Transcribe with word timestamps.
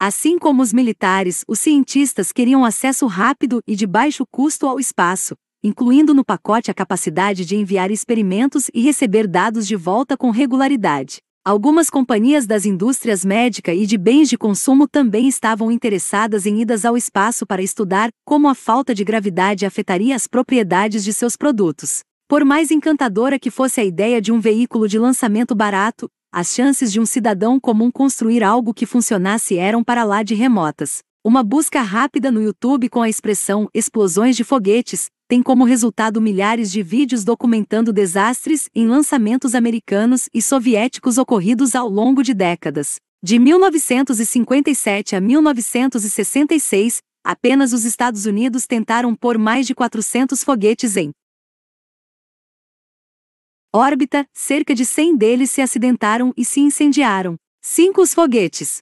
Assim 0.00 0.38
como 0.38 0.62
os 0.62 0.72
militares, 0.72 1.44
os 1.48 1.58
cientistas 1.58 2.30
queriam 2.30 2.64
acesso 2.64 3.04
rápido 3.08 3.60
e 3.66 3.74
de 3.74 3.84
baixo 3.84 4.24
custo 4.30 4.64
ao 4.68 4.78
espaço, 4.78 5.34
incluindo 5.60 6.14
no 6.14 6.24
pacote 6.24 6.70
a 6.70 6.74
capacidade 6.74 7.44
de 7.44 7.56
enviar 7.56 7.90
experimentos 7.90 8.70
e 8.72 8.80
receber 8.80 9.26
dados 9.26 9.66
de 9.66 9.74
volta 9.74 10.16
com 10.16 10.30
regularidade. 10.30 11.18
Algumas 11.44 11.90
companhias 11.90 12.46
das 12.46 12.64
indústrias 12.64 13.24
médica 13.24 13.74
e 13.74 13.86
de 13.86 13.98
bens 13.98 14.28
de 14.28 14.38
consumo 14.38 14.86
também 14.86 15.26
estavam 15.26 15.68
interessadas 15.68 16.46
em 16.46 16.60
idas 16.60 16.84
ao 16.84 16.96
espaço 16.96 17.44
para 17.44 17.60
estudar 17.60 18.10
como 18.24 18.48
a 18.48 18.54
falta 18.54 18.94
de 18.94 19.02
gravidade 19.02 19.66
afetaria 19.66 20.14
as 20.14 20.28
propriedades 20.28 21.02
de 21.02 21.12
seus 21.12 21.36
produtos. 21.36 22.02
Por 22.28 22.44
mais 22.44 22.70
encantadora 22.70 23.36
que 23.36 23.50
fosse 23.50 23.80
a 23.80 23.84
ideia 23.84 24.20
de 24.20 24.30
um 24.30 24.38
veículo 24.38 24.86
de 24.86 24.98
lançamento 24.98 25.56
barato, 25.56 26.08
as 26.30 26.54
chances 26.54 26.92
de 26.92 27.00
um 27.00 27.06
cidadão 27.06 27.58
comum 27.58 27.90
construir 27.90 28.44
algo 28.44 28.74
que 28.74 28.86
funcionasse 28.86 29.56
eram 29.56 29.82
para 29.82 30.04
lá 30.04 30.22
de 30.22 30.34
remotas. 30.34 30.98
Uma 31.24 31.42
busca 31.42 31.80
rápida 31.80 32.30
no 32.30 32.42
YouTube 32.42 32.88
com 32.88 33.02
a 33.02 33.08
expressão 33.08 33.68
explosões 33.74 34.36
de 34.36 34.44
foguetes 34.44 35.06
tem 35.26 35.42
como 35.42 35.64
resultado 35.64 36.20
milhares 36.20 36.70
de 36.70 36.82
vídeos 36.82 37.24
documentando 37.24 37.92
desastres 37.92 38.68
em 38.74 38.86
lançamentos 38.86 39.54
americanos 39.54 40.28
e 40.32 40.40
soviéticos 40.40 41.18
ocorridos 41.18 41.74
ao 41.74 41.88
longo 41.88 42.22
de 42.22 42.32
décadas. 42.32 42.96
De 43.22 43.38
1957 43.38 45.16
a 45.16 45.20
1966, 45.20 46.98
apenas 47.24 47.72
os 47.72 47.84
Estados 47.84 48.26
Unidos 48.26 48.66
tentaram 48.66 49.14
pôr 49.14 49.36
mais 49.38 49.66
de 49.66 49.74
400 49.74 50.44
foguetes 50.44 50.96
em 50.96 51.10
órbita, 53.74 54.26
cerca 54.32 54.74
de 54.74 54.84
100 54.84 55.16
deles 55.16 55.50
se 55.50 55.60
acidentaram 55.60 56.32
e 56.36 56.44
se 56.44 56.60
incendiaram. 56.60 57.36
Cinco 57.62 58.02
os 58.02 58.14
foguetes 58.14 58.78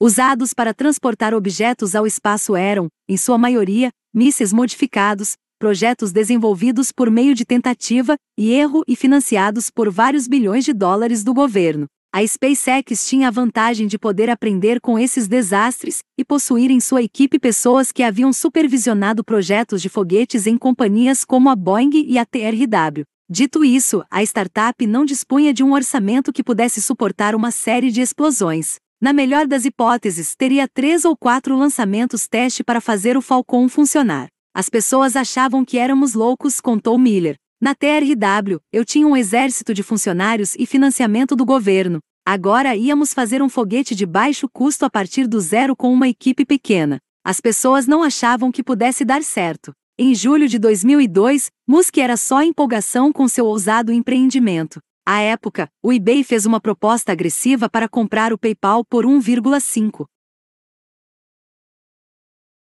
usados 0.00 0.52
para 0.52 0.74
transportar 0.74 1.32
objetos 1.32 1.94
ao 1.94 2.04
espaço 2.04 2.56
eram, 2.56 2.88
em 3.08 3.16
sua 3.16 3.38
maioria, 3.38 3.88
mísseis 4.12 4.52
modificados, 4.52 5.36
projetos 5.60 6.10
desenvolvidos 6.10 6.90
por 6.90 7.08
meio 7.08 7.36
de 7.36 7.44
tentativa 7.44 8.16
e 8.36 8.52
erro 8.52 8.82
e 8.88 8.96
financiados 8.96 9.70
por 9.70 9.88
vários 9.88 10.26
bilhões 10.26 10.64
de 10.64 10.72
dólares 10.72 11.22
do 11.22 11.32
governo. 11.32 11.86
A 12.12 12.26
SpaceX 12.26 13.06
tinha 13.06 13.28
a 13.28 13.30
vantagem 13.30 13.86
de 13.86 13.96
poder 13.96 14.28
aprender 14.28 14.80
com 14.80 14.98
esses 14.98 15.28
desastres 15.28 16.00
e 16.18 16.24
possuir 16.24 16.70
em 16.70 16.80
sua 16.80 17.00
equipe 17.00 17.38
pessoas 17.38 17.92
que 17.92 18.02
haviam 18.02 18.32
supervisionado 18.32 19.22
projetos 19.22 19.80
de 19.80 19.88
foguetes 19.88 20.48
em 20.48 20.58
companhias 20.58 21.24
como 21.24 21.48
a 21.48 21.54
Boeing 21.54 21.92
e 21.94 22.18
a 22.18 22.26
TRW. 22.26 23.04
Dito 23.28 23.64
isso, 23.64 24.04
a 24.10 24.22
startup 24.22 24.86
não 24.86 25.04
dispunha 25.04 25.54
de 25.54 25.62
um 25.62 25.72
orçamento 25.72 26.32
que 26.32 26.42
pudesse 26.42 26.82
suportar 26.82 27.34
uma 27.34 27.50
série 27.50 27.90
de 27.90 28.00
explosões. 28.00 28.76
Na 29.00 29.12
melhor 29.12 29.46
das 29.46 29.64
hipóteses, 29.64 30.36
teria 30.36 30.68
três 30.68 31.04
ou 31.04 31.16
quatro 31.16 31.56
lançamentos 31.56 32.28
teste 32.28 32.62
para 32.62 32.80
fazer 32.80 33.16
o 33.16 33.22
Falcon 33.22 33.68
funcionar. 33.68 34.28
As 34.54 34.68
pessoas 34.68 35.16
achavam 35.16 35.64
que 35.64 35.78
éramos 35.78 36.14
loucos, 36.14 36.60
contou 36.60 36.98
Miller. 36.98 37.36
Na 37.60 37.74
TRW, 37.74 38.60
eu 38.72 38.84
tinha 38.84 39.06
um 39.06 39.16
exército 39.16 39.72
de 39.72 39.82
funcionários 39.82 40.54
e 40.58 40.66
financiamento 40.66 41.34
do 41.34 41.44
governo. 41.44 42.00
Agora 42.26 42.76
íamos 42.76 43.14
fazer 43.14 43.42
um 43.42 43.48
foguete 43.48 43.94
de 43.94 44.04
baixo 44.04 44.48
custo 44.52 44.84
a 44.84 44.90
partir 44.90 45.26
do 45.26 45.40
zero 45.40 45.74
com 45.74 45.92
uma 45.92 46.08
equipe 46.08 46.44
pequena. 46.44 46.98
As 47.24 47.40
pessoas 47.40 47.86
não 47.86 48.02
achavam 48.02 48.52
que 48.52 48.62
pudesse 48.62 49.04
dar 49.04 49.22
certo. 49.22 49.72
Em 49.98 50.14
julho 50.14 50.48
de 50.48 50.58
2002, 50.58 51.50
Musk 51.68 51.98
era 51.98 52.16
só 52.16 52.42
empolgação 52.42 53.12
com 53.12 53.28
seu 53.28 53.44
ousado 53.44 53.92
empreendimento. 53.92 54.80
À 55.06 55.20
época, 55.20 55.68
o 55.82 55.92
eBay 55.92 56.24
fez 56.24 56.46
uma 56.46 56.58
proposta 56.60 57.12
agressiva 57.12 57.68
para 57.68 57.86
comprar 57.86 58.32
o 58.32 58.38
PayPal 58.38 58.84
por 58.86 59.04
1,5 59.04 60.06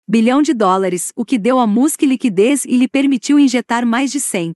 bilhão 0.08 0.40
de 0.40 0.54
dólares, 0.54 1.12
o 1.14 1.24
que 1.24 1.38
deu 1.38 1.58
a 1.58 1.66
Musk 1.66 2.02
liquidez 2.02 2.64
e 2.64 2.76
lhe 2.78 2.88
permitiu 2.88 3.38
injetar 3.38 3.86
mais 3.86 4.10
de 4.10 4.18
100 4.18 4.52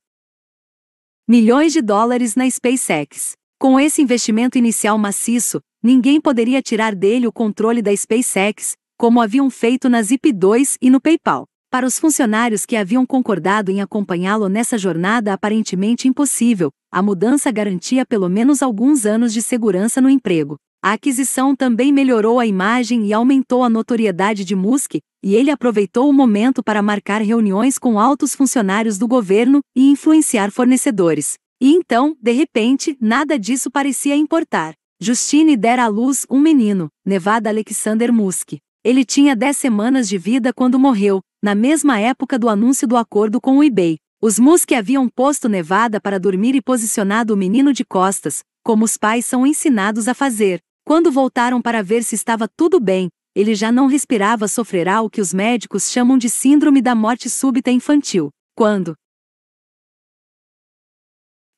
milhões 1.29 1.73
de 1.73 1.83
dólares 1.83 2.35
na 2.35 2.51
SpaceX. 2.51 3.35
Com 3.58 3.79
esse 3.79 4.01
investimento 4.01 4.57
inicial 4.57 4.97
maciço, 4.97 5.61
ninguém 5.83 6.19
poderia 6.19 6.63
tirar 6.63 6.95
dele 6.95 7.27
o 7.27 7.33
controle 7.33 7.83
da 7.83 7.95
SpaceX, 7.95 8.74
como 8.98 9.20
haviam 9.20 9.51
feito 9.51 9.89
na 9.89 10.01
Zip2 10.01 10.77
e 10.80 10.91
no 10.91 11.01
PayPal. 11.01 11.47
Para 11.74 11.89
os 11.89 11.98
funcionários 11.98 12.64
que 12.64 12.77
haviam 12.77 13.05
concordado 13.05 13.68
em 13.68 13.80
acompanhá-lo 13.80 14.48
nessa 14.48 14.79
jornada 14.79 15.33
aparentemente 15.33 16.07
impossível, 16.07 16.70
a 16.89 17.02
mudança 17.02 17.51
garantia 17.51 18.07
pelo 18.07 18.29
menos 18.29 18.62
alguns 18.62 19.05
anos 19.05 19.33
de 19.33 19.42
segurança 19.42 20.01
no 20.01 20.08
emprego. 20.08 20.55
A 20.80 20.92
aquisição 20.92 21.57
também 21.57 21.92
melhorou 21.92 22.39
a 22.39 22.46
imagem 22.46 23.07
e 23.07 23.12
aumentou 23.12 23.64
a 23.64 23.68
notoriedade 23.68 24.45
de 24.45 24.55
Musk, 24.55 24.98
e 25.20 25.35
ele 25.35 25.51
aproveitou 25.51 26.08
o 26.08 26.12
momento 26.12 26.62
para 26.62 26.80
marcar 26.80 27.20
reuniões 27.20 27.77
com 27.77 27.98
altos 27.98 28.36
funcionários 28.36 28.96
do 28.96 29.08
governo 29.08 29.58
e 29.74 29.91
influenciar 29.91 30.52
fornecedores. 30.52 31.35
E 31.61 31.73
então, 31.73 32.17
de 32.23 32.30
repente, 32.30 32.96
nada 33.01 33.36
disso 33.36 33.68
parecia 33.68 34.14
importar. 34.14 34.74
Justine 35.01 35.56
dera 35.56 35.86
à 35.86 35.89
luz 35.89 36.24
um 36.30 36.39
menino, 36.39 36.86
Nevada 37.05 37.51
Alexander 37.51 38.12
Musk. 38.12 38.58
Ele 38.85 39.05
tinha 39.05 39.35
10 39.35 39.56
semanas 39.56 40.08
de 40.08 40.18
vida 40.18 40.52
quando 40.52 40.79
morreu, 40.79 41.20
na 41.44 41.55
mesma 41.55 42.00
época 42.00 42.38
do 42.38 42.48
anúncio 42.48 42.88
do 42.88 42.96
acordo 42.96 43.38
com 43.38 43.58
o 43.58 43.62
eBay. 43.62 43.98
Os 44.18 44.38
Musk 44.38 44.72
haviam 44.72 45.06
posto 45.10 45.46
Nevada 45.46 46.00
para 46.00 46.18
dormir 46.18 46.55
e 46.55 46.62
posicionado 46.62 47.34
o 47.34 47.36
menino 47.36 47.70
de 47.70 47.84
costas, 47.84 48.42
como 48.62 48.86
os 48.86 48.96
pais 48.96 49.27
são 49.27 49.46
ensinados 49.46 50.08
a 50.08 50.14
fazer. 50.14 50.58
Quando 50.86 51.12
voltaram 51.12 51.60
para 51.60 51.82
ver 51.82 52.02
se 52.02 52.14
estava 52.14 52.48
tudo 52.48 52.80
bem, 52.80 53.10
ele 53.34 53.55
já 53.55 53.70
não 53.70 53.88
respirava 53.88 54.48
sofrerá 54.48 55.02
o 55.02 55.10
que 55.10 55.20
os 55.20 55.34
médicos 55.34 55.90
chamam 55.90 56.16
de 56.16 56.30
síndrome 56.30 56.80
da 56.80 56.94
morte 56.94 57.28
súbita 57.28 57.70
infantil. 57.70 58.30
Quando 58.56 58.94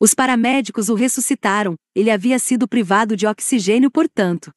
os 0.01 0.15
paramédicos 0.15 0.89
o 0.89 0.95
ressuscitaram, 0.95 1.77
ele 1.95 2.11
havia 2.11 2.41
sido 2.41 2.67
privado 2.67 3.17
de 3.17 3.25
oxigênio 3.25 3.89
portanto 3.89 4.51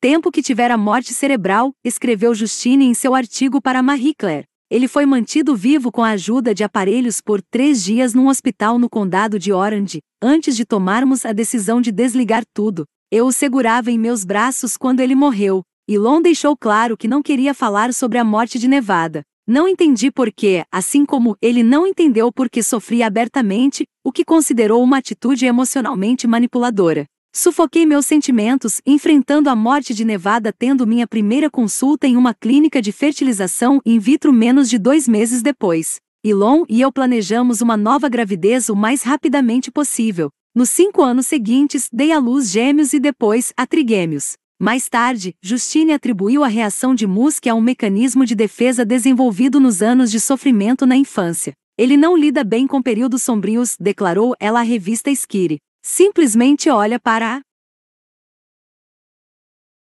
tempo 0.00 0.30
que 0.30 0.42
tivera 0.42 0.76
morte 0.76 1.12
cerebral, 1.12 1.72
escreveu 1.84 2.34
Justine 2.34 2.84
em 2.84 2.94
seu 2.94 3.14
artigo 3.14 3.60
para 3.60 3.82
Marie 3.82 4.14
Claire. 4.14 4.46
Ele 4.70 4.86
foi 4.86 5.04
mantido 5.06 5.56
vivo 5.56 5.90
com 5.90 6.04
a 6.04 6.10
ajuda 6.10 6.54
de 6.54 6.62
aparelhos 6.62 7.20
por 7.20 7.42
três 7.42 7.82
dias 7.82 8.14
num 8.14 8.28
hospital 8.28 8.78
no 8.78 8.88
condado 8.88 9.38
de 9.38 9.52
Orange, 9.52 10.00
antes 10.22 10.56
de 10.56 10.64
tomarmos 10.64 11.24
a 11.24 11.32
decisão 11.32 11.80
de 11.80 11.90
desligar 11.90 12.44
tudo. 12.54 12.84
Eu 13.10 13.26
o 13.26 13.32
segurava 13.32 13.90
em 13.90 13.98
meus 13.98 14.24
braços 14.24 14.76
quando 14.76 15.00
ele 15.00 15.14
morreu. 15.14 15.62
Elon 15.88 16.20
deixou 16.20 16.56
claro 16.56 16.96
que 16.96 17.08
não 17.08 17.22
queria 17.22 17.54
falar 17.54 17.92
sobre 17.94 18.18
a 18.18 18.24
morte 18.24 18.58
de 18.58 18.68
Nevada. 18.68 19.22
Não 19.46 19.66
entendi 19.66 20.12
por 20.12 20.30
que, 20.30 20.62
assim 20.70 21.06
como 21.06 21.34
ele 21.40 21.62
não 21.62 21.86
entendeu 21.86 22.30
por 22.30 22.50
que 22.50 22.62
sofria 22.62 23.06
abertamente, 23.06 23.84
o 24.04 24.12
que 24.12 24.22
considerou 24.22 24.82
uma 24.82 24.98
atitude 24.98 25.46
emocionalmente 25.46 26.26
manipuladora. 26.26 27.06
Sufoquei 27.40 27.86
meus 27.86 28.04
sentimentos, 28.04 28.80
enfrentando 28.84 29.48
a 29.48 29.54
morte 29.54 29.94
de 29.94 30.04
Nevada 30.04 30.52
tendo 30.52 30.84
minha 30.84 31.06
primeira 31.06 31.48
consulta 31.48 32.04
em 32.04 32.16
uma 32.16 32.34
clínica 32.34 32.82
de 32.82 32.90
fertilização 32.90 33.80
in 33.86 34.00
vitro 34.00 34.32
menos 34.32 34.68
de 34.68 34.76
dois 34.76 35.06
meses 35.06 35.40
depois. 35.40 36.00
Elon 36.24 36.64
e 36.68 36.80
eu 36.80 36.90
planejamos 36.90 37.60
uma 37.60 37.76
nova 37.76 38.08
gravidez 38.08 38.68
o 38.68 38.74
mais 38.74 39.04
rapidamente 39.04 39.70
possível. 39.70 40.30
Nos 40.52 40.68
cinco 40.70 41.00
anos 41.00 41.28
seguintes, 41.28 41.88
dei 41.92 42.10
à 42.10 42.18
luz 42.18 42.50
gêmeos 42.50 42.92
e 42.92 42.98
depois 42.98 43.52
a 43.56 43.64
trigêmeos. 43.64 44.32
Mais 44.60 44.88
tarde, 44.88 45.32
Justine 45.40 45.92
atribuiu 45.92 46.42
a 46.42 46.48
reação 46.48 46.92
de 46.92 47.06
Musk 47.06 47.46
a 47.46 47.54
um 47.54 47.60
mecanismo 47.60 48.26
de 48.26 48.34
defesa 48.34 48.84
desenvolvido 48.84 49.60
nos 49.60 49.80
anos 49.80 50.10
de 50.10 50.18
sofrimento 50.18 50.84
na 50.84 50.96
infância. 50.96 51.52
Ele 51.78 51.96
não 51.96 52.16
lida 52.16 52.42
bem 52.42 52.66
com 52.66 52.82
períodos 52.82 53.22
sombrios, 53.22 53.76
declarou 53.78 54.34
ela 54.40 54.58
à 54.58 54.64
revista 54.64 55.08
Skiri. 55.12 55.58
Simplesmente 55.82 56.68
olha 56.68 56.98
para 56.98 57.36
a 57.36 57.40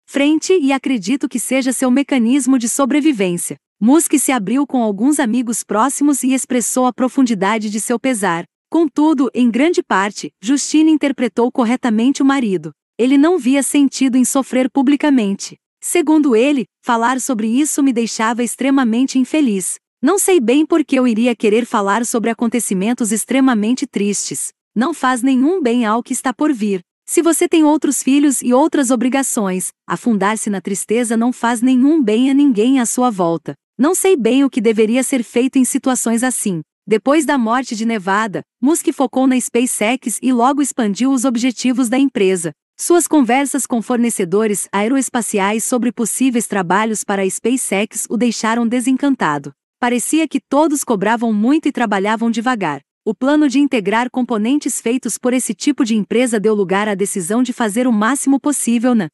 frente 0.10 0.54
e 0.54 0.72
acredito 0.72 1.28
que 1.28 1.40
seja 1.40 1.74
seu 1.74 1.92
mecanismo 1.92 2.58
de 2.58 2.70
sobrevivência. 2.70 3.58
Musk 3.80 4.14
se 4.18 4.32
abriu 4.32 4.66
com 4.66 4.82
alguns 4.82 5.20
amigos 5.20 5.64
próximos 5.64 6.24
e 6.24 6.34
expressou 6.34 6.86
a 6.86 6.94
profundidade 6.94 7.70
de 7.70 7.80
seu 7.80 8.00
pesar. 8.00 8.46
Contudo, 8.70 9.30
em 9.34 9.52
grande 9.52 9.84
parte, 9.84 10.32
Justine 10.42 10.92
interpretou 10.92 11.52
corretamente 11.52 12.22
o 12.22 12.26
marido. 12.26 12.72
Ele 12.98 13.18
não 13.18 13.38
via 13.38 13.62
sentido 13.62 14.18
em 14.18 14.26
sofrer 14.26 14.70
publicamente. 14.72 15.58
Segundo 15.82 16.36
ele, 16.36 16.66
falar 16.84 17.22
sobre 17.22 17.48
isso 17.48 17.84
me 17.84 17.94
deixava 17.94 18.44
extremamente 18.44 19.20
infeliz. 19.20 19.76
Não 20.02 20.18
sei 20.18 20.40
bem 20.40 20.66
por 20.66 20.84
que 20.84 20.98
eu 20.98 21.08
iria 21.08 21.36
querer 21.36 21.66
falar 21.66 22.06
sobre 22.06 22.30
acontecimentos 22.30 23.12
extremamente 23.12 23.86
tristes 23.86 24.52
não 24.78 24.94
faz 24.94 25.24
nenhum 25.24 25.60
bem 25.60 25.86
ao 25.86 26.04
que 26.04 26.14
está 26.14 26.32
por 26.32 26.54
vir. 26.54 26.82
Se 27.04 27.24
você 27.24 27.50
tem 27.50 27.64
outros 27.64 28.04
filhos 28.04 28.44
e 28.44 28.54
outras 28.54 28.92
obrigações, 28.92 29.70
afundar-se 29.88 30.52
na 30.52 30.62
tristeza 30.62 31.18
não 31.18 31.34
faz 31.34 31.64
nenhum 31.64 32.00
bem 32.00 32.30
a 32.30 32.34
ninguém 32.36 32.80
à 32.80 32.86
sua 32.86 33.10
volta. 33.10 33.56
Não 33.76 33.96
sei 33.96 34.16
bem 34.16 34.44
o 34.44 34.50
que 34.52 34.62
deveria 34.62 35.02
ser 35.02 35.24
feito 35.24 35.58
em 35.58 35.66
situações 35.66 36.22
assim. 36.22 36.62
Depois 36.86 37.26
da 37.26 37.40
morte 37.40 37.76
de 37.76 37.88
Nevada, 37.88 38.44
Musk 38.62 38.94
focou 38.94 39.26
na 39.26 39.40
SpaceX 39.40 40.20
e 40.22 40.32
logo 40.32 40.62
expandiu 40.62 41.12
os 41.12 41.26
objetivos 41.26 41.90
da 41.90 41.98
empresa. 41.98 42.52
Suas 42.80 43.08
conversas 43.08 43.66
com 43.66 43.82
fornecedores 43.82 44.68
aeroespaciais 44.72 45.64
sobre 45.64 45.92
possíveis 45.92 46.46
trabalhos 46.46 47.04
para 47.04 47.24
a 47.24 47.30
SpaceX 47.30 48.06
o 48.12 48.16
deixaram 48.16 48.68
desencantado. 48.68 49.52
Parecia 49.80 50.28
que 50.28 50.40
todos 50.40 50.84
cobravam 50.84 51.34
muito 51.34 51.68
e 51.68 51.72
trabalhavam 51.72 52.30
devagar. 52.30 52.82
O 53.10 53.16
plano 53.16 53.48
de 53.48 53.58
integrar 53.58 54.10
componentes 54.12 54.82
feitos 54.82 55.18
por 55.18 55.32
esse 55.32 55.54
tipo 55.54 55.86
de 55.86 55.96
empresa 55.96 56.42
deu 56.42 56.54
lugar 56.54 56.90
à 56.90 56.94
decisão 56.94 57.42
de 57.42 57.54
fazer 57.54 57.88
o 57.88 57.92
máximo 57.94 58.38
possível 58.38 58.94
na 58.94 59.08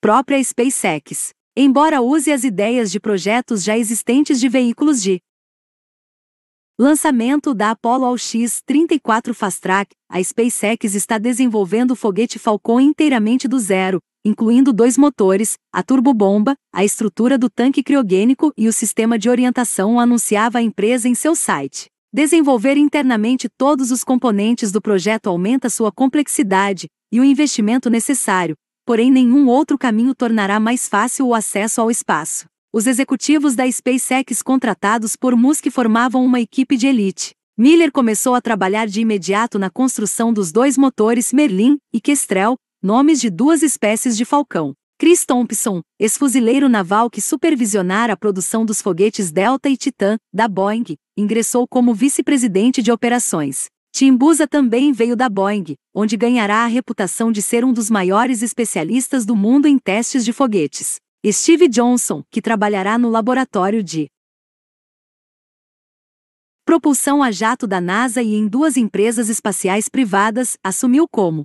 própria 0.00 0.42
SpaceX. 0.42 1.32
Embora 1.56 2.00
use 2.02 2.32
as 2.32 2.42
ideias 2.42 2.90
de 2.90 2.98
projetos 2.98 3.62
já 3.62 3.78
existentes 3.78 4.40
de 4.40 4.48
veículos 4.48 5.00
de 5.00 5.20
lançamento 6.76 7.54
da 7.54 7.70
Apollo 7.70 8.04
ao 8.04 8.18
X-34 8.18 9.32
Fast 9.32 9.60
Track, 9.60 9.94
a 10.10 10.20
SpaceX 10.20 10.96
está 10.96 11.18
desenvolvendo 11.18 11.92
o 11.92 11.96
foguete 11.96 12.36
Falcon 12.36 12.80
inteiramente 12.80 13.46
do 13.46 13.60
zero, 13.60 14.00
incluindo 14.24 14.72
dois 14.72 14.96
motores, 14.96 15.58
a 15.72 15.82
turbobomba, 15.82 16.56
a 16.72 16.84
estrutura 16.84 17.36
do 17.36 17.50
tanque 17.50 17.82
criogênico 17.82 18.52
e 18.56 18.66
o 18.66 18.72
sistema 18.72 19.18
de 19.18 19.28
orientação, 19.28 20.00
anunciava 20.00 20.58
a 20.58 20.62
empresa 20.62 21.08
em 21.08 21.14
seu 21.14 21.34
site. 21.34 21.88
Desenvolver 22.12 22.76
internamente 22.76 23.48
todos 23.48 23.90
os 23.90 24.02
componentes 24.02 24.72
do 24.72 24.80
projeto 24.80 25.26
aumenta 25.26 25.68
sua 25.68 25.92
complexidade 25.92 26.86
e 27.12 27.20
o 27.20 27.24
investimento 27.24 27.90
necessário, 27.90 28.54
porém 28.86 29.10
nenhum 29.10 29.48
outro 29.48 29.76
caminho 29.76 30.14
tornará 30.14 30.58
mais 30.58 30.88
fácil 30.88 31.26
o 31.26 31.34
acesso 31.34 31.80
ao 31.80 31.90
espaço. 31.90 32.46
Os 32.72 32.86
executivos 32.86 33.54
da 33.54 33.70
SpaceX 33.70 34.42
contratados 34.42 35.16
por 35.16 35.36
Musk 35.36 35.70
formavam 35.70 36.24
uma 36.24 36.40
equipe 36.40 36.76
de 36.76 36.86
elite. 36.86 37.32
Miller 37.56 37.92
começou 37.92 38.34
a 38.34 38.40
trabalhar 38.40 38.86
de 38.86 39.00
imediato 39.00 39.60
na 39.60 39.70
construção 39.70 40.32
dos 40.32 40.50
dois 40.50 40.76
motores 40.76 41.32
Merlin 41.32 41.78
e 41.92 42.00
Kestrel, 42.00 42.56
nomes 42.84 43.18
de 43.18 43.30
duas 43.30 43.62
espécies 43.62 44.14
de 44.14 44.26
falcão. 44.26 44.74
Chris 44.98 45.24
Thompson, 45.24 45.80
ex-fuzileiro 45.98 46.68
naval 46.68 47.08
que 47.08 47.18
supervisionara 47.18 48.12
a 48.12 48.16
produção 48.16 48.62
dos 48.62 48.82
foguetes 48.82 49.32
Delta 49.32 49.70
e 49.70 49.76
Titan, 49.76 50.18
da 50.30 50.46
Boeing, 50.46 50.94
ingressou 51.16 51.66
como 51.66 51.94
vice-presidente 51.94 52.82
de 52.82 52.92
operações. 52.92 53.68
Tim 53.90 54.14
Buza 54.14 54.46
também 54.46 54.92
veio 54.92 55.16
da 55.16 55.30
Boeing, 55.30 55.76
onde 55.94 56.14
ganhará 56.14 56.64
a 56.64 56.66
reputação 56.66 57.32
de 57.32 57.40
ser 57.40 57.64
um 57.64 57.72
dos 57.72 57.88
maiores 57.88 58.42
especialistas 58.42 59.24
do 59.24 59.34
mundo 59.34 59.66
em 59.66 59.78
testes 59.78 60.22
de 60.22 60.32
foguetes. 60.34 60.96
Steve 61.26 61.68
Johnson, 61.68 62.22
que 62.30 62.42
trabalhará 62.42 62.98
no 62.98 63.08
laboratório 63.08 63.82
de 63.82 64.08
propulsão 66.66 67.22
a 67.22 67.30
jato 67.30 67.66
da 67.66 67.80
NASA 67.80 68.22
e 68.22 68.34
em 68.34 68.46
duas 68.46 68.76
empresas 68.76 69.30
espaciais 69.30 69.88
privadas, 69.88 70.58
assumiu 70.62 71.06
como 71.10 71.44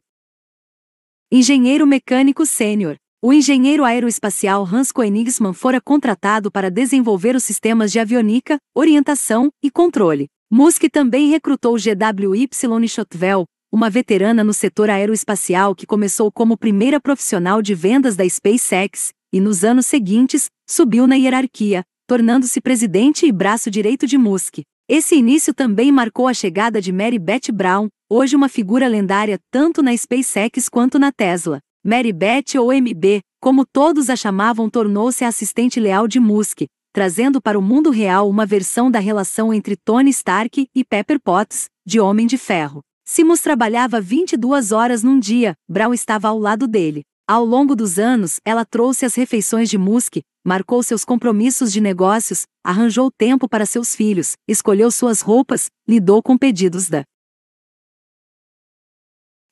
Engenheiro 1.31 1.85
mecânico 1.85 2.43
sênior. 2.43 2.95
O 3.21 3.31
engenheiro 3.31 3.85
aeroespacial 3.85 4.65
Hans 4.65 4.91
Koenigsmann 4.91 5.53
fora 5.53 5.79
contratado 5.79 6.49
para 6.49 6.71
desenvolver 6.71 7.35
os 7.35 7.43
sistemas 7.43 7.91
de 7.91 7.99
aviônica, 7.99 8.57
orientação 8.73 9.51
e 9.61 9.69
controle. 9.69 10.25
Musk 10.51 10.85
também 10.91 11.29
recrutou 11.29 11.75
GWY 11.75 12.49
Schotwell, 12.87 13.45
uma 13.71 13.91
veterana 13.91 14.43
no 14.43 14.55
setor 14.55 14.89
aeroespacial 14.89 15.75
que 15.75 15.85
começou 15.85 16.31
como 16.31 16.57
primeira 16.57 16.99
profissional 16.99 17.61
de 17.61 17.75
vendas 17.75 18.15
da 18.15 18.27
SpaceX, 18.27 19.11
e 19.31 19.39
nos 19.39 19.63
anos 19.63 19.85
seguintes, 19.85 20.47
subiu 20.67 21.05
na 21.05 21.13
hierarquia, 21.13 21.83
tornando-se 22.07 22.59
presidente 22.59 23.27
e 23.27 23.31
braço 23.31 23.69
direito 23.69 24.07
de 24.07 24.17
Musk. 24.17 24.61
Esse 24.89 25.15
início 25.15 25.53
também 25.53 25.91
marcou 25.91 26.27
a 26.27 26.33
chegada 26.33 26.81
de 26.81 26.91
Mary 26.91 27.19
Beth 27.19 27.51
Brown, 27.53 27.89
hoje 28.09 28.35
uma 28.35 28.49
figura 28.49 28.87
lendária 28.87 29.37
tanto 29.51 29.83
na 29.83 29.95
SpaceX 29.95 30.67
quanto 30.67 30.97
na 30.97 31.11
Tesla. 31.11 31.59
Mary 31.85 32.11
Beth 32.11 32.55
ou 32.59 32.73
MB, 32.73 33.21
como 33.39 33.67
todos 33.67 34.09
a 34.09 34.15
chamavam, 34.15 34.67
tornou-se 34.67 35.23
a 35.23 35.27
assistente 35.27 35.79
leal 35.79 36.07
de 36.07 36.19
Musk, 36.19 36.61
trazendo 36.91 37.39
para 37.39 37.59
o 37.59 37.61
mundo 37.61 37.91
real 37.91 38.27
uma 38.27 38.47
versão 38.47 38.89
da 38.89 38.97
relação 38.97 39.53
entre 39.53 39.75
Tony 39.75 40.09
Stark 40.09 40.67
e 40.73 40.83
Pepper 40.83 41.19
Potts, 41.23 41.67
de 41.85 41.99
Homem 41.99 42.25
de 42.25 42.39
Ferro. 42.39 42.81
Simus 43.05 43.41
trabalhava 43.41 44.01
22 44.01 44.71
horas 44.71 45.03
num 45.03 45.19
dia, 45.19 45.53
Brown 45.69 45.93
estava 45.93 46.29
ao 46.29 46.39
lado 46.39 46.67
dele. 46.67 47.03
Ao 47.29 47.45
longo 47.45 47.75
dos 47.75 47.99
anos, 47.99 48.39
ela 48.43 48.65
trouxe 48.65 49.05
as 49.05 49.13
refeições 49.13 49.69
de 49.69 49.77
Musk, 49.77 50.15
marcou 50.43 50.81
seus 50.81 51.05
compromissos 51.05 51.71
de 51.71 51.79
negócios, 51.79 52.47
arranjou 52.65 53.11
tempo 53.11 53.47
para 53.47 53.67
seus 53.67 53.95
filhos, 53.95 54.35
escolheu 54.47 54.89
suas 54.89 55.21
roupas, 55.21 55.69
lidou 55.87 56.23
com 56.23 56.35
pedidos 56.35 56.89
da 56.89 57.03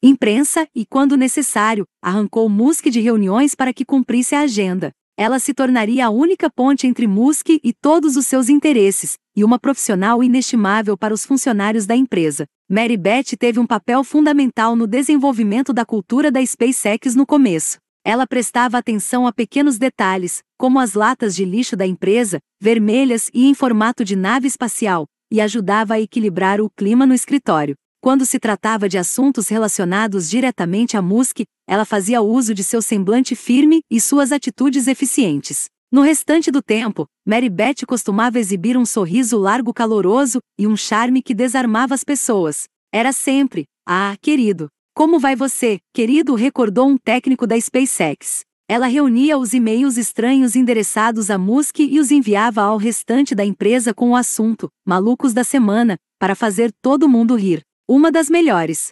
imprensa 0.02 0.68
e, 0.74 0.88
quando 0.88 1.16
necessário, 1.16 1.86
arrancou 2.04 2.50
Musk 2.50 2.86
de 2.86 3.00
reuniões 3.00 3.54
para 3.54 3.72
que 3.72 3.86
cumprisse 3.86 4.34
a 4.34 4.42
agenda. 4.42 4.92
Ela 5.20 5.40
se 5.40 5.52
tornaria 5.52 6.06
a 6.06 6.10
única 6.12 6.48
ponte 6.48 6.86
entre 6.86 7.08
Musk 7.08 7.50
e 7.50 7.74
todos 7.74 8.16
os 8.16 8.28
seus 8.28 8.50
interesses, 8.50 9.18
e 9.36 9.44
uma 9.44 9.58
profissional 9.58 10.24
inestimável 10.24 10.96
para 10.96 11.12
os 11.12 11.26
funcionários 11.26 11.88
da 11.88 11.96
empresa. 11.96 12.46
Mary 12.70 12.96
Beth 12.96 13.36
teve 13.40 13.60
um 13.60 13.66
papel 13.66 14.04
fundamental 14.04 14.76
no 14.76 14.86
desenvolvimento 14.86 15.74
da 15.74 15.84
cultura 15.84 16.30
da 16.32 16.46
SpaceX 16.46 17.16
no 17.16 17.26
começo. 17.26 17.80
Ela 18.06 18.28
prestava 18.28 18.78
atenção 18.78 19.26
a 19.26 19.34
pequenos 19.34 19.80
detalhes, 19.80 20.44
como 20.56 20.80
as 20.80 20.94
latas 20.94 21.36
de 21.36 21.46
lixo 21.46 21.76
da 21.76 21.88
empresa, 21.88 22.38
vermelhas 22.62 23.32
e 23.34 23.48
em 23.48 23.56
formato 23.56 24.06
de 24.06 24.16
nave 24.16 24.48
espacial, 24.48 25.08
e 25.32 25.42
ajudava 25.42 25.96
a 25.96 26.00
equilibrar 26.00 26.62
o 26.62 26.70
clima 26.70 27.08
no 27.08 27.14
escritório. 27.16 27.76
Quando 28.08 28.26
se 28.26 28.40
tratava 28.40 28.88
de 28.88 28.98
assuntos 28.98 29.50
relacionados 29.50 30.30
diretamente 30.30 30.96
a 30.96 31.02
Musk, 31.02 31.42
ela 31.68 31.84
fazia 31.84 32.22
uso 32.22 32.54
de 32.54 32.64
seu 32.64 32.82
semblante 32.82 33.36
firme 33.36 33.82
e 33.92 34.00
suas 34.00 34.32
atitudes 34.32 34.88
eficientes. 34.88 35.66
No 35.92 36.00
restante 36.00 36.50
do 36.50 36.62
tempo, 36.62 37.06
Mary 37.28 37.50
Beth 37.50 37.86
costumava 37.86 38.40
exibir 38.40 38.78
um 38.78 38.86
sorriso 38.86 39.38
largo 39.38 39.74
caloroso 39.74 40.40
e 40.58 40.66
um 40.66 40.78
charme 40.78 41.22
que 41.22 41.34
desarmava 41.34 41.94
as 41.94 42.06
pessoas. 42.06 42.64
Era 42.94 43.12
sempre, 43.12 43.66
ah, 43.86 44.16
querido. 44.22 44.70
Como 44.96 45.20
vai 45.20 45.36
você, 45.36 45.78
querido? 45.94 46.34
recordou 46.34 46.88
um 46.88 46.98
técnico 46.98 47.46
da 47.46 47.60
SpaceX. 47.60 48.46
Ela 48.70 48.88
reunia 48.88 49.38
os 49.38 49.54
e-mails 49.54 49.98
estranhos 49.98 50.56
endereçados 50.56 51.30
a 51.30 51.38
Musk 51.38 51.82
e 51.82 52.00
os 52.00 52.10
enviava 52.10 52.62
ao 52.62 52.78
restante 52.78 53.36
da 53.36 53.44
empresa 53.44 53.94
com 53.94 54.12
o 54.12 54.16
assunto, 54.16 54.70
malucos 54.86 55.34
da 55.34 55.44
semana, 55.44 55.98
para 56.18 56.36
fazer 56.36 56.72
todo 56.82 57.10
mundo 57.10 57.36
rir. 57.36 57.67
Uma 57.90 58.12
das 58.12 58.30
melhores. 58.30 58.90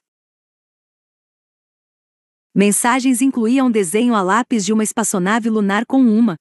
Mensagens 2.55 3.21
incluíam 3.21 3.69
desenho 3.69 4.15
a 4.15 4.21
lápis 4.21 4.63
de 4.63 4.71
uma 4.71 4.85
espaçonave 4.85 5.49
lunar 5.49 5.85
com 5.85 5.99
uma 5.99 6.37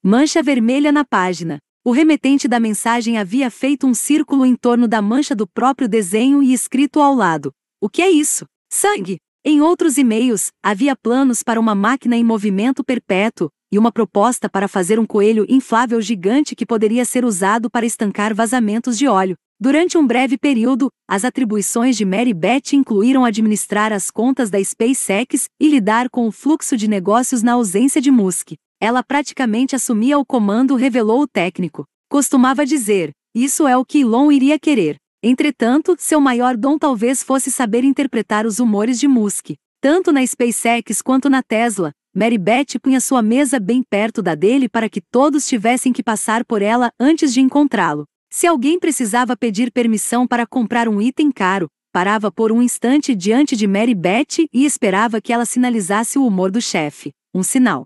Mancha 0.00 0.40
vermelha 0.44 0.92
na 0.92 1.04
página. 1.04 1.58
O 1.84 1.90
remetente 1.90 2.46
da 2.46 2.60
mensagem 2.60 3.18
havia 3.18 3.50
feito 3.50 3.84
um 3.84 3.92
círculo 3.92 4.46
em 4.46 4.54
torno 4.54 4.86
da 4.86 5.02
mancha 5.02 5.34
do 5.34 5.44
próprio 5.44 5.88
desenho 5.88 6.40
e 6.40 6.52
escrito 6.52 7.00
ao 7.00 7.12
lado: 7.12 7.50
O 7.80 7.88
que 7.88 8.00
é 8.00 8.08
isso? 8.08 8.46
Sangue! 8.72 9.16
Em 9.44 9.60
outros 9.60 9.98
e-mails, 9.98 10.52
havia 10.62 10.94
planos 10.94 11.42
para 11.42 11.58
uma 11.58 11.74
máquina 11.74 12.16
em 12.16 12.22
movimento 12.22 12.84
perpétuo 12.84 13.50
e 13.72 13.78
uma 13.78 13.90
proposta 13.90 14.48
para 14.48 14.68
fazer 14.68 15.00
um 15.00 15.04
coelho 15.04 15.44
inflável 15.48 16.00
gigante 16.00 16.54
que 16.54 16.64
poderia 16.64 17.04
ser 17.04 17.24
usado 17.24 17.68
para 17.68 17.84
estancar 17.84 18.32
vazamentos 18.32 18.96
de 18.96 19.08
óleo. 19.08 19.36
Durante 19.60 19.96
um 19.96 20.06
breve 20.06 20.36
período, 20.36 20.88
as 21.08 21.24
atribuições 21.24 21.96
de 21.96 22.04
Mary 22.04 22.34
Beth 22.34 22.72
incluíram 22.72 23.24
administrar 23.24 23.92
as 23.92 24.10
contas 24.10 24.50
da 24.50 24.62
SpaceX 24.62 25.46
e 25.60 25.68
lidar 25.68 26.10
com 26.10 26.26
o 26.26 26.32
fluxo 26.32 26.76
de 26.76 26.88
negócios 26.88 27.42
na 27.42 27.52
ausência 27.52 28.00
de 28.00 28.10
Musk. 28.10 28.54
Ela 28.80 29.02
praticamente 29.02 29.76
assumia 29.76 30.18
o 30.18 30.26
comando, 30.26 30.74
revelou 30.74 31.22
o 31.22 31.28
técnico. 31.28 31.84
Costumava 32.10 32.66
dizer: 32.66 33.12
Isso 33.34 33.66
é 33.66 33.76
o 33.76 33.84
que 33.84 34.00
Elon 34.00 34.32
iria 34.32 34.58
querer. 34.58 34.96
Entretanto, 35.22 35.96
seu 35.98 36.20
maior 36.20 36.56
dom 36.56 36.76
talvez 36.76 37.22
fosse 37.22 37.50
saber 37.50 37.84
interpretar 37.84 38.44
os 38.44 38.58
humores 38.58 38.98
de 38.98 39.08
Musk. 39.08 39.52
Tanto 39.80 40.12
na 40.12 40.26
SpaceX 40.26 41.00
quanto 41.00 41.30
na 41.30 41.42
Tesla, 41.42 41.92
Mary 42.14 42.38
Beth 42.38 42.78
punha 42.82 43.00
sua 43.00 43.22
mesa 43.22 43.58
bem 43.58 43.82
perto 43.82 44.20
da 44.20 44.34
dele 44.34 44.68
para 44.68 44.88
que 44.88 45.00
todos 45.00 45.46
tivessem 45.46 45.92
que 45.92 46.02
passar 46.02 46.44
por 46.44 46.60
ela 46.60 46.90
antes 47.00 47.32
de 47.32 47.40
encontrá-lo. 47.40 48.04
Se 48.36 48.48
alguém 48.48 48.80
precisava 48.80 49.36
pedir 49.36 49.70
permissão 49.70 50.26
para 50.26 50.44
comprar 50.44 50.88
um 50.88 51.00
item 51.00 51.30
caro, 51.30 51.70
parava 51.92 52.32
por 52.32 52.50
um 52.50 52.60
instante 52.60 53.14
diante 53.14 53.54
de 53.54 53.64
Mary 53.64 53.94
Beth 53.94 54.48
e 54.52 54.64
esperava 54.64 55.20
que 55.20 55.32
ela 55.32 55.46
sinalizasse 55.46 56.18
o 56.18 56.26
humor 56.26 56.50
do 56.50 56.60
chefe. 56.60 57.12
Um 57.32 57.44
sinal 57.44 57.84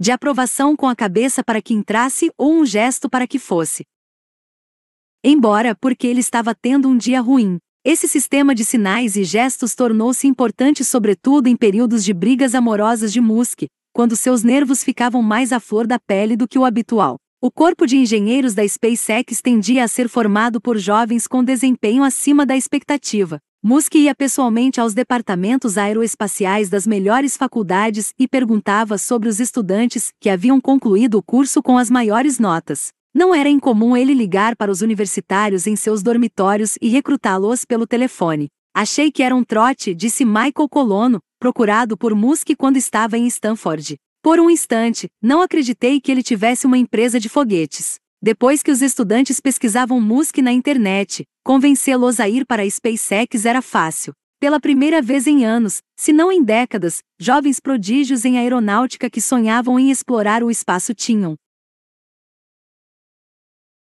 de 0.00 0.10
aprovação 0.10 0.74
com 0.74 0.88
a 0.88 0.96
cabeça 0.96 1.44
para 1.44 1.60
que 1.60 1.74
entrasse 1.74 2.32
ou 2.38 2.54
um 2.54 2.64
gesto 2.64 3.10
para 3.10 3.26
que 3.26 3.38
fosse. 3.38 3.84
Embora 5.22 5.74
porque 5.74 6.06
ele 6.06 6.20
estava 6.20 6.54
tendo 6.54 6.88
um 6.88 6.96
dia 6.96 7.20
ruim, 7.20 7.58
esse 7.84 8.08
sistema 8.08 8.54
de 8.54 8.64
sinais 8.64 9.14
e 9.14 9.24
gestos 9.24 9.74
tornou-se 9.74 10.26
importante 10.26 10.86
sobretudo 10.86 11.48
em 11.48 11.54
períodos 11.54 12.02
de 12.02 12.14
brigas 12.14 12.54
amorosas 12.54 13.12
de 13.12 13.20
Musk, 13.20 13.64
quando 13.92 14.16
seus 14.16 14.42
nervos 14.42 14.82
ficavam 14.82 15.20
mais 15.22 15.52
à 15.52 15.60
flor 15.60 15.86
da 15.86 15.98
pele 15.98 16.34
do 16.34 16.48
que 16.48 16.58
o 16.58 16.64
habitual. 16.64 17.18
O 17.42 17.50
corpo 17.50 17.86
de 17.86 17.96
engenheiros 17.96 18.52
da 18.52 18.68
SpaceX 18.68 19.40
tendia 19.40 19.82
a 19.82 19.88
ser 19.88 20.10
formado 20.10 20.60
por 20.60 20.76
jovens 20.76 21.26
com 21.26 21.42
desempenho 21.42 22.04
acima 22.04 22.44
da 22.44 22.54
expectativa. 22.54 23.40
Musk 23.62 23.94
ia 23.94 24.14
pessoalmente 24.14 24.78
aos 24.78 24.92
departamentos 24.92 25.78
aeroespaciais 25.78 26.68
das 26.68 26.86
melhores 26.86 27.38
faculdades 27.38 28.12
e 28.18 28.28
perguntava 28.28 28.98
sobre 28.98 29.26
os 29.26 29.40
estudantes 29.40 30.12
que 30.20 30.28
haviam 30.28 30.60
concluído 30.60 31.14
o 31.16 31.22
curso 31.22 31.62
com 31.62 31.78
as 31.78 31.88
maiores 31.88 32.38
notas. 32.38 32.88
Não 33.14 33.34
era 33.34 33.48
incomum 33.48 33.96
ele 33.96 34.12
ligar 34.12 34.54
para 34.54 34.70
os 34.70 34.82
universitários 34.82 35.66
em 35.66 35.76
seus 35.76 36.02
dormitórios 36.02 36.76
e 36.78 36.90
recrutá-los 36.90 37.64
pelo 37.64 37.86
telefone. 37.86 38.48
Achei 38.74 39.10
que 39.10 39.22
era 39.22 39.34
um 39.34 39.42
trote, 39.42 39.94
disse 39.94 40.26
Michael 40.26 40.68
Colono, 40.68 41.20
procurado 41.38 41.96
por 41.96 42.14
Musk 42.14 42.50
quando 42.58 42.76
estava 42.76 43.16
em 43.16 43.26
Stanford. 43.26 43.96
Por 44.22 44.38
um 44.38 44.50
instante, 44.50 45.08
não 45.22 45.40
acreditei 45.40 45.98
que 45.98 46.12
ele 46.12 46.22
tivesse 46.22 46.66
uma 46.66 46.76
empresa 46.76 47.18
de 47.18 47.26
foguetes. 47.26 47.98
Depois 48.22 48.62
que 48.62 48.70
os 48.70 48.82
estudantes 48.82 49.40
pesquisavam 49.40 49.98
Musk 49.98 50.36
na 50.38 50.52
internet, 50.52 51.24
convencê-los 51.42 52.20
a 52.20 52.28
ir 52.28 52.44
para 52.44 52.62
a 52.62 52.70
SpaceX 52.70 53.46
era 53.46 53.62
fácil. 53.62 54.12
Pela 54.38 54.60
primeira 54.60 55.00
vez 55.00 55.26
em 55.26 55.46
anos, 55.46 55.80
se 55.96 56.12
não 56.12 56.30
em 56.30 56.42
décadas, 56.42 57.02
jovens 57.18 57.60
prodígios 57.60 58.26
em 58.26 58.36
aeronáutica 58.36 59.08
que 59.08 59.22
sonhavam 59.22 59.78
em 59.78 59.90
explorar 59.90 60.42
o 60.42 60.50
espaço 60.50 60.92
tinham 60.94 61.34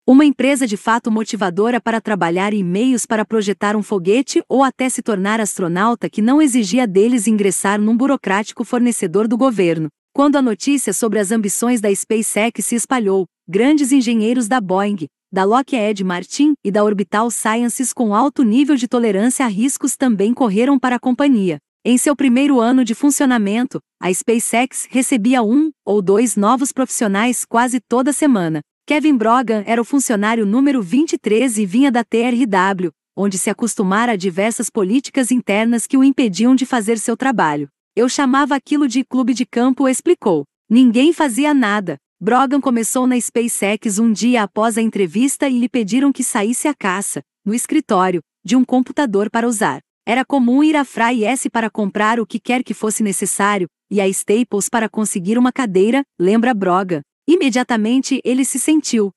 uma 0.08 0.26
empresa 0.26 0.68
de 0.68 0.78
fato 0.78 1.10
motivadora 1.10 1.82
para 1.82 2.02
trabalhar 2.02 2.54
e 2.54 2.64
meios 2.64 3.08
para 3.08 3.26
projetar 3.26 3.76
um 3.76 3.82
foguete 3.82 4.44
ou 4.48 4.64
até 4.64 4.88
se 4.88 5.02
tornar 5.02 5.40
astronauta 5.40 6.10
que 6.10 6.22
não 6.22 6.40
exigia 6.40 6.86
deles 6.86 7.28
ingressar 7.28 7.80
num 7.82 7.98
burocrático 7.98 8.64
fornecedor 8.64 9.28
do 9.28 9.38
governo. 9.38 9.90
Quando 10.14 10.36
a 10.36 10.42
notícia 10.42 10.92
sobre 10.92 11.20
as 11.20 11.32
ambições 11.32 11.80
da 11.80 11.94
SpaceX 11.96 12.66
se 12.66 12.76
espalhou, 12.76 13.26
grandes 13.48 13.94
engenheiros 13.94 14.46
da 14.46 14.60
Boeing, 14.60 15.08
da 15.32 15.46
Lockheed 15.46 16.04
Martin 16.04 16.54
e 16.66 16.70
da 16.70 16.84
Orbital 16.84 17.32
Sciences 17.32 17.94
com 17.94 18.14
alto 18.14 18.44
nível 18.44 18.76
de 18.76 18.90
tolerância 18.90 19.46
a 19.46 19.48
riscos 19.48 19.96
também 19.96 20.34
correram 20.34 20.78
para 20.78 20.98
a 20.98 21.00
companhia. 21.00 21.60
Em 21.86 21.98
seu 21.98 22.14
primeiro 22.14 22.60
ano 22.60 22.84
de 22.84 22.94
funcionamento, 22.94 23.80
a 24.02 24.14
SpaceX 24.14 24.86
recebia 24.90 25.42
um 25.42 25.72
ou 25.86 26.02
dois 26.02 26.36
novos 26.36 26.74
profissionais 26.74 27.46
quase 27.46 27.80
toda 27.80 28.12
semana. 28.12 28.60
Kevin 28.86 29.16
Brogan 29.16 29.64
era 29.66 29.82
o 29.82 29.86
funcionário 29.86 30.46
número 30.46 30.82
23 30.82 31.58
e 31.58 31.66
vinha 31.66 31.90
da 31.90 32.04
TRW, 32.04 32.92
onde 33.16 33.40
se 33.40 33.50
acostumara 33.50 34.12
a 34.12 34.18
diversas 34.18 34.70
políticas 34.70 35.32
internas 35.32 35.88
que 35.88 35.98
o 35.98 36.04
impediam 36.04 36.54
de 36.54 36.66
fazer 36.66 37.00
seu 37.00 37.16
trabalho. 37.16 37.70
Eu 37.94 38.08
chamava 38.08 38.56
aquilo 38.56 38.88
de 38.88 39.04
clube 39.04 39.34
de 39.34 39.46
campo, 39.46 39.86
explicou. 39.86 40.46
Ninguém 40.70 41.12
fazia 41.12 41.54
nada. 41.54 41.98
Brogan 42.22 42.62
começou 42.62 43.06
na 43.06 43.20
SpaceX 43.20 44.00
um 44.00 44.14
dia 44.14 44.44
após 44.44 44.78
a 44.78 44.82
entrevista 44.82 45.50
e 45.50 45.60
lhe 45.60 45.68
pediram 45.68 46.14
que 46.14 46.24
saísse 46.24 46.70
à 46.70 46.74
caça, 46.74 47.22
no 47.44 47.54
escritório, 47.54 48.22
de 48.46 48.56
um 48.56 48.64
computador 48.64 49.30
para 49.30 49.46
usar. 49.46 49.82
Era 50.08 50.24
comum 50.24 50.64
ir 50.64 50.78
à 50.78 50.86
Fry 50.86 51.26
S 51.26 51.50
para 51.50 51.70
comprar 51.70 52.18
o 52.18 52.26
que 52.26 52.40
quer 52.40 52.64
que 52.64 52.74
fosse 52.74 53.04
necessário, 53.04 53.68
e 53.90 54.00
a 54.00 54.08
Staples 54.08 54.70
para 54.70 54.88
conseguir 54.88 55.38
uma 55.38 55.52
cadeira, 55.52 56.02
lembra 56.18 56.54
Brogan. 56.54 57.02
Imediatamente 57.28 58.22
ele 58.24 58.46
se 58.46 58.58
sentiu. 58.58 59.12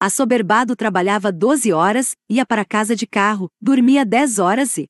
Assoberbado 0.00 0.74
trabalhava 0.74 1.30
12 1.30 1.70
horas, 1.70 2.12
ia 2.30 2.46
para 2.46 2.64
casa 2.64 2.96
de 2.96 3.06
carro, 3.06 3.50
dormia 3.60 4.06
10 4.06 4.38
horas 4.38 4.78
e 4.78 4.86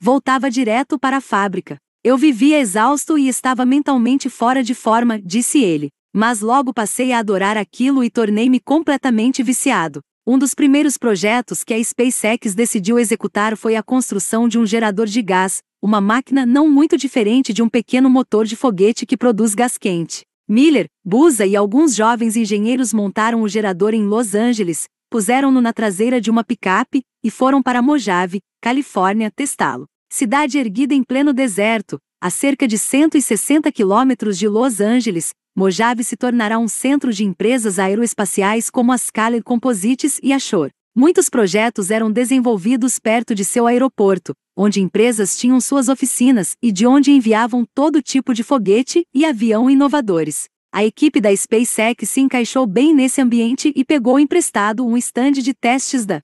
voltava 0.00 0.50
direto 0.50 0.98
para 0.98 1.18
a 1.18 1.20
fábrica. 1.20 1.76
Eu 2.02 2.16
vivia 2.16 2.58
exausto 2.58 3.18
e 3.18 3.28
estava 3.28 3.66
mentalmente 3.66 4.30
fora 4.30 4.62
de 4.62 4.74
forma, 4.74 5.20
disse 5.20 5.62
ele. 5.62 5.90
Mas 6.14 6.40
logo 6.40 6.72
passei 6.72 7.12
a 7.12 7.18
adorar 7.18 7.58
aquilo 7.58 8.02
e 8.02 8.08
tornei-me 8.08 8.58
completamente 8.58 9.42
viciado. 9.42 10.00
Um 10.26 10.38
dos 10.38 10.54
primeiros 10.54 10.96
projetos 10.96 11.62
que 11.62 11.74
a 11.74 11.84
SpaceX 11.84 12.54
decidiu 12.54 12.98
executar 12.98 13.56
foi 13.56 13.76
a 13.76 13.82
construção 13.82 14.48
de 14.48 14.58
um 14.58 14.64
gerador 14.64 15.06
de 15.06 15.20
gás, 15.20 15.58
uma 15.82 16.00
máquina 16.00 16.46
não 16.46 16.68
muito 16.68 16.96
diferente 16.96 17.52
de 17.52 17.62
um 17.62 17.68
pequeno 17.68 18.08
motor 18.08 18.46
de 18.46 18.56
foguete 18.56 19.04
que 19.04 19.16
produz 19.16 19.54
gás 19.54 19.76
quente. 19.76 20.22
Miller, 20.48 20.86
Busa 21.04 21.46
e 21.46 21.54
alguns 21.54 21.94
jovens 21.94 22.36
engenheiros 22.36 22.92
montaram 22.92 23.42
o 23.42 23.48
gerador 23.48 23.94
em 23.94 24.04
Los 24.04 24.34
Angeles, 24.34 24.88
puseram-no 25.10 25.60
na 25.60 25.72
traseira 25.72 26.20
de 26.20 26.30
uma 26.30 26.44
picape 26.44 27.02
e 27.22 27.30
foram 27.30 27.62
para 27.62 27.82
Mojave, 27.82 28.40
Califórnia, 28.62 29.30
testá-lo 29.30 29.86
cidade 30.10 30.58
erguida 30.58 30.92
em 30.92 31.04
pleno 31.04 31.32
deserto, 31.32 31.98
a 32.20 32.28
cerca 32.28 32.66
de 32.66 32.76
160 32.76 33.70
quilômetros 33.70 34.36
de 34.36 34.48
Los 34.48 34.80
Angeles, 34.80 35.30
Mojave 35.56 36.02
se 36.02 36.16
tornará 36.16 36.58
um 36.58 36.68
centro 36.68 37.12
de 37.12 37.24
empresas 37.24 37.78
aeroespaciais 37.78 38.68
como 38.68 38.92
a 38.92 38.98
Scaler 38.98 39.42
Composites 39.42 40.18
e 40.22 40.32
a 40.32 40.38
Shore. 40.38 40.72
Muitos 40.94 41.28
projetos 41.30 41.90
eram 41.90 42.10
desenvolvidos 42.10 42.98
perto 42.98 43.34
de 43.34 43.44
seu 43.44 43.66
aeroporto, 43.66 44.34
onde 44.56 44.80
empresas 44.80 45.38
tinham 45.38 45.60
suas 45.60 45.88
oficinas 45.88 46.56
e 46.60 46.72
de 46.72 46.86
onde 46.86 47.12
enviavam 47.12 47.64
todo 47.72 48.02
tipo 48.02 48.34
de 48.34 48.42
foguete 48.42 49.04
e 49.14 49.24
avião 49.24 49.70
inovadores. 49.70 50.48
A 50.72 50.84
equipe 50.84 51.20
da 51.20 51.34
SpaceX 51.34 52.08
se 52.08 52.20
encaixou 52.20 52.64
bem 52.64 52.94
nesse 52.94 53.20
ambiente 53.20 53.72
e 53.74 53.84
pegou 53.84 54.20
emprestado 54.20 54.86
um 54.86 54.96
estande 54.96 55.42
de 55.42 55.52
testes 55.52 56.06
da 56.06 56.20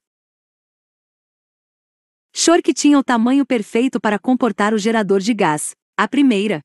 Shore 2.33 2.61
que 2.61 2.73
tinha 2.73 2.97
o 2.97 3.03
tamanho 3.03 3.45
perfeito 3.45 3.99
para 3.99 4.17
comportar 4.17 4.73
o 4.73 4.77
gerador 4.77 5.19
de 5.19 5.33
gás. 5.33 5.75
A 5.97 6.07
primeira 6.07 6.61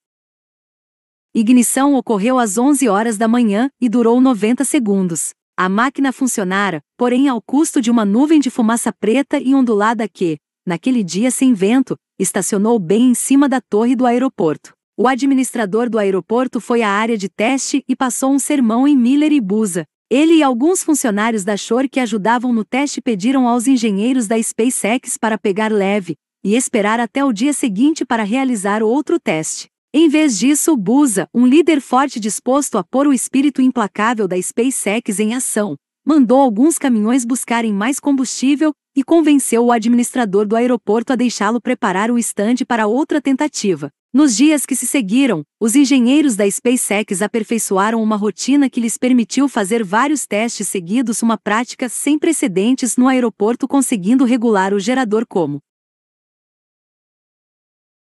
ignição 1.34 1.94
ocorreu 1.94 2.38
às 2.38 2.56
11 2.56 2.88
horas 2.88 3.18
da 3.18 3.26
manhã 3.26 3.68
e 3.80 3.88
durou 3.88 4.20
90 4.20 4.64
segundos. 4.64 5.30
A 5.56 5.68
máquina 5.68 6.12
funcionara, 6.12 6.80
porém 6.96 7.28
ao 7.28 7.42
custo 7.42 7.80
de 7.80 7.90
uma 7.90 8.04
nuvem 8.04 8.38
de 8.38 8.48
fumaça 8.48 8.92
preta 8.92 9.40
e 9.40 9.56
ondulada 9.56 10.06
que, 10.08 10.38
naquele 10.64 11.02
dia 11.02 11.32
sem 11.32 11.52
vento, 11.52 11.96
estacionou 12.16 12.78
bem 12.78 13.10
em 13.10 13.14
cima 13.14 13.48
da 13.48 13.60
torre 13.60 13.96
do 13.96 14.06
aeroporto. 14.06 14.72
O 14.94 15.08
administrador 15.08 15.88
do 15.88 15.99
aeroporto 15.99 16.61
foi 16.61 16.82
à 16.82 16.90
área 16.90 17.16
de 17.16 17.26
teste 17.26 17.82
e 17.88 17.96
passou 17.96 18.30
um 18.30 18.38
sermão 18.38 18.87
em 18.87 18.94
Miller 18.94 19.32
e 19.32 19.40
Busa, 19.40 19.87
ele 20.11 20.34
e 20.34 20.42
alguns 20.42 20.82
funcionários 20.82 21.44
da 21.44 21.56
Shore 21.56 21.88
que 21.88 21.99
ajudavam 21.99 22.52
no 22.52 22.62
teste 22.62 23.00
pediram 23.00 23.49
aos 23.49 23.66
engenheiros 23.66 24.26
da 24.26 24.40
SpaceX 24.40 25.16
para 25.16 25.38
pegar 25.38 25.72
leve 25.72 26.16
e 26.44 26.54
esperar 26.54 27.00
até 27.00 27.25
o 27.25 27.32
dia 27.32 27.54
seguinte 27.54 28.04
para 28.04 28.22
realizar 28.22 28.82
outro 28.82 29.18
teste. 29.18 29.68
Em 29.94 30.11
vez 30.11 30.38
disso, 30.38 30.76
Busa, 30.76 31.26
um 31.32 31.46
líder 31.46 31.80
forte 31.80 32.20
disposto 32.20 32.76
a 32.76 32.84
pôr 32.84 33.06
o 33.06 33.14
espírito 33.14 33.62
implacável 33.62 34.28
da 34.28 34.40
SpaceX 34.40 35.18
em 35.18 35.34
ação, 35.34 35.75
mandou 36.04 36.38
alguns 36.38 36.76
caminhões 36.76 37.25
buscarem 37.25 37.72
mais 37.72 37.99
combustível 37.99 38.75
e 38.94 39.02
convenceu 39.02 39.64
o 39.64 39.72
administrador 39.72 40.46
do 40.46 40.56
aeroporto 40.56 41.12
a 41.12 41.16
deixá-lo 41.16 41.61
preparar 41.61 42.11
o 42.11 42.18
estande 42.18 42.64
para 42.64 42.87
outra 42.87 43.20
tentativa. 43.20 43.90
Nos 44.12 44.37
dias 44.37 44.66
que 44.66 44.76
se 44.76 44.87
seguiram, 44.87 45.42
os 45.58 45.75
engenheiros 45.75 46.37
da 46.37 46.50
SpaceX 46.50 47.22
aperfeiçoaram 47.22 48.02
uma 48.02 48.16
rotina 48.16 48.68
que 48.68 48.80
lhes 48.80 48.99
permitiu 48.99 49.49
fazer 49.49 49.82
vários 49.82 50.26
testes 50.26 50.68
seguidos, 50.68 51.22
uma 51.22 51.38
prática 51.38 51.88
sem 51.88 52.18
precedentes 52.18 52.96
no 52.96 53.08
aeroporto, 53.08 53.66
conseguindo 53.66 54.25
regular 54.25 54.75
o 54.75 54.78
gerador 54.78 55.25
como 55.26 55.61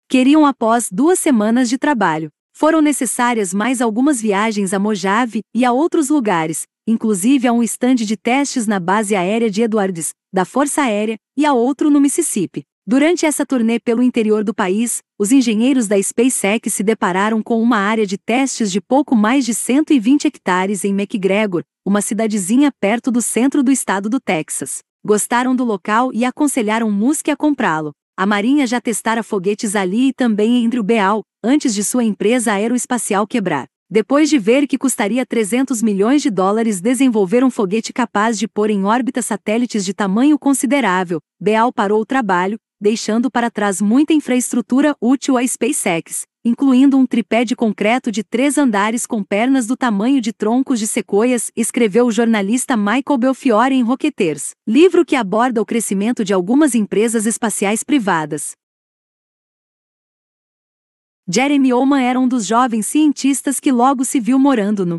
queriam 0.09 0.45
após 0.45 0.89
duas 0.91 1.21
semanas 1.21 1.69
de 1.69 1.79
trabalho. 1.79 2.31
Foram 2.53 2.83
necessárias 2.83 3.55
mais 3.55 3.81
algumas 3.81 4.21
viagens 4.21 4.75
a 4.75 4.79
Mojave 4.79 5.41
e 5.55 5.65
a 5.65 5.71
outros 5.71 6.09
lugares, 6.09 6.67
inclusive 6.87 7.47
a 7.47 7.53
um 7.53 7.63
estande 7.63 8.05
de 8.05 8.17
testes 8.17 8.67
na 8.67 8.81
base 8.81 9.15
aérea 9.15 9.51
de 9.51 9.63
Edwards, 9.63 10.11
da 10.33 10.45
Força 10.45 10.83
Aérea, 10.83 11.17
e 11.37 11.45
a 11.45 11.53
outro 11.53 11.91
no 11.91 12.01
Mississippi. 12.01 12.65
Durante 12.87 13.25
essa 13.25 13.47
turnê 13.47 13.79
pelo 13.79 14.03
interior 14.03 14.43
do 14.43 14.55
país, 14.55 15.01
os 15.19 15.31
engenheiros 15.31 15.87
da 15.87 16.03
SpaceX 16.03 16.75
se 16.75 16.83
depararam 16.83 17.43
com 17.43 17.63
uma 17.63 17.77
área 17.77 18.07
de 18.07 18.19
testes 18.19 18.73
de 18.73 18.81
pouco 18.81 19.15
mais 19.15 19.45
de 19.45 19.55
120 19.55 20.27
hectares 20.27 20.85
em 20.85 20.91
McGregor, 20.91 21.63
uma 21.85 22.01
cidadezinha 22.01 22.73
perto 22.81 23.11
do 23.11 23.23
centro 23.23 23.63
do 23.63 23.71
estado 23.71 24.09
do 24.09 24.19
Texas. 24.19 24.79
Gostaram 25.05 25.55
do 25.55 25.65
local 25.65 26.11
e 26.13 26.25
aconselharam 26.25 26.91
Musk 26.91 27.29
a 27.29 27.37
comprá-lo. 27.37 27.93
A 28.17 28.27
Marinha 28.27 28.67
já 28.67 28.81
testara 28.81 29.23
foguetes 29.23 29.75
ali 29.77 30.09
e 30.09 30.13
também 30.13 30.57
em 30.57 30.67
Andrew 30.67 30.83
Beal, 30.83 31.23
antes 31.43 31.73
de 31.73 31.83
sua 31.83 32.05
empresa 32.05 32.53
aeroespacial 32.53 33.27
quebrar. 33.27 33.67
Depois 33.93 34.31
de 34.31 34.39
ver 34.39 34.69
que 34.69 34.79
custaria 34.79 35.27
300 35.27 35.83
milhões 35.83 36.23
de 36.23 36.31
dólares 36.31 36.81
desenvolver 36.81 37.43
um 37.43 37.51
foguete 37.51 37.93
capaz 37.93 38.39
de 38.39 38.47
pôr 38.47 38.71
em 38.71 38.85
órbita 38.85 39.21
satélites 39.21 39.85
de 39.85 39.93
tamanho 39.93 40.39
considerável, 40.39 41.21
Beal 41.41 41.73
parou 41.73 42.01
o 42.01 42.07
trabalho, 42.07 42.57
deixando 42.81 43.29
para 43.29 43.51
trás 43.51 43.81
muita 43.81 44.13
infraestrutura 44.13 44.95
útil 45.01 45.37
à 45.37 45.45
SpaceX, 45.45 46.23
incluindo 46.45 46.97
um 46.97 47.05
tripé 47.05 47.45
de 47.45 47.57
concreto 47.57 48.13
de 48.13 48.23
três 48.23 48.57
andares 48.57 49.07
com 49.07 49.25
pernas 49.25 49.67
do 49.67 49.77
tamanho 49.77 50.21
de 50.21 50.33
troncos 50.33 50.79
de 50.79 50.87
sequoias, 50.87 51.51
escreveu 51.57 52.07
o 52.07 52.13
jornalista 52.13 52.77
Michael 52.77 53.19
Belfiore 53.19 53.75
em 53.75 53.83
Rocketers, 53.83 54.53
livro 54.69 55.05
que 55.05 55.17
aborda 55.17 55.61
o 55.61 55.67
crescimento 55.67 56.25
de 56.25 56.33
algumas 56.33 56.77
empresas 56.77 57.27
espaciais 57.27 57.83
privadas. 57.83 58.53
Jeremy 61.33 61.73
Oman 61.73 62.03
era 62.03 62.19
um 62.19 62.27
dos 62.27 62.45
jovens 62.45 62.87
cientistas 62.87 63.61
que 63.61 63.71
logo 63.71 64.05
se 64.05 64.19
viu 64.19 64.37
morando 64.37 64.85
no 64.85 64.99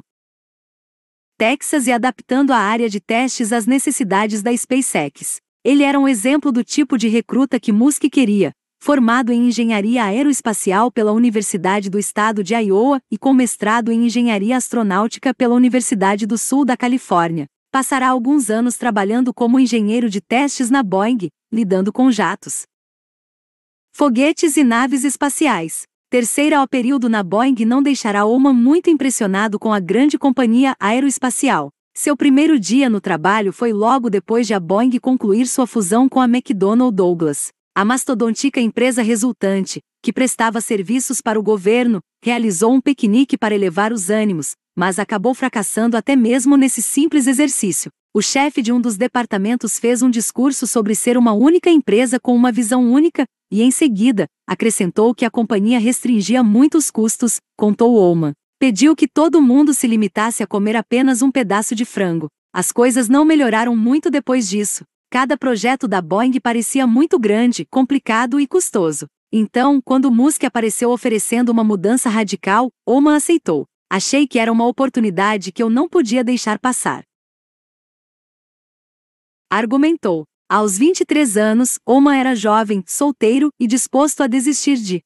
Texas 1.38 1.88
e 1.88 1.92
adaptando 1.92 2.52
a 2.52 2.58
área 2.58 2.88
de 2.88 3.02
testes 3.02 3.52
às 3.52 3.66
necessidades 3.66 4.42
da 4.42 4.56
SpaceX. 4.56 5.42
Ele 5.62 5.84
era 5.84 6.00
um 6.00 6.08
exemplo 6.08 6.50
do 6.50 6.64
tipo 6.64 6.98
de 6.98 7.10
recruta 7.10 7.60
que 7.60 7.74
Musk 7.74 8.04
queria, 8.10 8.54
formado 8.82 9.34
em 9.34 9.50
engenharia 9.50 10.06
aeroespacial 10.06 10.90
pela 10.90 11.12
Universidade 11.12 11.90
do 11.90 12.00
Estado 12.00 12.42
de 12.46 12.54
Iowa 12.54 13.02
e 13.12 13.18
com 13.18 13.34
mestrado 13.34 13.92
em 13.92 14.06
engenharia 14.06 14.56
astronáutica 14.56 15.34
pela 15.34 15.56
Universidade 15.56 16.26
do 16.26 16.38
Sul 16.38 16.64
da 16.64 16.78
Califórnia. 16.78 17.46
Passará 17.74 18.08
alguns 18.08 18.50
anos 18.50 18.78
trabalhando 18.78 19.34
como 19.34 19.60
engenheiro 19.60 20.10
de 20.10 20.22
testes 20.22 20.70
na 20.70 20.82
Boeing, 20.82 21.30
lidando 21.52 21.92
com 21.92 22.10
jatos, 22.10 22.64
foguetes 23.92 24.56
e 24.56 24.64
naves 24.64 25.04
espaciais. 25.04 25.91
Terceira 26.12 26.60
ao 26.60 26.68
período 26.68 27.08
na 27.08 27.24
Boeing 27.24 27.64
não 27.66 27.82
deixará 27.82 28.26
Oman 28.26 28.52
muito 28.52 28.90
impressionado 28.90 29.58
com 29.58 29.72
a 29.72 29.80
grande 29.80 30.20
companhia 30.20 30.76
aeroespacial. 30.78 31.70
Seu 31.96 32.18
primeiro 32.18 32.60
dia 32.60 32.90
no 32.90 33.00
trabalho 33.00 33.54
foi 33.54 33.72
logo 33.72 34.10
depois 34.10 34.46
de 34.46 34.54
a 34.54 34.60
Boeing 34.60 35.00
concluir 35.00 35.48
sua 35.48 35.66
fusão 35.66 36.10
com 36.10 36.20
a 36.20 36.26
McDonnell 36.26 36.92
Douglas. 36.92 37.48
A 37.74 37.86
mastodontica 37.86 38.60
empresa 38.60 39.02
resultante, 39.02 39.80
que 40.04 40.12
prestava 40.12 40.60
serviços 40.60 41.22
para 41.22 41.40
o 41.40 41.44
governo, 41.44 42.02
realizou 42.22 42.74
um 42.74 42.82
piquenique 42.82 43.38
para 43.38 43.56
elevar 43.56 43.94
os 43.94 44.10
ânimos, 44.10 44.52
mas 44.76 45.00
acabou 45.00 45.34
fracassando 45.34 45.96
até 45.96 46.14
mesmo 46.18 46.58
nesse 46.58 46.82
simples 46.82 47.26
exercício. 47.26 47.90
O 48.14 48.22
chefe 48.22 48.62
de 48.62 48.74
um 48.74 48.82
dos 48.82 48.98
departamentos 48.98 49.80
fez 49.80 50.02
um 50.02 50.10
discurso 50.10 50.68
sobre 50.68 50.94
ser 50.96 51.18
uma 51.18 51.32
única 51.32 51.70
empresa 51.70 52.20
com 52.20 52.36
uma 52.36 52.52
visão 52.52 52.92
única, 52.92 53.24
e 53.50 53.62
em 53.62 53.72
seguida, 53.72 54.26
acrescentou 54.46 55.16
que 55.16 55.24
a 55.24 55.32
companhia 55.32 55.80
restringia 55.80 56.44
muitos 56.44 56.92
custos, 56.92 57.38
contou 57.58 57.96
Oman. 57.96 58.34
Pediu 58.60 58.98
que 58.98 59.08
todo 59.08 59.42
mundo 59.42 59.74
se 59.74 59.88
limitasse 59.88 60.44
a 60.44 60.48
comer 60.48 60.76
apenas 60.76 61.22
um 61.22 61.32
pedaço 61.32 61.74
de 61.74 61.86
frango. 61.86 62.28
As 62.54 62.70
coisas 62.70 63.08
não 63.08 63.24
melhoraram 63.24 63.78
muito 63.78 64.12
depois 64.12 64.50
disso. 64.50 64.84
Cada 65.10 65.38
projeto 65.38 65.88
da 65.88 66.02
Boeing 66.02 66.38
parecia 66.42 66.86
muito 66.86 67.18
grande, 67.18 67.66
complicado 67.72 68.42
e 68.42 68.46
custoso. 68.46 69.08
Então, 69.32 69.80
quando 69.82 70.12
Musk 70.12 70.44
apareceu 70.44 70.92
oferecendo 70.92 71.48
uma 71.48 71.64
mudança 71.64 72.10
radical, 72.10 72.70
Oman 72.86 73.16
aceitou. 73.16 73.66
Achei 73.90 74.28
que 74.28 74.38
era 74.38 74.52
uma 74.52 74.68
oportunidade 74.68 75.54
que 75.54 75.64
eu 75.64 75.70
não 75.70 75.88
podia 75.88 76.26
deixar 76.26 76.60
passar. 76.60 77.04
Argumentou. 79.54 80.24
Aos 80.50 80.78
23 80.78 81.36
anos, 81.36 81.78
Oman 81.86 82.16
era 82.16 82.34
jovem, 82.34 82.82
solteiro 82.88 83.50
e 83.60 83.68
disposto 83.68 84.24
a 84.24 84.28
desistir 84.28 84.78
de 84.78 85.02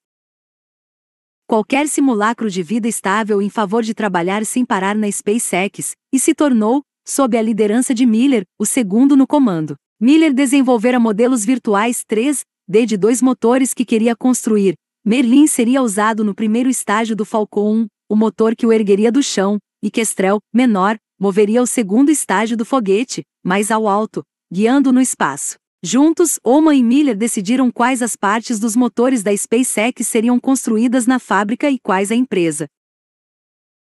qualquer 1.47 1.87
simulacro 1.87 2.47
de 2.47 2.61
vida 2.61 2.87
estável 2.87 3.41
em 3.41 3.49
favor 3.49 3.81
de 3.81 3.95
trabalhar 3.95 4.45
sem 4.45 4.63
parar 4.63 4.95
na 4.95 5.11
SpaceX, 5.11 5.95
e 6.13 6.19
se 6.19 6.35
tornou, 6.35 6.83
sob 7.03 7.35
a 7.35 7.41
liderança 7.41 7.91
de 7.91 8.05
Miller, 8.05 8.43
o 8.59 8.67
segundo 8.67 9.17
no 9.17 9.25
comando. 9.25 9.75
Miller 9.99 10.31
desenvolvera 10.31 10.99
modelos 10.99 11.43
virtuais 11.43 12.05
3D 12.07 12.85
de 12.85 12.97
dois 12.97 13.23
motores 13.23 13.73
que 13.73 13.83
queria 13.83 14.15
construir. 14.15 14.75
Merlin 15.03 15.47
seria 15.47 15.81
usado 15.81 16.23
no 16.23 16.35
primeiro 16.35 16.69
estágio 16.69 17.15
do 17.15 17.25
Falcon 17.25 17.77
1, 17.77 17.87
o 18.09 18.15
motor 18.15 18.55
que 18.55 18.67
o 18.67 18.71
ergueria 18.71 19.11
do 19.11 19.23
chão, 19.23 19.57
e 19.81 19.89
Kestrel, 19.89 20.37
menor, 20.53 20.99
moveria 21.19 21.63
o 21.63 21.67
segundo 21.67 22.11
estágio 22.11 22.55
do 22.55 22.63
foguete, 22.63 23.23
mais 23.43 23.71
ao 23.71 23.87
alto, 23.87 24.23
guiando 24.55 24.93
no 24.93 25.01
espaço. 25.01 25.57
Juntos, 25.83 26.39
Oman 26.41 26.75
e 26.75 26.81
Miller 26.81 27.17
decidiram 27.17 27.69
quais 27.69 28.01
as 28.01 28.15
partes 28.15 28.57
dos 28.57 28.73
motores 28.73 29.21
da 29.21 29.35
SpaceX 29.35 30.07
seriam 30.07 30.39
construídas 30.39 31.05
na 31.05 31.19
fábrica 31.19 31.69
e 31.69 31.77
quais 31.77 32.09
a 32.09 32.15
empresa 32.15 32.65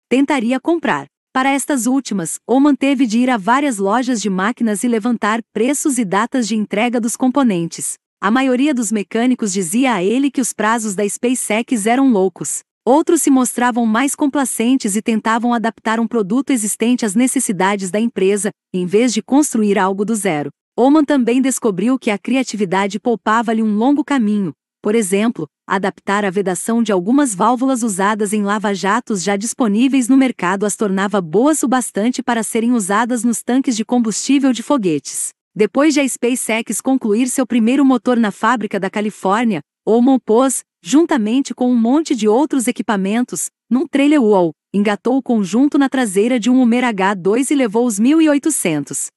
tentaria 0.08 0.58
comprar. 0.58 1.06
Para 1.32 1.50
estas 1.50 1.87
últimas, 1.87 2.40
Oman 2.44 2.75
teve 2.75 3.06
de 3.06 3.20
ir 3.20 3.30
a 3.30 3.37
várias 3.37 3.78
lojas 3.78 4.20
de 4.20 4.28
máquinas 4.28 4.82
e 4.82 4.88
levantar 4.88 5.40
preços 5.52 5.99
e 5.99 6.04
datas 6.04 6.49
de 6.49 6.56
entrega 6.56 7.00
dos 7.00 7.14
componentes. 7.14 7.94
A 8.20 8.28
maioria 8.28 8.75
dos 8.75 8.90
mecânicos 8.90 9.52
dizia 9.52 9.94
a 9.94 10.02
ele 10.02 10.32
que 10.32 10.40
os 10.40 10.52
prazos 10.52 10.96
da 10.96 11.08
SpaceX 11.08 11.87
eram 11.87 12.11
loucos. 12.11 12.64
Outros 12.88 13.20
se 13.22 13.31
mostravam 13.31 13.85
mais 13.85 14.14
complacentes 14.14 14.94
e 14.94 15.03
tentavam 15.03 15.53
adaptar 15.53 15.99
um 15.99 16.07
produto 16.07 16.51
existente 16.51 17.05
às 17.05 17.16
necessidades 17.16 17.90
da 17.90 17.99
empresa, 17.99 18.51
em 18.72 18.87
vez 18.87 19.12
de 19.12 19.20
construir 19.20 19.77
algo 19.77 20.05
do 20.05 20.14
zero. 20.14 20.51
Oman 20.79 21.05
também 21.05 21.42
descobriu 21.42 21.99
que 21.99 22.12
a 22.12 22.18
criatividade 22.18 23.01
poupava-lhe 23.01 23.61
um 23.61 23.75
longo 23.77 24.05
caminho, 24.05 24.53
por 24.81 24.94
exemplo, 24.94 25.49
adaptar 25.66 26.25
a 26.25 26.31
vedação 26.31 26.81
de 26.81 26.92
algumas 26.92 27.35
válvulas 27.35 27.83
usadas 27.83 28.33
em 28.33 28.44
lava-jatos 28.44 29.20
já 29.20 29.35
disponíveis 29.35 30.09
no 30.09 30.16
mercado 30.16 30.64
as 30.64 30.77
tornava 30.77 31.20
boas 31.20 31.64
o 31.64 31.68
bastante 31.68 32.22
para 32.22 32.44
serem 32.44 32.70
usadas 32.70 33.25
nos 33.25 33.42
tanques 33.42 33.75
de 33.75 33.85
combustível 33.85 34.53
de 34.53 34.62
foguetes. 34.62 35.31
Depois 35.53 35.92
de 35.92 35.99
a 35.99 36.09
SpaceX 36.09 36.81
concluir 36.81 37.29
seu 37.31 37.44
primeiro 37.44 37.85
motor 37.85 38.16
na 38.16 38.31
fábrica 38.31 38.79
da 38.79 38.88
Califórnia, 38.88 39.61
Oman 39.85 40.20
pôs, 40.20 40.62
juntamente 40.87 41.53
com 41.53 41.68
um 41.68 41.77
monte 41.77 42.14
de 42.14 42.29
outros 42.29 42.68
equipamentos, 42.68 43.51
num 43.68 43.88
trailer 43.88 44.22
wall, 44.22 44.53
engatou 44.72 45.16
o 45.16 45.22
conjunto 45.22 45.77
na 45.77 45.88
traseira 45.88 46.38
de 46.38 46.49
um 46.49 46.62
Hummer 46.62 46.85
H2 46.85 47.51
e 47.51 47.57
levou 47.57 47.85
os 47.85 47.99
1.800 47.99 49.09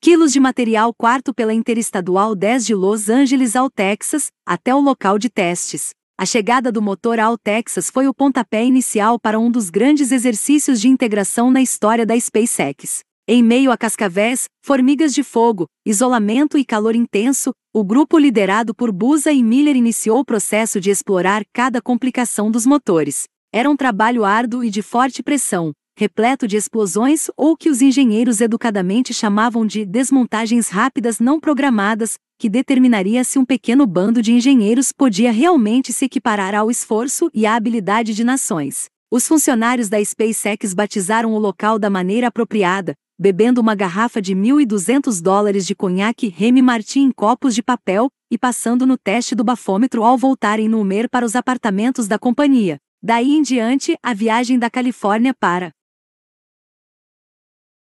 quilos 0.00 0.32
de 0.32 0.40
material 0.40 0.92
quarto 0.92 1.32
pela 1.32 1.54
Interestadual 1.54 2.34
10 2.34 2.66
de 2.66 2.74
Los 2.74 3.08
Angeles 3.08 3.54
ao 3.54 3.70
Texas, 3.70 4.32
até 4.44 4.74
o 4.74 4.80
local 4.80 5.16
de 5.16 5.30
testes. 5.30 5.90
A 6.18 6.26
chegada 6.26 6.72
do 6.72 6.82
motor 6.82 7.20
ao 7.20 7.38
Texas 7.38 7.88
foi 7.88 8.08
o 8.08 8.14
pontapé 8.14 8.64
inicial 8.64 9.20
para 9.20 9.38
um 9.38 9.48
dos 9.48 9.70
grandes 9.70 10.10
exercícios 10.10 10.80
de 10.80 10.88
integração 10.88 11.48
na 11.48 11.62
história 11.62 12.04
da 12.04 12.18
SpaceX. 12.18 13.04
Em 13.28 13.40
meio 13.40 13.70
a 13.70 13.76
cascavéis, 13.76 14.46
formigas 14.64 15.14
de 15.14 15.22
fogo, 15.22 15.66
isolamento 15.86 16.58
e 16.58 16.64
calor 16.64 16.96
intenso, 16.96 17.52
o 17.72 17.84
grupo 17.84 18.18
liderado 18.18 18.74
por 18.74 18.90
Busa 18.90 19.30
e 19.30 19.44
Miller 19.44 19.76
iniciou 19.76 20.18
o 20.18 20.24
processo 20.24 20.80
de 20.80 20.90
explorar 20.90 21.44
cada 21.52 21.80
complicação 21.80 22.50
dos 22.50 22.66
motores. 22.66 23.26
Era 23.54 23.70
um 23.70 23.76
trabalho 23.76 24.24
árduo 24.24 24.64
e 24.64 24.70
de 24.70 24.82
forte 24.82 25.22
pressão, 25.22 25.70
repleto 25.96 26.48
de 26.48 26.56
explosões 26.56 27.30
ou 27.36 27.56
que 27.56 27.70
os 27.70 27.80
engenheiros 27.80 28.40
educadamente 28.40 29.14
chamavam 29.14 29.64
de 29.64 29.86
desmontagens 29.86 30.68
rápidas 30.68 31.20
não 31.20 31.38
programadas, 31.38 32.16
que 32.40 32.48
determinaria 32.48 33.22
se 33.22 33.38
um 33.38 33.44
pequeno 33.44 33.86
bando 33.86 34.20
de 34.20 34.32
engenheiros 34.32 34.90
podia 34.90 35.30
realmente 35.30 35.92
se 35.92 36.06
equiparar 36.06 36.56
ao 36.56 36.72
esforço 36.72 37.30
e 37.32 37.46
à 37.46 37.54
habilidade 37.54 38.14
de 38.14 38.24
nações. 38.24 38.86
Os 39.12 39.28
funcionários 39.28 39.88
da 39.88 40.04
SpaceX 40.04 40.74
batizaram 40.74 41.34
o 41.34 41.38
local 41.38 41.78
da 41.78 41.88
maneira 41.88 42.26
apropriada, 42.26 42.94
bebendo 43.22 43.60
uma 43.60 43.76
garrafa 43.76 44.20
de 44.20 44.34
1.200 44.34 45.22
dólares 45.22 45.64
de 45.64 45.76
conhaque 45.76 46.26
Remy 46.26 46.60
Martin 46.60 47.02
em 47.02 47.12
copos 47.12 47.54
de 47.54 47.62
papel 47.62 48.10
e 48.28 48.36
passando 48.36 48.84
no 48.84 48.98
teste 48.98 49.36
do 49.36 49.44
bafômetro 49.44 50.02
ao 50.02 50.18
voltarem 50.18 50.68
no 50.68 50.80
Umer 50.80 51.08
para 51.08 51.24
os 51.24 51.36
apartamentos 51.36 52.08
da 52.08 52.18
companhia. 52.18 52.78
Daí 53.00 53.36
em 53.36 53.40
diante, 53.40 53.96
a 54.02 54.12
viagem 54.12 54.58
da 54.58 54.68
Califórnia 54.68 55.32
para 55.38 55.70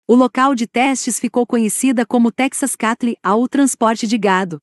o 0.06 0.14
local 0.14 0.54
de 0.54 0.66
testes 0.66 1.18
ficou 1.18 1.46
conhecida 1.46 2.04
como 2.04 2.30
Texas 2.30 2.76
Cattle 2.76 3.16
ao 3.22 3.48
transporte 3.48 4.06
de 4.06 4.18
gado. 4.18 4.58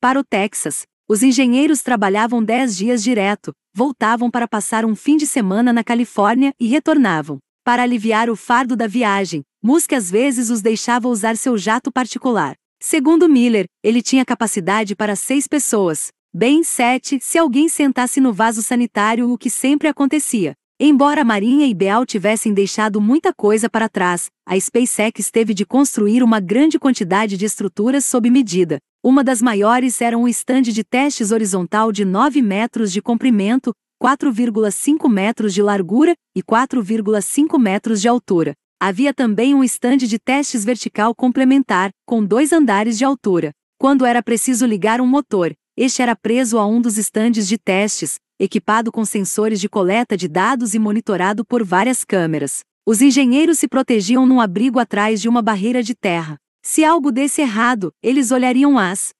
Para 0.00 0.18
o 0.18 0.24
Texas, 0.24 0.84
os 1.08 1.22
engenheiros 1.22 1.80
trabalhavam 1.80 2.42
10 2.42 2.76
dias 2.76 3.04
direto, 3.04 3.52
voltavam 3.72 4.28
para 4.32 4.48
passar 4.48 4.84
um 4.84 4.96
fim 4.96 5.16
de 5.16 5.28
semana 5.28 5.72
na 5.72 5.84
Califórnia 5.84 6.52
e 6.58 6.66
retornavam. 6.66 7.38
Para 7.64 7.82
aliviar 7.82 8.28
o 8.28 8.36
fardo 8.36 8.76
da 8.76 8.86
viagem, 8.86 9.42
Musk 9.62 9.94
às 9.94 10.10
vezes 10.10 10.50
os 10.50 10.60
deixava 10.60 11.08
usar 11.08 11.34
seu 11.34 11.56
jato 11.56 11.90
particular. 11.90 12.56
Segundo 12.78 13.26
Miller, 13.26 13.64
ele 13.82 14.02
tinha 14.02 14.22
capacidade 14.22 14.94
para 14.94 15.16
seis 15.16 15.48
pessoas, 15.48 16.08
bem 16.30 16.62
sete 16.62 17.18
se 17.22 17.38
alguém 17.38 17.66
sentasse 17.66 18.20
no 18.20 18.34
vaso 18.34 18.62
sanitário, 18.62 19.32
o 19.32 19.38
que 19.38 19.48
sempre 19.48 19.88
acontecia. 19.88 20.52
Embora 20.78 21.24
Marinha 21.24 21.66
e 21.66 21.72
Beal 21.72 22.04
tivessem 22.04 22.52
deixado 22.52 23.00
muita 23.00 23.32
coisa 23.32 23.70
para 23.70 23.88
trás, 23.88 24.26
a 24.46 24.60
SpaceX 24.60 25.30
teve 25.30 25.54
de 25.54 25.64
construir 25.64 26.22
uma 26.22 26.40
grande 26.40 26.78
quantidade 26.78 27.38
de 27.38 27.46
estruturas 27.46 28.04
sob 28.04 28.28
medida. 28.28 28.76
Uma 29.02 29.24
das 29.24 29.40
maiores 29.40 30.02
era 30.02 30.18
um 30.18 30.28
estande 30.28 30.70
de 30.70 30.84
testes 30.84 31.30
horizontal 31.30 31.90
de 31.90 32.04
9 32.04 32.42
metros 32.42 32.92
de 32.92 33.00
comprimento, 33.00 33.72
4,5 34.04 35.08
metros 35.08 35.54
de 35.54 35.62
largura 35.62 36.14
e 36.36 36.42
4,5 36.42 37.58
metros 37.58 38.02
de 38.02 38.06
altura. 38.06 38.52
Havia 38.78 39.14
também 39.14 39.54
um 39.54 39.64
estande 39.64 40.06
de 40.06 40.18
testes 40.18 40.62
vertical 40.62 41.14
complementar, 41.14 41.90
com 42.06 42.22
dois 42.22 42.52
andares 42.52 42.98
de 42.98 43.04
altura. 43.06 43.50
Quando 43.78 44.04
era 44.04 44.22
preciso 44.22 44.66
ligar 44.66 45.00
um 45.00 45.06
motor, 45.06 45.54
este 45.74 46.02
era 46.02 46.14
preso 46.14 46.58
a 46.58 46.66
um 46.66 46.82
dos 46.82 46.98
estandes 46.98 47.48
de 47.48 47.56
testes, 47.56 48.16
equipado 48.38 48.92
com 48.92 49.06
sensores 49.06 49.58
de 49.58 49.70
coleta 49.70 50.18
de 50.18 50.28
dados 50.28 50.74
e 50.74 50.78
monitorado 50.78 51.42
por 51.42 51.64
várias 51.64 52.04
câmeras. 52.04 52.60
Os 52.86 53.00
engenheiros 53.00 53.58
se 53.58 53.66
protegiam 53.66 54.26
num 54.26 54.38
abrigo 54.38 54.78
atrás 54.78 55.18
de 55.18 55.30
uma 55.30 55.40
barreira 55.40 55.82
de 55.82 55.94
terra. 55.94 56.36
Se 56.62 56.84
algo 56.84 57.10
desse 57.10 57.40
errado, 57.40 57.90
eles 58.02 58.30
olhariam 58.30 58.78
as 58.78 59.14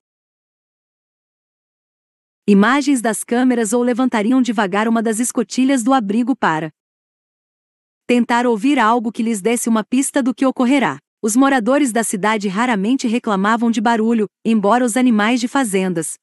imagens 2.46 3.00
das 3.00 3.24
câmeras 3.24 3.72
ou 3.72 3.82
levantariam 3.82 4.42
devagar 4.42 4.86
uma 4.86 5.02
das 5.02 5.18
escotilhas 5.18 5.82
do 5.82 5.94
abrigo 5.94 6.36
para 6.36 6.70
tentar 8.06 8.46
ouvir 8.46 8.78
algo 8.78 9.10
que 9.10 9.22
lhes 9.22 9.40
desse 9.40 9.66
uma 9.66 9.82
pista 9.82 10.22
do 10.22 10.34
que 10.34 10.44
ocorrerá. 10.44 10.98
Os 11.22 11.34
moradores 11.34 11.90
da 11.90 12.04
cidade 12.04 12.48
raramente 12.48 13.08
reclamavam 13.08 13.70
de 13.70 13.80
barulho, 13.80 14.26
embora 14.44 14.84
os 14.84 14.94
animais 14.94 15.40
de 15.40 15.48
fazendas 15.48 16.16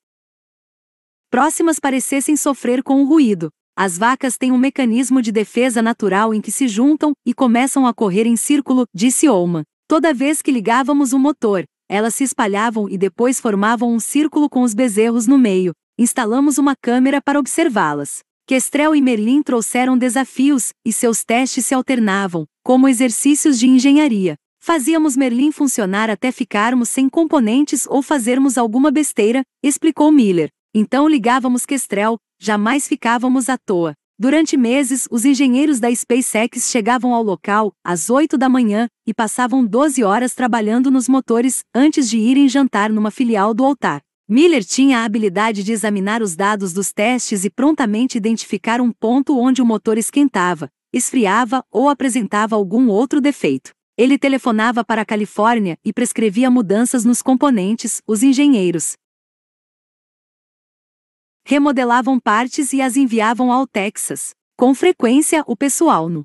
próximas 1.31 1.79
parecessem 1.79 2.35
sofrer 2.35 2.83
com 2.83 3.01
o 3.01 3.05
ruído. 3.05 3.49
As 3.75 3.97
vacas 3.97 4.37
têm 4.37 4.51
um 4.51 4.59
mecanismo 4.59 5.23
de 5.23 5.31
defesa 5.31 5.81
natural 5.81 6.35
em 6.35 6.41
que 6.41 6.51
se 6.51 6.67
juntam 6.67 7.13
e 7.25 7.33
começam 7.33 7.87
a 7.87 7.93
correr 7.93 8.27
em 8.27 8.35
círculo, 8.35 8.83
disse 8.93 9.27
Olman. 9.27 9.63
Toda 9.87 10.13
vez 10.13 10.39
que 10.41 10.51
ligávamos 10.51 11.13
o 11.13 11.19
motor, 11.19 11.63
elas 11.89 12.13
se 12.13 12.23
espalhavam 12.23 12.87
e 12.87 12.95
depois 12.95 13.39
formavam 13.39 13.91
um 13.91 13.99
círculo 13.99 14.47
com 14.47 14.61
os 14.61 14.75
bezerros 14.75 15.25
no 15.25 15.37
meio. 15.37 15.73
Instalamos 16.01 16.57
uma 16.57 16.75
câmera 16.75 17.21
para 17.21 17.39
observá-las. 17.39 18.23
Kestrel 18.47 18.95
e 18.95 19.01
Merlin 19.03 19.43
trouxeram 19.43 19.95
desafios, 19.95 20.73
e 20.83 20.91
seus 20.91 21.23
testes 21.23 21.67
se 21.67 21.75
alternavam, 21.75 22.47
como 22.63 22.87
exercícios 22.87 23.59
de 23.59 23.67
engenharia. 23.67 24.33
Fazíamos 24.59 25.15
Merlin 25.15 25.51
funcionar 25.51 26.09
até 26.09 26.31
ficarmos 26.31 26.89
sem 26.89 27.07
componentes 27.07 27.85
ou 27.85 28.01
fazermos 28.01 28.57
alguma 28.57 28.89
besteira, 28.89 29.43
explicou 29.63 30.11
Miller. 30.11 30.49
Então 30.73 31.07
ligávamos 31.07 31.67
Kestrel, 31.67 32.17
jamais 32.41 32.87
ficávamos 32.87 33.47
à 33.47 33.55
toa. 33.55 33.93
Durante 34.17 34.57
meses, 34.57 35.07
os 35.11 35.23
engenheiros 35.23 35.79
da 35.79 35.93
SpaceX 35.93 36.71
chegavam 36.71 37.13
ao 37.13 37.21
local, 37.21 37.73
às 37.85 38.09
8 38.09 38.39
da 38.39 38.49
manhã, 38.49 38.87
e 39.05 39.13
passavam 39.13 39.63
12 39.63 40.03
horas 40.03 40.33
trabalhando 40.33 40.89
nos 40.89 41.07
motores, 41.07 41.61
antes 41.75 42.09
de 42.09 42.17
irem 42.17 42.49
jantar 42.49 42.89
numa 42.89 43.11
filial 43.11 43.53
do 43.53 43.63
altar. 43.63 44.01
Miller 44.33 44.63
tinha 44.63 44.99
a 44.99 45.03
habilidade 45.03 45.61
de 45.61 45.73
examinar 45.73 46.21
os 46.21 46.37
dados 46.37 46.71
dos 46.71 46.93
testes 46.93 47.43
e 47.43 47.49
prontamente 47.49 48.17
identificar 48.17 48.79
um 48.79 48.89
ponto 48.89 49.37
onde 49.37 49.61
o 49.61 49.65
motor 49.65 49.97
esquentava, 49.97 50.71
esfriava 50.93 51.61
ou 51.69 51.89
apresentava 51.89 52.55
algum 52.55 52.87
outro 52.87 53.19
defeito. 53.19 53.73
Ele 53.97 54.17
telefonava 54.17 54.85
para 54.85 55.01
a 55.01 55.05
Califórnia 55.05 55.77
e 55.83 55.91
prescrevia 55.91 56.49
mudanças 56.49 57.03
nos 57.03 57.21
componentes, 57.21 58.01
os 58.07 58.23
engenheiros. 58.23 58.93
Remodelavam 61.45 62.17
partes 62.17 62.71
e 62.71 62.81
as 62.81 62.95
enviavam 62.95 63.51
ao 63.51 63.67
Texas. 63.67 64.29
Com 64.57 64.73
frequência, 64.73 65.43
o 65.45 65.57
pessoal 65.57 66.07
no 66.07 66.23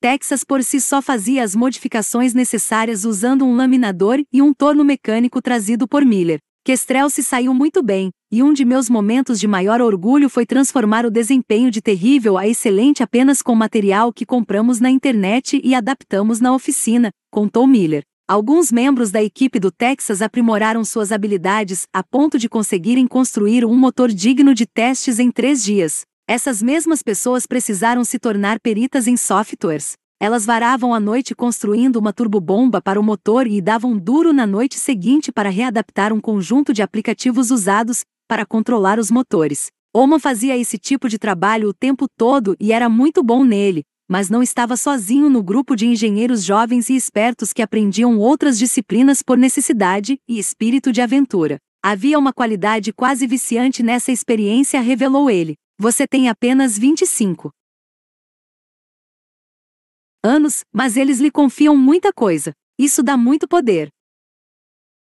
Texas 0.00 0.44
por 0.44 0.62
si 0.62 0.80
só 0.80 1.00
fazia 1.00 1.42
as 1.42 1.56
modificações 1.56 2.34
necessárias 2.34 3.04
usando 3.04 3.44
um 3.46 3.56
laminador 3.56 4.22
e 4.32 4.42
um 4.42 4.52
torno 4.52 4.84
mecânico 4.84 5.40
trazido 5.40 5.88
por 5.88 6.04
Miller. 6.04 6.38
Kestrel 6.64 7.08
se 7.08 7.22
saiu 7.22 7.54
muito 7.54 7.82
bem, 7.82 8.10
e 8.30 8.42
um 8.42 8.52
de 8.52 8.64
meus 8.64 8.90
momentos 8.90 9.40
de 9.40 9.46
maior 9.46 9.80
orgulho 9.80 10.28
foi 10.28 10.44
transformar 10.44 11.06
o 11.06 11.10
desempenho 11.10 11.70
de 11.70 11.80
terrível 11.80 12.36
a 12.36 12.46
excelente 12.46 13.02
apenas 13.02 13.40
com 13.40 13.54
material 13.54 14.12
que 14.12 14.26
compramos 14.26 14.80
na 14.80 14.90
internet 14.90 15.60
e 15.64 15.74
adaptamos 15.74 16.40
na 16.40 16.52
oficina, 16.52 17.10
contou 17.30 17.66
Miller. 17.66 18.02
Alguns 18.28 18.72
membros 18.72 19.12
da 19.12 19.22
equipe 19.22 19.60
do 19.60 19.70
Texas 19.70 20.20
aprimoraram 20.20 20.84
suas 20.84 21.12
habilidades 21.12 21.86
a 21.92 22.02
ponto 22.02 22.38
de 22.38 22.48
conseguirem 22.48 23.06
construir 23.06 23.64
um 23.64 23.76
motor 23.76 24.10
digno 24.10 24.52
de 24.52 24.66
testes 24.66 25.20
em 25.20 25.30
três 25.30 25.62
dias. 25.62 26.04
Essas 26.28 26.60
mesmas 26.60 27.04
pessoas 27.04 27.46
precisaram 27.46 28.04
se 28.04 28.18
tornar 28.18 28.58
peritas 28.58 29.06
em 29.06 29.16
softwares. 29.16 29.92
Elas 30.18 30.44
varavam 30.44 30.92
a 30.92 30.98
noite 30.98 31.36
construindo 31.36 31.96
uma 31.96 32.12
turbobomba 32.12 32.82
para 32.82 32.98
o 32.98 33.02
motor 33.02 33.46
e 33.46 33.60
davam 33.60 33.96
duro 33.96 34.32
na 34.32 34.44
noite 34.44 34.76
seguinte 34.76 35.30
para 35.30 35.50
readaptar 35.50 36.12
um 36.12 36.20
conjunto 36.20 36.72
de 36.72 36.82
aplicativos 36.82 37.52
usados 37.52 38.02
para 38.26 38.44
controlar 38.44 38.98
os 38.98 39.08
motores. 39.08 39.68
Oman 39.94 40.18
fazia 40.18 40.56
esse 40.56 40.78
tipo 40.78 41.08
de 41.08 41.16
trabalho 41.16 41.68
o 41.68 41.72
tempo 41.72 42.08
todo 42.18 42.56
e 42.58 42.72
era 42.72 42.88
muito 42.88 43.22
bom 43.22 43.44
nele, 43.44 43.84
mas 44.10 44.28
não 44.28 44.42
estava 44.42 44.76
sozinho 44.76 45.30
no 45.30 45.44
grupo 45.44 45.76
de 45.76 45.86
engenheiros 45.86 46.42
jovens 46.42 46.90
e 46.90 46.96
espertos 46.96 47.52
que 47.52 47.62
aprendiam 47.62 48.18
outras 48.18 48.58
disciplinas 48.58 49.22
por 49.22 49.38
necessidade 49.38 50.18
e 50.28 50.40
espírito 50.40 50.90
de 50.90 51.00
aventura. 51.00 51.58
Havia 51.84 52.18
uma 52.18 52.32
qualidade 52.32 52.92
quase 52.92 53.28
viciante 53.28 53.80
nessa 53.80 54.10
experiência, 54.10 54.80
revelou 54.80 55.30
ele. 55.30 55.54
Você 55.78 56.06
tem 56.06 56.30
apenas 56.30 56.78
25 56.78 57.50
anos, 60.24 60.64
mas 60.72 60.96
eles 60.96 61.20
lhe 61.20 61.30
confiam 61.30 61.76
muita 61.76 62.12
coisa. 62.14 62.52
Isso 62.78 63.02
dá 63.02 63.14
muito 63.14 63.46
poder. 63.46 63.90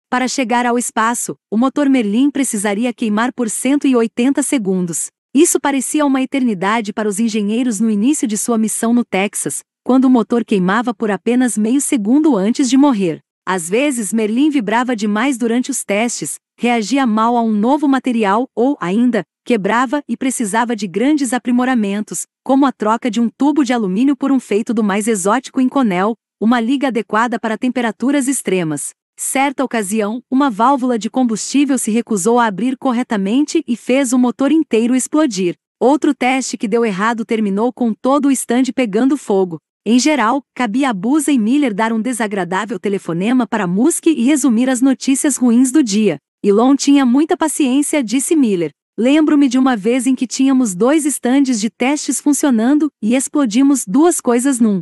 Para 0.09 0.27
chegar 0.27 0.65
ao 0.65 0.77
espaço, 0.77 1.35
o 1.51 1.57
motor 1.57 1.89
Merlin 1.89 2.31
precisaria 2.31 2.93
queimar 2.93 3.33
por 3.33 3.49
180 3.49 4.41
segundos. 4.41 5.09
Isso 5.33 5.59
parecia 5.59 6.05
uma 6.05 6.21
eternidade 6.21 6.93
para 6.93 7.09
os 7.09 7.19
engenheiros 7.19 7.81
no 7.81 7.89
início 7.89 8.25
de 8.25 8.37
sua 8.37 8.57
missão 8.57 8.93
no 8.93 9.03
Texas, 9.03 9.63
quando 9.83 10.05
o 10.05 10.09
motor 10.09 10.45
queimava 10.45 10.93
por 10.93 11.11
apenas 11.11 11.57
meio 11.57 11.81
segundo 11.81 12.37
antes 12.37 12.69
de 12.69 12.77
morrer. 12.77 13.19
Às 13.45 13.69
vezes 13.69 14.13
Merlin 14.13 14.49
vibrava 14.49 14.95
demais 14.95 15.37
durante 15.37 15.69
os 15.69 15.83
testes, 15.83 16.39
reagia 16.57 17.05
mal 17.05 17.35
a 17.35 17.41
um 17.41 17.51
novo 17.51 17.89
material 17.89 18.47
ou, 18.55 18.77
ainda, 18.79 19.25
quebrava 19.45 20.01
e 20.07 20.15
precisava 20.15 20.77
de 20.77 20.87
grandes 20.87 21.33
aprimoramentos, 21.33 22.25
como 22.41 22.65
a 22.65 22.71
troca 22.71 23.11
de 23.11 23.19
um 23.19 23.29
tubo 23.29 23.65
de 23.65 23.73
alumínio 23.73 24.15
por 24.15 24.31
um 24.31 24.39
feito 24.39 24.73
do 24.73 24.81
mais 24.81 25.09
exótico 25.09 25.59
Inconel, 25.59 26.15
uma 26.39 26.61
liga 26.61 26.87
adequada 26.87 27.37
para 27.37 27.57
temperaturas 27.57 28.29
extremas. 28.29 28.91
Certa 29.19 29.63
ocasião, 29.63 30.23
uma 30.31 30.49
válvula 30.49 30.97
de 30.97 31.09
combustível 31.09 31.77
se 31.77 31.91
recusou 31.91 32.39
a 32.39 32.45
abrir 32.45 32.77
corretamente 32.77 33.61
e 33.67 33.75
fez 33.75 34.13
o 34.13 34.17
motor 34.17 34.53
inteiro 34.53 34.95
explodir. 34.95 35.55
Outro 35.79 36.15
teste 36.15 36.57
que 36.57 36.67
deu 36.67 36.85
errado 36.85 37.25
terminou 37.25 37.73
com 37.73 37.93
todo 37.93 38.27
o 38.27 38.31
estande 38.31 38.71
pegando 38.71 39.17
fogo. 39.17 39.59
Em 39.85 39.99
geral, 39.99 40.41
cabia 40.55 40.91
a 40.91 40.93
Busa 40.93 41.29
e 41.29 41.37
Miller 41.37 41.73
dar 41.73 41.91
um 41.91 42.01
desagradável 42.01 42.79
telefonema 42.79 43.45
para 43.45 43.67
Musk 43.67 44.07
e 44.07 44.23
resumir 44.23 44.69
as 44.69 44.81
notícias 44.81 45.35
ruins 45.35 45.73
do 45.73 45.83
dia. 45.83 46.17
Elon 46.41 46.73
tinha 46.73 47.05
muita 47.05 47.35
paciência, 47.35 48.01
disse 48.01 48.33
Miller. 48.33 48.71
Lembro-me 48.97 49.49
de 49.49 49.57
uma 49.57 49.75
vez 49.75 50.07
em 50.07 50.15
que 50.15 50.25
tínhamos 50.25 50.73
dois 50.73 51.05
estandes 51.05 51.59
de 51.59 51.69
testes 51.69 52.21
funcionando 52.21 52.89
e 53.01 53.13
explodimos 53.13 53.85
duas 53.85 54.21
coisas 54.21 54.57
num 54.57 54.81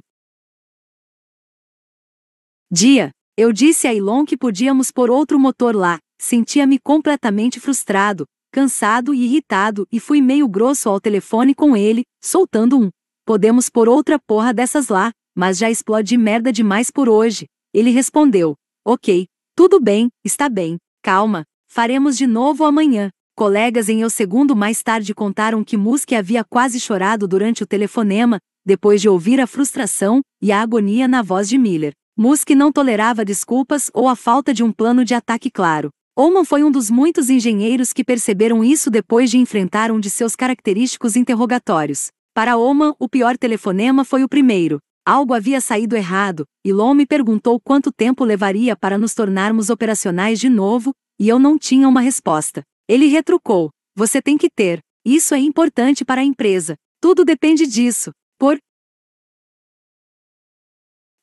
dia. 2.71 3.09
Eu 3.35 3.51
disse 3.51 3.87
a 3.87 3.93
Elon 3.95 4.23
que 4.23 4.37
podíamos 4.37 4.91
pôr 4.91 5.09
outro 5.09 5.39
motor 5.39 5.75
lá. 5.75 5.97
Sentia-me 6.21 6.77
completamente 6.77 7.59
frustrado, 7.59 8.25
cansado 8.51 9.15
e 9.15 9.23
irritado 9.23 9.87
e 9.91 9.99
fui 9.99 10.21
meio 10.21 10.47
grosso 10.47 10.89
ao 10.89 11.01
telefone 11.01 11.55
com 11.55 11.75
ele, 11.75 12.03
soltando 12.23 12.77
um. 12.77 12.89
Podemos 13.25 13.69
pôr 13.69 13.87
outra 13.87 14.17
porra 14.17 14.53
dessas 14.53 14.87
lá, 14.87 15.11
mas 15.35 15.57
já 15.57 15.69
explode 15.69 16.17
merda 16.17 16.51
demais 16.51 16.89
por 16.89 17.07
hoje. 17.07 17.45
Ele 17.73 17.91
respondeu: 17.91 18.55
Ok, 18.85 19.27
tudo 19.55 19.79
bem, 19.79 20.09
está 20.25 20.49
bem, 20.49 20.77
calma, 21.03 21.45
faremos 21.69 22.17
de 22.17 22.25
novo 22.25 22.65
amanhã. 22.65 23.09
Colegas 23.35 23.89
em 23.89 24.01
Eu 24.01 24.09
Segundo 24.09 24.55
mais 24.55 24.83
tarde 24.83 25.13
contaram 25.13 25.63
que 25.63 25.77
Musk 25.77 26.11
havia 26.13 26.43
quase 26.43 26.79
chorado 26.79 27.27
durante 27.27 27.63
o 27.63 27.67
telefonema, 27.67 28.39
depois 28.65 29.01
de 29.01 29.07
ouvir 29.07 29.39
a 29.39 29.47
frustração 29.47 30.21
e 30.41 30.51
a 30.51 30.61
agonia 30.61 31.07
na 31.07 31.21
voz 31.21 31.47
de 31.47 31.57
Miller. 31.57 31.93
Musk 32.17 32.49
não 32.51 32.71
tolerava 32.71 33.23
desculpas 33.23 33.89
ou 33.93 34.07
a 34.07 34.15
falta 34.15 34.53
de 34.53 34.63
um 34.63 34.71
plano 34.71 35.05
de 35.05 35.13
ataque 35.13 35.49
claro. 35.49 35.89
Oman 36.15 36.43
foi 36.43 36.63
um 36.63 36.69
dos 36.69 36.89
muitos 36.91 37.29
engenheiros 37.29 37.93
que 37.93 38.03
perceberam 38.03 38.63
isso 38.63 38.91
depois 38.91 39.31
de 39.31 39.37
enfrentar 39.37 39.91
um 39.91 39.99
de 39.99 40.09
seus 40.09 40.35
característicos 40.35 41.15
interrogatórios. 41.15 42.09
Para 42.33 42.55
Oman, 42.55 42.95
o 42.97 43.09
pior 43.09 43.37
telefonema 43.37 44.05
foi 44.05 44.23
o 44.23 44.29
primeiro. 44.29 44.79
Algo 45.05 45.33
havia 45.33 45.59
saído 45.59 45.97
errado, 45.97 46.45
e 46.63 46.71
Lom 46.71 46.93
me 46.93 47.05
perguntou 47.05 47.59
quanto 47.59 47.91
tempo 47.91 48.23
levaria 48.23 48.75
para 48.75 48.97
nos 48.97 49.13
tornarmos 49.13 49.69
operacionais 49.69 50.39
de 50.39 50.47
novo, 50.47 50.93
e 51.19 51.27
eu 51.27 51.37
não 51.37 51.57
tinha 51.57 51.89
uma 51.89 51.99
resposta. 51.99 52.63
Ele 52.87 53.07
retrucou: 53.07 53.69
Você 53.95 54.21
tem 54.21 54.37
que 54.37 54.49
ter. 54.49 54.79
Isso 55.05 55.33
é 55.33 55.39
importante 55.39 56.05
para 56.05 56.21
a 56.21 56.23
empresa. 56.23 56.75
Tudo 57.01 57.25
depende 57.25 57.67
disso. 57.67 58.11
Por 58.39 58.57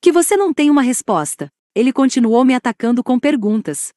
que 0.01 0.12
você 0.12 0.37
não 0.37 0.53
tem 0.53 0.71
uma 0.71 0.83
resposta. 0.83 1.49
Ele 1.75 1.92
continuou 1.92 2.44
me 2.44 2.55
atacando 2.55 3.03
com 3.03 3.18
perguntas 3.18 3.90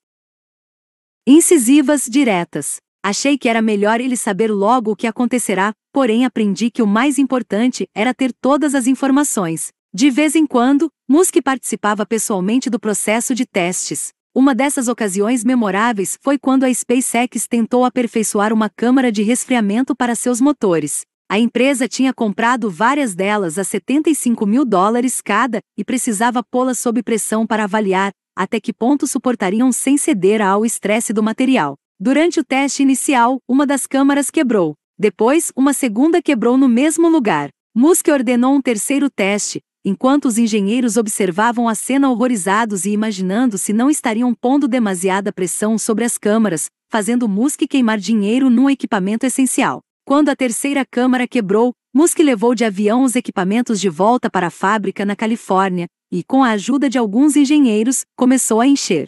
incisivas, 1.27 2.05
diretas. 2.05 2.77
Achei 3.03 3.35
que 3.35 3.49
era 3.49 3.63
melhor 3.63 3.99
ele 3.99 4.15
saber 4.15 4.51
logo 4.51 4.91
o 4.91 4.95
que 4.95 5.07
acontecerá, 5.07 5.73
porém 5.91 6.23
aprendi 6.23 6.69
que 6.69 6.83
o 6.83 6.87
mais 6.87 7.17
importante 7.17 7.87
era 7.95 8.13
ter 8.13 8.31
todas 8.31 8.75
as 8.75 8.85
informações. 8.85 9.69
De 9.91 10.11
vez 10.11 10.35
em 10.35 10.45
quando, 10.45 10.89
Musk 11.09 11.35
participava 11.43 12.05
pessoalmente 12.05 12.69
do 12.69 12.79
processo 12.79 13.33
de 13.33 13.45
testes. 13.45 14.09
Uma 14.35 14.53
dessas 14.53 14.87
ocasiões 14.87 15.43
memoráveis 15.43 16.17
foi 16.21 16.37
quando 16.37 16.63
a 16.63 16.73
SpaceX 16.73 17.47
tentou 17.47 17.83
aperfeiçoar 17.83 18.53
uma 18.53 18.69
câmara 18.69 19.11
de 19.11 19.23
resfriamento 19.23 19.95
para 19.95 20.15
seus 20.15 20.39
motores. 20.39 21.01
A 21.29 21.39
empresa 21.39 21.87
tinha 21.87 22.13
comprado 22.13 22.69
várias 22.69 23.15
delas 23.15 23.57
a 23.57 23.63
75 23.63 24.45
mil 24.45 24.63
dólares 24.63 25.21
cada 25.21 25.59
e 25.77 25.83
precisava 25.83 26.43
pô-las 26.43 26.77
sob 26.77 27.01
pressão 27.01 27.47
para 27.47 27.63
avaliar 27.63 28.11
até 28.37 28.59
que 28.59 28.71
ponto 28.71 29.05
suportariam 29.05 29.71
sem 29.71 29.97
ceder 29.97 30.41
ao 30.41 30.65
estresse 30.65 31.11
do 31.11 31.21
material. 31.21 31.75
Durante 32.03 32.39
o 32.39 32.43
teste 32.43 32.81
inicial, 32.81 33.37
uma 33.47 33.63
das 33.63 33.85
câmaras 33.85 34.31
quebrou. 34.31 34.73
Depois, 34.97 35.51
uma 35.55 35.71
segunda 35.71 36.19
quebrou 36.19 36.57
no 36.57 36.67
mesmo 36.67 37.07
lugar. 37.07 37.49
Musk 37.75 38.07
ordenou 38.07 38.55
um 38.55 38.59
terceiro 38.59 39.07
teste, 39.07 39.61
enquanto 39.85 40.25
os 40.25 40.39
engenheiros 40.39 40.97
observavam 40.97 41.69
a 41.69 41.75
cena 41.75 42.09
horrorizados 42.09 42.85
e 42.85 42.89
imaginando 42.89 43.55
se 43.55 43.71
não 43.71 43.87
estariam 43.87 44.33
pondo 44.33 44.67
demasiada 44.67 45.31
pressão 45.31 45.77
sobre 45.77 46.03
as 46.03 46.17
câmaras, 46.17 46.71
fazendo 46.89 47.29
Musk 47.29 47.67
queimar 47.69 47.99
dinheiro 47.99 48.49
num 48.49 48.67
equipamento 48.67 49.23
essencial. 49.27 49.79
Quando 50.03 50.29
a 50.29 50.35
terceira 50.35 50.83
câmara 50.83 51.27
quebrou, 51.27 51.71
Musk 51.93 52.17
levou 52.17 52.55
de 52.55 52.65
avião 52.65 53.03
os 53.03 53.15
equipamentos 53.15 53.79
de 53.79 53.89
volta 53.89 54.27
para 54.27 54.47
a 54.47 54.49
fábrica 54.49 55.05
na 55.05 55.15
Califórnia 55.15 55.85
e, 56.11 56.23
com 56.23 56.43
a 56.43 56.49
ajuda 56.49 56.89
de 56.89 56.97
alguns 56.97 57.35
engenheiros, 57.35 58.05
começou 58.17 58.59
a 58.59 58.65
encher 58.65 59.07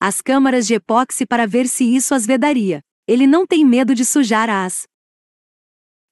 as 0.00 0.22
câmaras 0.22 0.66
de 0.66 0.74
epóxi 0.74 1.26
para 1.26 1.46
ver 1.46 1.68
se 1.68 1.84
isso 1.84 2.14
as 2.14 2.24
vedaria. 2.24 2.80
Ele 3.06 3.26
não 3.26 3.46
tem 3.46 3.66
medo 3.66 3.94
de 3.94 4.04
sujar 4.04 4.48
as 4.48 4.84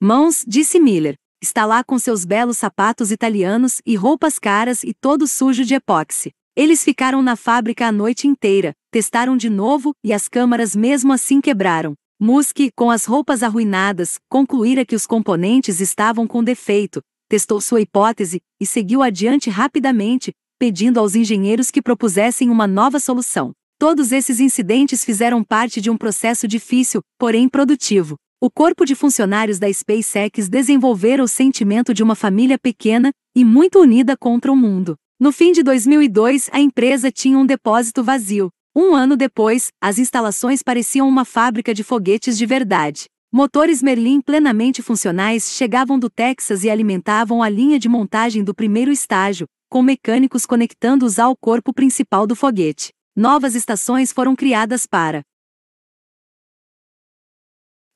mãos, 0.01 0.45
disse 0.47 0.79
Miller. 0.79 1.15
Está 1.41 1.65
lá 1.65 1.83
com 1.85 1.99
seus 1.99 2.25
belos 2.25 2.59
sapatos 2.59 3.13
italianos 3.13 3.81
e 3.87 3.95
roupas 3.95 4.39
caras 4.39 4.83
e 4.83 4.93
todo 4.93 5.27
sujo 5.27 5.65
de 5.65 5.75
epóxi. 5.75 6.33
Eles 6.57 6.83
ficaram 6.83 7.23
na 7.23 7.37
fábrica 7.37 7.87
a 7.87 7.93
noite 7.93 8.27
inteira, 8.27 8.75
testaram 8.91 9.37
de 9.37 9.49
novo 9.49 9.93
e 10.05 10.13
as 10.13 10.29
câmaras 10.29 10.75
mesmo 10.75 11.13
assim 11.13 11.41
quebraram. 11.41 11.95
Musk, 12.21 12.59
com 12.75 12.91
as 12.91 13.05
roupas 13.05 13.45
arruinadas, 13.45 14.19
concluíra 14.29 14.85
que 14.85 14.97
os 14.97 15.07
componentes 15.07 15.81
estavam 15.81 16.27
com 16.27 16.43
defeito, 16.43 17.01
testou 17.29 17.61
sua 17.61 17.81
hipótese 17.81 18.41
e 18.61 18.67
seguiu 18.67 19.01
adiante 19.01 19.49
rapidamente, 19.49 20.33
pedindo 20.59 20.99
aos 20.99 21.15
engenheiros 21.15 21.71
que 21.71 21.81
propusessem 21.81 22.51
uma 22.51 22.67
nova 22.67 22.99
solução. 22.99 23.53
Todos 23.79 24.11
esses 24.11 24.41
incidentes 24.41 25.05
fizeram 25.05 25.45
parte 25.45 25.81
de 25.81 25.89
um 25.89 25.97
processo 25.97 26.49
difícil, 26.49 27.01
porém 27.17 27.49
produtivo. 27.49 28.17
O 28.41 28.51
corpo 28.51 28.85
de 28.85 28.97
funcionários 28.97 29.61
da 29.61 29.73
SpaceX 29.73 30.49
desenvolveram 30.49 31.23
o 31.23 31.29
sentimento 31.29 31.95
de 31.95 32.03
uma 32.03 32.17
família 32.17 32.59
pequena 32.59 33.13
e 33.37 33.45
muito 33.45 33.79
unida 33.79 34.17
contra 34.17 34.51
o 34.51 34.57
mundo. 34.57 34.97
No 35.21 35.31
fim 35.31 35.53
de 35.53 35.63
2002, 35.63 36.51
a 36.53 36.59
empresa 36.59 37.13
tinha 37.13 37.39
um 37.39 37.47
depósito 37.47 38.03
vazio. 38.03 38.51
Um 38.75 38.97
ano 38.97 39.17
depois, 39.17 39.69
as 39.81 39.97
instalações 40.01 40.61
pareciam 40.61 41.09
uma 41.09 41.25
fábrica 41.25 41.73
de 41.73 41.85
foguetes 41.85 42.37
de 42.37 42.47
verdade. 42.47 43.05
Motores 43.33 43.81
Merlin 43.81 44.21
plenamente 44.21 44.83
funcionais 44.83 45.53
chegavam 45.53 46.01
do 46.01 46.11
Texas 46.11 46.65
e 46.65 46.71
alimentavam 46.71 47.45
a 47.45 47.49
linha 47.49 47.79
de 47.79 47.89
montagem 47.89 48.43
do 48.43 48.53
primeiro 48.53 48.91
estágio, 48.91 49.47
com 49.71 49.83
mecânicos 49.83 50.45
conectando-os 50.45 51.21
ao 51.21 51.37
corpo 51.37 51.73
principal 51.73 52.27
do 52.27 52.35
foguete. 52.35 52.91
Novas 53.21 53.57
estações 53.57 54.13
foram 54.13 54.37
criadas 54.37 54.87
para 54.87 55.25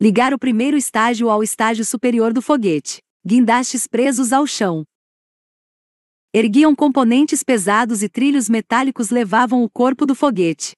ligar 0.01 0.35
o 0.35 0.39
primeiro 0.39 0.77
estágio 0.77 1.31
ao 1.31 1.45
estágio 1.45 1.85
superior 1.85 2.33
do 2.33 2.43
foguete. 2.43 3.01
Guindastes 3.25 3.87
presos 3.87 4.33
ao 4.33 4.49
chão, 4.49 4.83
erguiam 6.35 6.75
componentes 6.75 7.45
pesados 7.45 8.03
e 8.03 8.09
trilhos 8.09 8.49
metálicos 8.49 9.11
levavam 9.11 9.63
o 9.63 9.71
corpo 9.71 10.05
do 10.05 10.13
foguete. 10.13 10.73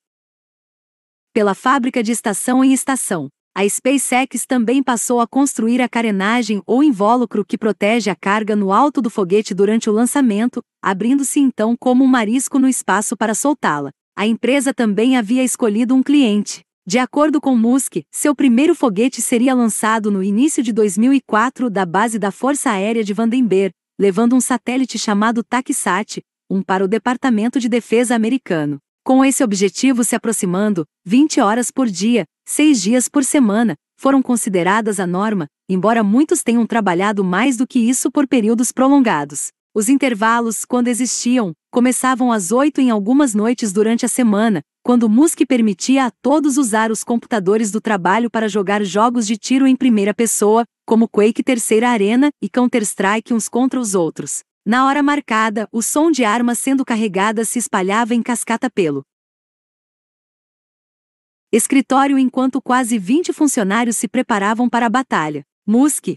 Pela 1.32 1.54
fábrica 1.54 2.02
de 2.02 2.12
estação 2.12 2.62
em 2.62 2.74
estação, 2.74 3.30
a 3.56 3.66
SpaceX 3.66 4.44
também 4.46 4.82
passou 4.82 5.22
a 5.22 5.26
construir 5.26 5.80
a 5.80 5.88
carenagem 5.88 6.62
ou 6.66 6.84
invólucro 6.84 7.46
que 7.46 7.56
protege 7.56 8.10
a 8.10 8.14
carga 8.14 8.54
no 8.54 8.74
alto 8.74 9.00
do 9.00 9.08
foguete 9.08 9.54
durante 9.54 9.88
o 9.88 9.92
lançamento, 9.94 10.62
abrindo-se 10.82 11.40
então 11.40 11.74
como 11.74 12.04
um 12.04 12.08
marisco 12.08 12.58
no 12.58 12.68
espaço 12.68 13.16
para 13.16 13.34
soltá-la. 13.34 13.90
A 14.16 14.28
empresa 14.28 14.72
também 14.72 15.16
havia 15.16 15.42
escolhido 15.42 15.92
um 15.92 16.00
cliente. 16.00 16.62
De 16.86 16.98
acordo 16.98 17.40
com 17.40 17.56
Musk, 17.56 17.96
seu 18.12 18.32
primeiro 18.32 18.72
foguete 18.72 19.20
seria 19.20 19.52
lançado 19.54 20.08
no 20.08 20.22
início 20.22 20.62
de 20.62 20.72
2004 20.72 21.68
da 21.68 21.84
base 21.84 22.16
da 22.16 22.30
Força 22.30 22.70
Aérea 22.70 23.02
de 23.02 23.12
Vandenberg, 23.12 23.72
levando 23.98 24.36
um 24.36 24.40
satélite 24.40 25.00
chamado 25.00 25.42
TACSAT, 25.42 26.22
um 26.48 26.62
para 26.62 26.84
o 26.84 26.88
Departamento 26.88 27.58
de 27.58 27.68
Defesa 27.68 28.14
americano. 28.14 28.78
Com 29.02 29.24
esse 29.24 29.42
objetivo 29.42 30.04
se 30.04 30.14
aproximando, 30.14 30.84
20 31.04 31.40
horas 31.40 31.72
por 31.72 31.88
dia, 31.88 32.24
6 32.46 32.80
dias 32.80 33.08
por 33.08 33.24
semana, 33.24 33.74
foram 33.98 34.22
consideradas 34.22 35.00
a 35.00 35.08
norma, 35.08 35.48
embora 35.68 36.04
muitos 36.04 36.44
tenham 36.44 36.64
trabalhado 36.66 37.24
mais 37.24 37.56
do 37.56 37.66
que 37.66 37.80
isso 37.80 38.12
por 38.12 38.28
períodos 38.28 38.70
prolongados. 38.70 39.48
Os 39.76 39.88
intervalos, 39.88 40.64
quando 40.64 40.86
existiam, 40.86 41.52
começavam 41.68 42.30
às 42.30 42.52
8 42.52 42.80
em 42.80 42.90
algumas 42.90 43.34
noites 43.34 43.72
durante 43.72 44.06
a 44.06 44.08
semana, 44.08 44.62
quando 44.84 45.08
Musk 45.08 45.40
permitia 45.48 46.06
a 46.06 46.12
todos 46.22 46.56
usar 46.56 46.92
os 46.92 47.02
computadores 47.02 47.72
do 47.72 47.80
trabalho 47.80 48.30
para 48.30 48.48
jogar 48.48 48.84
jogos 48.84 49.26
de 49.26 49.36
tiro 49.36 49.66
em 49.66 49.74
primeira 49.74 50.14
pessoa, 50.14 50.64
como 50.86 51.08
Quake 51.08 51.42
Terceira 51.42 51.88
Arena 51.88 52.30
e 52.40 52.48
Counter-Strike 52.48 53.34
uns 53.34 53.48
contra 53.48 53.80
os 53.80 53.96
outros. 53.96 54.44
Na 54.64 54.86
hora 54.86 55.02
marcada, 55.02 55.68
o 55.72 55.82
som 55.82 56.08
de 56.12 56.24
armas 56.24 56.60
sendo 56.60 56.84
carregadas 56.84 57.48
se 57.48 57.58
espalhava 57.58 58.14
em 58.14 58.22
cascata 58.22 58.70
pelo 58.70 59.02
escritório 61.52 62.16
enquanto 62.16 62.62
quase 62.62 62.96
20 62.96 63.32
funcionários 63.32 63.96
se 63.96 64.06
preparavam 64.06 64.68
para 64.68 64.86
a 64.86 64.90
batalha. 64.90 65.42
Musk, 65.66 66.14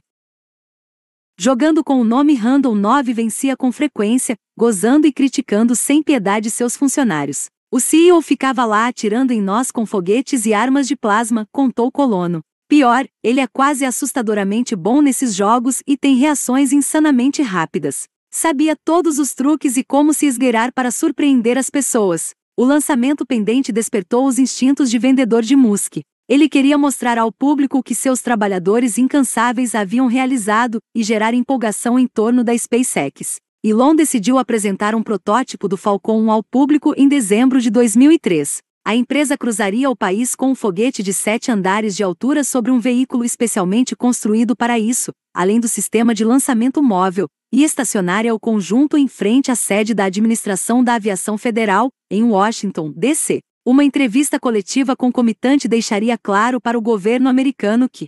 jogando 1.40 1.84
com 1.84 2.02
o 2.02 2.04
nome 2.04 2.34
Random 2.34 2.74
9 2.74 3.14
vencia 3.14 3.56
com 3.56 3.72
frequência, 3.72 4.36
gozando 4.58 5.06
e 5.06 5.14
criticando 5.14 5.76
sem 5.76 6.02
piedade 6.02 6.50
seus 6.50 6.76
funcionários. 6.76 7.46
O 7.72 7.80
CEO 7.80 8.22
ficava 8.22 8.66
lá 8.66 8.88
atirando 8.88 9.32
em 9.32 9.42
nós 9.42 9.70
com 9.70 9.86
foguetes 9.86 10.46
e 10.46 10.54
armas 10.54 10.88
de 10.88 10.96
plasma, 10.96 11.46
contou 11.52 11.92
Colono. 11.92 12.42
Pior, 12.68 13.08
ele 13.24 13.40
é 13.40 13.48
quase 13.48 13.86
assustadoramente 13.86 14.76
bom 14.76 15.02
nesses 15.02 15.36
jogos 15.36 15.84
e 15.86 15.96
tem 15.96 16.16
reações 16.16 16.74
insanamente 16.74 17.42
rápidas. 17.42 18.06
Sabia 18.32 18.76
todos 18.76 19.20
os 19.20 19.34
truques 19.34 19.78
e 19.78 19.84
como 19.84 20.14
se 20.14 20.26
esgueirar 20.26 20.74
para 20.74 20.92
surpreender 20.92 21.58
as 21.58 21.70
pessoas. 21.70 22.32
O 22.58 22.66
lançamento 22.66 23.26
pendente 23.26 23.72
despertou 23.72 24.26
os 24.26 24.40
instintos 24.40 24.90
de 24.90 24.98
vendedor 24.98 25.44
de 25.44 25.56
Musk. 25.56 26.00
Ele 26.30 26.50
queria 26.50 26.78
mostrar 26.78 27.18
ao 27.18 27.32
público 27.32 27.78
o 27.78 27.84
que 27.84 27.96
seus 27.96 28.22
trabalhadores 28.22 28.98
incansáveis 28.98 29.74
haviam 29.74 30.08
realizado 30.08 30.80
e 30.94 31.02
gerar 31.02 31.34
empolgação 31.34 31.98
em 31.98 32.06
torno 32.06 32.44
da 32.44 32.58
SpaceX. 32.58 33.38
Elon 33.64 33.96
decidiu 33.96 34.38
apresentar 34.38 34.94
um 34.94 35.02
protótipo 35.02 35.70
do 35.70 35.78
Falcon 35.78 36.22
1 36.24 36.32
ao 36.32 36.44
público 36.44 36.94
em 36.98 37.08
dezembro 37.08 37.62
de 37.62 37.70
2003. 37.70 38.58
A 38.86 38.94
empresa 38.94 39.38
cruzaria 39.38 39.90
o 39.90 39.96
país 39.96 40.36
com 40.36 40.52
um 40.52 40.56
foguete 40.56 41.02
de 41.02 41.14
sete 41.14 41.50
andares 41.50 41.96
de 41.96 42.04
altura 42.04 42.44
sobre 42.44 42.72
um 42.72 42.80
veículo 42.80 43.24
especialmente 43.24 43.96
construído 43.96 44.54
para 44.54 44.78
isso, 44.78 45.12
além 45.34 45.62
do 45.62 45.68
sistema 45.70 46.14
de 46.14 46.26
lançamento 46.26 46.84
móvel, 46.84 47.28
e 47.54 47.64
estacionaria 47.64 48.36
o 48.36 48.40
conjunto 48.40 48.98
em 48.98 49.08
frente 49.08 49.50
à 49.50 49.56
sede 49.56 49.94
da 49.94 50.06
Administração 50.06 50.84
da 50.84 50.96
Aviação 50.96 51.38
Federal, 51.38 51.90
em 52.12 52.24
Washington, 52.24 52.92
D.C. 52.94 53.40
Uma 53.70 53.84
entrevista 53.84 54.40
coletiva 54.40 54.96
concomitante 54.96 55.68
deixaria 55.68 56.18
claro 56.18 56.62
para 56.62 56.78
o 56.78 56.82
governo 56.82 57.28
americano 57.28 57.90
que, 57.90 58.08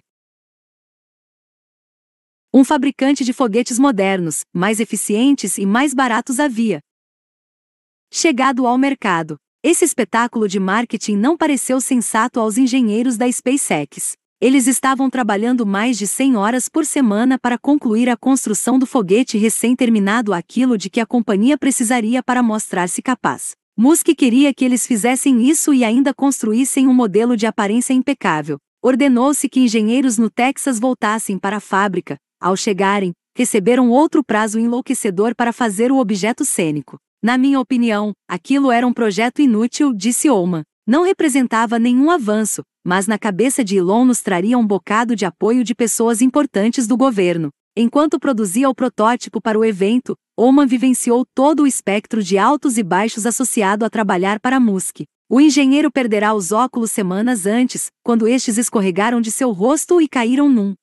um 2.53 2.63
fabricante 2.63 3.25
de 3.25 3.33
foguetes 3.33 3.77
modernos, 3.77 4.45
mais 4.53 4.79
eficientes 4.79 5.57
e 5.57 5.65
mais 5.65 5.93
baratos 5.93 6.39
havia 6.39 6.79
chegado 8.09 8.65
ao 8.65 8.77
mercado. 8.77 9.35
Esse 9.61 9.83
espetáculo 9.83 10.47
de 10.47 10.61
marketing 10.61 11.17
não 11.17 11.35
pareceu 11.35 11.81
sensato 11.81 12.39
aos 12.39 12.57
engenheiros 12.57 13.17
da 13.17 13.29
SpaceX. 13.29 14.13
Eles 14.39 14.65
estavam 14.65 15.09
trabalhando 15.09 15.65
mais 15.65 15.97
de 15.97 16.07
100 16.07 16.37
horas 16.37 16.69
por 16.69 16.85
semana 16.85 17.37
para 17.37 17.57
concluir 17.57 18.07
a 18.07 18.15
construção 18.15 18.79
do 18.79 18.85
foguete 18.85 19.37
recém-terminado, 19.37 20.33
aquilo 20.33 20.77
de 20.77 20.89
que 20.89 21.01
a 21.01 21.05
companhia 21.05 21.57
precisaria 21.57 22.23
para 22.23 22.41
mostrar-se 22.41 23.01
capaz. 23.01 23.58
Musk 23.81 24.07
queria 24.07 24.53
que 24.53 24.65
eles 24.65 24.85
fizessem 24.85 25.41
isso 25.47 25.73
e 25.73 25.85
ainda 25.85 26.13
construíssem 26.13 26.85
um 26.85 26.93
modelo 26.93 27.37
de 27.37 27.45
aparência 27.45 27.93
impecável. 27.93 28.57
Ordenou-se 28.83 29.47
que 29.47 29.61
engenheiros 29.61 30.17
no 30.17 30.29
Texas 30.29 30.77
voltassem 30.77 31.39
para 31.39 31.55
a 31.55 31.59
fábrica, 31.61 32.17
ao 32.41 32.57
chegarem, 32.57 33.13
receberam 33.37 33.89
outro 33.89 34.21
prazo 34.21 34.59
enlouquecedor 34.59 35.33
para 35.33 35.53
fazer 35.53 35.93
o 35.93 35.97
objeto 35.97 36.43
cênico. 36.43 36.97
Na 37.23 37.37
minha 37.37 37.57
opinião, 37.57 38.11
aquilo 38.29 38.69
era 38.69 38.85
um 38.85 38.91
projeto 38.91 39.41
inútil, 39.41 39.93
disse 39.93 40.29
Oman. 40.29 40.63
Não 40.85 41.05
representava 41.05 41.79
nenhum 41.79 42.11
avanço, 42.11 42.63
mas 42.85 43.07
na 43.07 43.17
cabeça 43.17 43.63
de 43.63 43.77
Elon 43.77 44.03
nos 44.03 44.21
traria 44.21 44.57
um 44.57 44.67
bocado 44.67 45.15
de 45.15 45.23
apoio 45.23 45.63
de 45.63 45.73
pessoas 45.73 46.21
importantes 46.21 46.85
do 46.85 46.97
governo. 46.97 47.49
Enquanto 47.81 48.19
produzia 48.19 48.69
o 48.69 48.75
protótipo 48.75 49.39
para 49.39 49.57
o 49.57 49.63
evento, 49.63 50.13
Oman 50.37 50.67
vivenciou 50.67 51.25
todo 51.33 51.63
o 51.63 51.67
espectro 51.67 52.21
de 52.21 52.37
altos 52.37 52.77
e 52.77 52.83
baixos 52.83 53.25
associado 53.25 53.85
a 53.85 53.89
trabalhar 53.89 54.37
para 54.41 54.59
Musk. 54.59 55.03
O 55.29 55.39
engenheiro 55.39 55.89
perderá 55.89 56.33
os 56.33 56.51
óculos 56.51 56.91
semanas 56.91 57.45
antes, 57.45 57.89
quando 58.03 58.27
estes 58.27 58.57
escorregaram 58.57 59.21
de 59.21 59.31
seu 59.31 59.53
rosto 59.53 60.01
e 60.01 60.09
caíram 60.09 60.49
num 60.49 60.75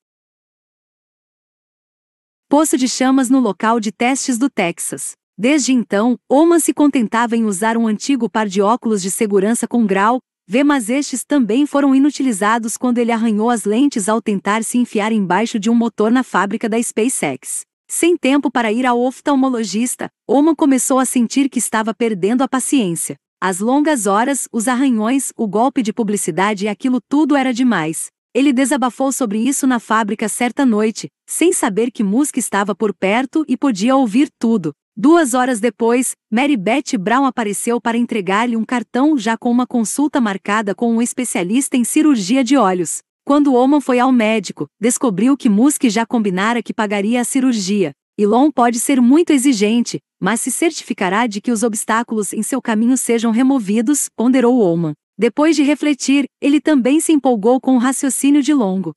poço 2.49 2.79
de 2.79 2.89
chamas 2.89 3.29
no 3.29 3.41
local 3.41 3.79
de 3.79 3.93
testes 3.93 4.39
do 4.39 4.49
Texas. 4.49 5.13
Desde 5.37 5.75
então, 5.75 6.17
Oman 6.27 6.61
se 6.61 6.73
contentava 6.73 7.37
em 7.37 7.45
usar 7.45 7.77
um 7.77 7.87
antigo 7.87 8.27
par 8.27 8.49
de 8.49 8.63
óculos 8.63 9.03
de 9.03 9.11
segurança 9.11 9.69
com 9.69 9.85
grau, 9.85 10.19
V 10.49 10.63
mas 10.63 10.89
estes 10.89 11.25
também 11.25 11.67
foram 11.67 11.93
inutilizados 11.93 12.77
quando 12.77 12.99
ele 12.99 13.11
arranhou 13.11 13.51
as 13.51 13.65
lentes 13.65 14.09
ao 14.09 14.23
tentar 14.23 14.63
se 14.63 14.79
enfiar 14.79 15.11
embaixo 15.11 15.59
de 15.59 15.69
um 15.69 15.75
motor 15.75 16.09
na 16.13 16.23
fábrica 16.23 16.69
da 16.69 16.81
SpaceX. 16.81 17.65
Sem 17.89 18.17
tempo 18.17 18.49
para 18.49 18.71
ir 18.71 18.87
ao 18.87 19.01
oftalmologista, 19.01 20.09
Oman 20.25 20.55
começou 20.55 21.01
a 21.01 21.05
sentir 21.05 21.49
que 21.49 21.59
estava 21.59 21.93
perdendo 21.93 22.43
a 22.43 22.49
paciência. 22.49 23.17
As 23.41 23.59
longas 23.59 24.07
horas, 24.07 24.49
os 24.53 24.69
arranhões, 24.69 25.33
o 25.37 25.49
golpe 25.49 25.83
de 25.83 25.93
publicidade 25.93 26.67
e 26.67 26.69
aquilo 26.69 27.01
tudo 27.09 27.35
era 27.35 27.53
demais. 27.53 28.07
Ele 28.33 28.53
desabafou 28.53 29.11
sobre 29.11 29.41
isso 29.41 29.67
na 29.67 29.81
fábrica 29.81 30.29
certa 30.29 30.65
noite, 30.65 31.09
sem 31.27 31.53
saber 31.53 31.91
que 31.91 32.05
Musk 32.05 32.37
estava 32.37 32.73
por 32.73 32.95
perto 32.95 33.45
e 33.49 33.57
podia 33.57 33.97
ouvir 33.97 34.29
tudo. 34.39 34.73
Duas 34.99 35.35
horas 35.35 35.61
depois, 35.61 36.17
Mary 36.33 36.57
Beth 36.57 36.97
Brown 36.99 37.27
apareceu 37.27 37.79
para 37.79 37.99
entregar-lhe 37.99 38.57
um 38.57 38.65
cartão 38.65 39.19
já 39.19 39.37
com 39.37 39.51
uma 39.51 39.67
consulta 39.67 40.23
marcada 40.23 40.75
com 40.75 40.91
um 40.91 41.03
especialista 41.03 41.77
em 41.77 41.85
cirurgia 41.85 42.43
de 42.43 42.57
olhos. 42.57 43.01
Quando 43.23 43.53
Oman 43.53 43.83
foi 43.83 43.99
ao 43.99 44.11
médico, 44.11 44.67
descobriu 44.81 45.37
que 45.37 45.51
Musk 45.51 45.85
já 45.91 46.07
combinara 46.07 46.63
que 46.63 46.73
pagaria 46.73 47.21
a 47.21 47.25
cirurgia. 47.25 47.93
Elon 48.19 48.51
pode 48.51 48.81
ser 48.81 48.99
muito 49.03 49.35
exigente, 49.35 49.99
mas 50.19 50.41
se 50.41 50.51
certificará 50.51 51.27
de 51.27 51.43
que 51.43 51.53
os 51.53 51.63
obstáculos 51.63 52.33
em 52.33 52.43
seu 52.43 52.63
caminho 52.63 52.97
sejam 52.97 53.31
removidos, 53.31 54.09
ponderou 54.17 54.59
Oman. 54.59 54.95
Depois 55.19 55.55
de 55.55 55.63
refletir, 55.63 56.25
ele 56.41 56.59
também 56.59 57.01
se 57.01 57.13
empolgou 57.13 57.61
com 57.61 57.75
o 57.75 57.79
raciocínio 57.79 58.43
de 58.43 58.55
longo 58.55 58.95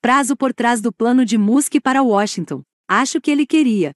prazo 0.00 0.36
por 0.36 0.52
trás 0.52 0.80
do 0.80 0.92
plano 0.92 1.24
de 1.24 1.38
Musk 1.38 1.80
para 1.80 2.02
Washington. 2.02 2.64
Acho 2.88 3.18
que 3.18 3.30
ele 3.30 3.46
queria 3.46 3.92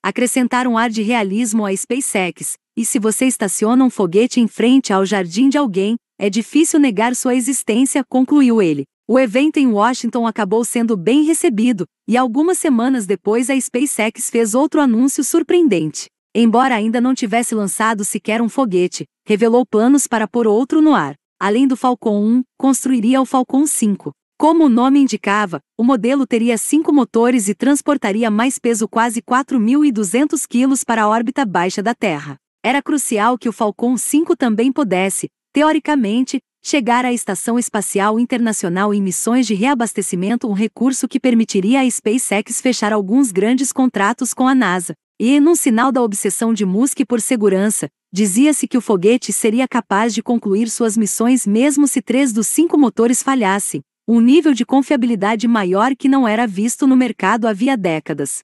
acrescentar 0.00 0.66
um 0.68 0.78
ar 0.78 0.88
de 0.88 1.02
realismo 1.02 1.66
à 1.66 1.74
SpaceX, 1.74 2.54
e 2.76 2.84
se 2.84 3.00
você 3.00 3.26
estaciona 3.26 3.84
um 3.84 3.90
foguete 3.90 4.40
em 4.40 4.46
frente 4.46 4.92
ao 4.92 5.04
jardim 5.04 5.48
de 5.48 5.58
alguém, 5.58 5.96
é 6.18 6.30
difícil 6.30 6.78
negar 6.78 7.16
sua 7.16 7.34
existência, 7.34 8.04
concluiu 8.08 8.62
ele. 8.62 8.84
O 9.08 9.18
evento 9.18 9.56
em 9.56 9.66
Washington 9.66 10.24
acabou 10.24 10.64
sendo 10.64 10.96
bem 10.96 11.24
recebido, 11.24 11.84
e 12.08 12.16
algumas 12.16 12.58
semanas 12.58 13.06
depois 13.06 13.50
a 13.50 13.60
SpaceX 13.60 14.30
fez 14.30 14.54
outro 14.54 14.80
anúncio 14.80 15.24
surpreendente. 15.24 16.06
Embora 16.32 16.76
ainda 16.76 17.00
não 17.00 17.12
tivesse 17.12 17.56
lançado 17.56 18.04
sequer 18.04 18.40
um 18.40 18.48
foguete, 18.48 19.04
revelou 19.26 19.66
planos 19.66 20.06
para 20.06 20.28
pôr 20.28 20.46
outro 20.46 20.80
no 20.80 20.94
ar. 20.94 21.14
Além 21.40 21.66
do 21.66 21.76
Falcon 21.76 22.24
1, 22.24 22.42
construiria 22.56 23.20
o 23.20 23.26
Falcon 23.26 23.66
5. 23.66 24.12
Como 24.42 24.64
o 24.64 24.68
nome 24.68 24.98
indicava, 24.98 25.60
o 25.78 25.84
modelo 25.84 26.26
teria 26.26 26.58
cinco 26.58 26.92
motores 26.92 27.46
e 27.48 27.54
transportaria 27.54 28.28
mais 28.28 28.58
peso 28.58 28.88
quase 28.88 29.22
4.200 29.22 30.48
quilos 30.48 30.82
para 30.82 31.04
a 31.04 31.08
órbita 31.08 31.46
baixa 31.46 31.80
da 31.80 31.94
Terra. 31.94 32.34
Era 32.60 32.82
crucial 32.82 33.38
que 33.38 33.48
o 33.48 33.52
Falcon 33.52 33.96
5 33.96 34.34
também 34.34 34.72
pudesse, 34.72 35.28
teoricamente, 35.52 36.40
chegar 36.60 37.04
à 37.04 37.12
Estação 37.12 37.56
Espacial 37.56 38.18
Internacional 38.18 38.92
em 38.92 39.00
missões 39.00 39.46
de 39.46 39.54
reabastecimento 39.54 40.48
um 40.48 40.54
recurso 40.54 41.06
que 41.06 41.20
permitiria 41.20 41.78
à 41.82 41.88
SpaceX 41.88 42.60
fechar 42.60 42.92
alguns 42.92 43.30
grandes 43.30 43.70
contratos 43.70 44.34
com 44.34 44.48
a 44.48 44.56
NASA. 44.56 44.92
E, 45.20 45.38
num 45.38 45.54
sinal 45.54 45.92
da 45.92 46.02
obsessão 46.02 46.52
de 46.52 46.66
Musk 46.66 46.98
por 47.06 47.20
segurança, 47.20 47.86
dizia-se 48.12 48.66
que 48.66 48.76
o 48.76 48.80
foguete 48.80 49.32
seria 49.32 49.68
capaz 49.68 50.12
de 50.12 50.20
concluir 50.20 50.68
suas 50.68 50.96
missões 50.96 51.46
mesmo 51.46 51.86
se 51.86 52.02
três 52.02 52.32
dos 52.32 52.48
cinco 52.48 52.76
motores 52.76 53.22
falhassem, 53.22 53.80
um 54.06 54.20
nível 54.20 54.52
de 54.52 54.64
confiabilidade 54.66 55.46
maior 55.46 55.94
que 55.94 56.08
não 56.08 56.26
era 56.26 56.46
visto 56.46 56.86
no 56.86 56.96
mercado 56.96 57.46
havia 57.46 57.76
décadas. 57.76 58.42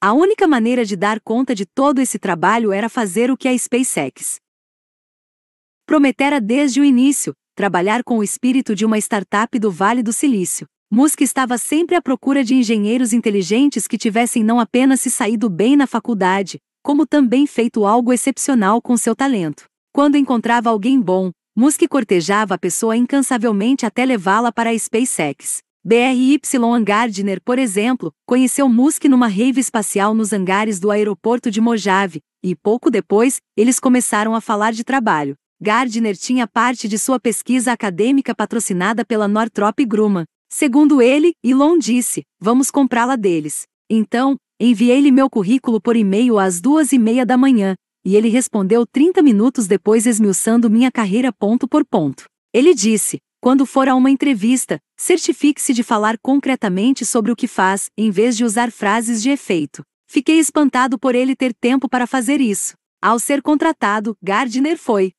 A 0.00 0.12
única 0.12 0.46
maneira 0.46 0.84
de 0.84 0.96
dar 0.96 1.20
conta 1.20 1.54
de 1.54 1.66
todo 1.66 1.98
esse 1.98 2.18
trabalho 2.18 2.72
era 2.72 2.88
fazer 2.88 3.30
o 3.30 3.36
que 3.36 3.48
a 3.48 3.58
SpaceX 3.58 4.38
prometera 5.84 6.40
desde 6.40 6.80
o 6.80 6.84
início, 6.84 7.32
trabalhar 7.54 8.04
com 8.04 8.18
o 8.18 8.22
espírito 8.22 8.74
de 8.74 8.84
uma 8.84 8.98
startup 8.98 9.58
do 9.58 9.70
Vale 9.70 10.02
do 10.02 10.12
Silício. 10.12 10.66
Musk 10.90 11.20
estava 11.20 11.58
sempre 11.58 11.96
à 11.96 12.00
procura 12.00 12.44
de 12.44 12.54
engenheiros 12.54 13.12
inteligentes 13.12 13.86
que 13.86 13.98
tivessem 13.98 14.44
não 14.44 14.60
apenas 14.60 15.00
se 15.00 15.10
saído 15.10 15.50
bem 15.50 15.76
na 15.76 15.86
faculdade, 15.86 16.58
como 16.82 17.06
também 17.06 17.46
feito 17.46 17.84
algo 17.84 18.12
excepcional 18.12 18.80
com 18.80 18.96
seu 18.96 19.16
talento. 19.16 19.64
Quando 19.92 20.16
encontrava 20.16 20.70
alguém 20.70 21.00
bom, 21.00 21.30
Musk 21.60 21.82
cortejava 21.88 22.54
a 22.54 22.58
pessoa 22.58 22.96
incansavelmente 22.96 23.84
até 23.84 24.06
levá-la 24.06 24.52
para 24.52 24.70
a 24.70 24.78
SpaceX. 24.78 25.58
BRY 25.84 26.40
Gardner, 26.84 27.40
por 27.44 27.58
exemplo, 27.58 28.12
conheceu 28.24 28.68
Musk 28.68 29.06
numa 29.06 29.26
rave 29.26 29.58
espacial 29.58 30.14
nos 30.14 30.32
hangares 30.32 30.78
do 30.78 30.88
aeroporto 30.88 31.50
de 31.50 31.60
Mojave, 31.60 32.20
e 32.44 32.54
pouco 32.54 32.92
depois, 32.92 33.40
eles 33.56 33.80
começaram 33.80 34.36
a 34.36 34.40
falar 34.40 34.72
de 34.72 34.84
trabalho. 34.84 35.34
Gardner 35.60 36.16
tinha 36.16 36.46
parte 36.46 36.86
de 36.86 36.96
sua 36.96 37.18
pesquisa 37.18 37.72
acadêmica 37.72 38.32
patrocinada 38.36 39.04
pela 39.04 39.26
Northrop 39.26 39.84
Grumman. 39.84 40.26
Segundo 40.48 41.02
ele, 41.02 41.32
Elon 41.42 41.76
disse: 41.76 42.22
Vamos 42.40 42.70
comprá-la 42.70 43.16
deles. 43.16 43.62
Então, 43.90 44.36
enviei-lhe 44.60 45.10
meu 45.10 45.28
currículo 45.28 45.80
por 45.80 45.96
e-mail 45.96 46.38
às 46.38 46.60
duas 46.60 46.92
e 46.92 46.98
meia 47.00 47.26
da 47.26 47.36
manhã, 47.36 47.74
e 48.08 48.16
ele 48.16 48.30
respondeu 48.30 48.86
30 48.86 49.20
minutos 49.20 49.66
depois 49.66 50.06
esmiuçando 50.06 50.70
minha 50.70 50.90
carreira 50.90 51.30
ponto 51.30 51.68
por 51.68 51.84
ponto. 51.84 52.24
Ele 52.54 52.74
disse: 52.74 53.18
quando 53.38 53.66
for 53.66 53.86
a 53.86 53.94
uma 53.94 54.10
entrevista, 54.10 54.78
certifique-se 54.96 55.74
de 55.74 55.82
falar 55.82 56.16
concretamente 56.22 57.04
sobre 57.04 57.30
o 57.30 57.36
que 57.36 57.46
faz, 57.46 57.90
em 57.98 58.10
vez 58.10 58.34
de 58.34 58.46
usar 58.46 58.72
frases 58.72 59.22
de 59.22 59.28
efeito. 59.28 59.82
Fiquei 60.06 60.38
espantado 60.38 60.98
por 60.98 61.14
ele 61.14 61.36
ter 61.36 61.52
tempo 61.52 61.86
para 61.86 62.06
fazer 62.06 62.40
isso. 62.40 62.72
Ao 62.98 63.18
ser 63.18 63.42
contratado, 63.42 64.16
Gardner 64.22 64.78
foi 64.78 65.12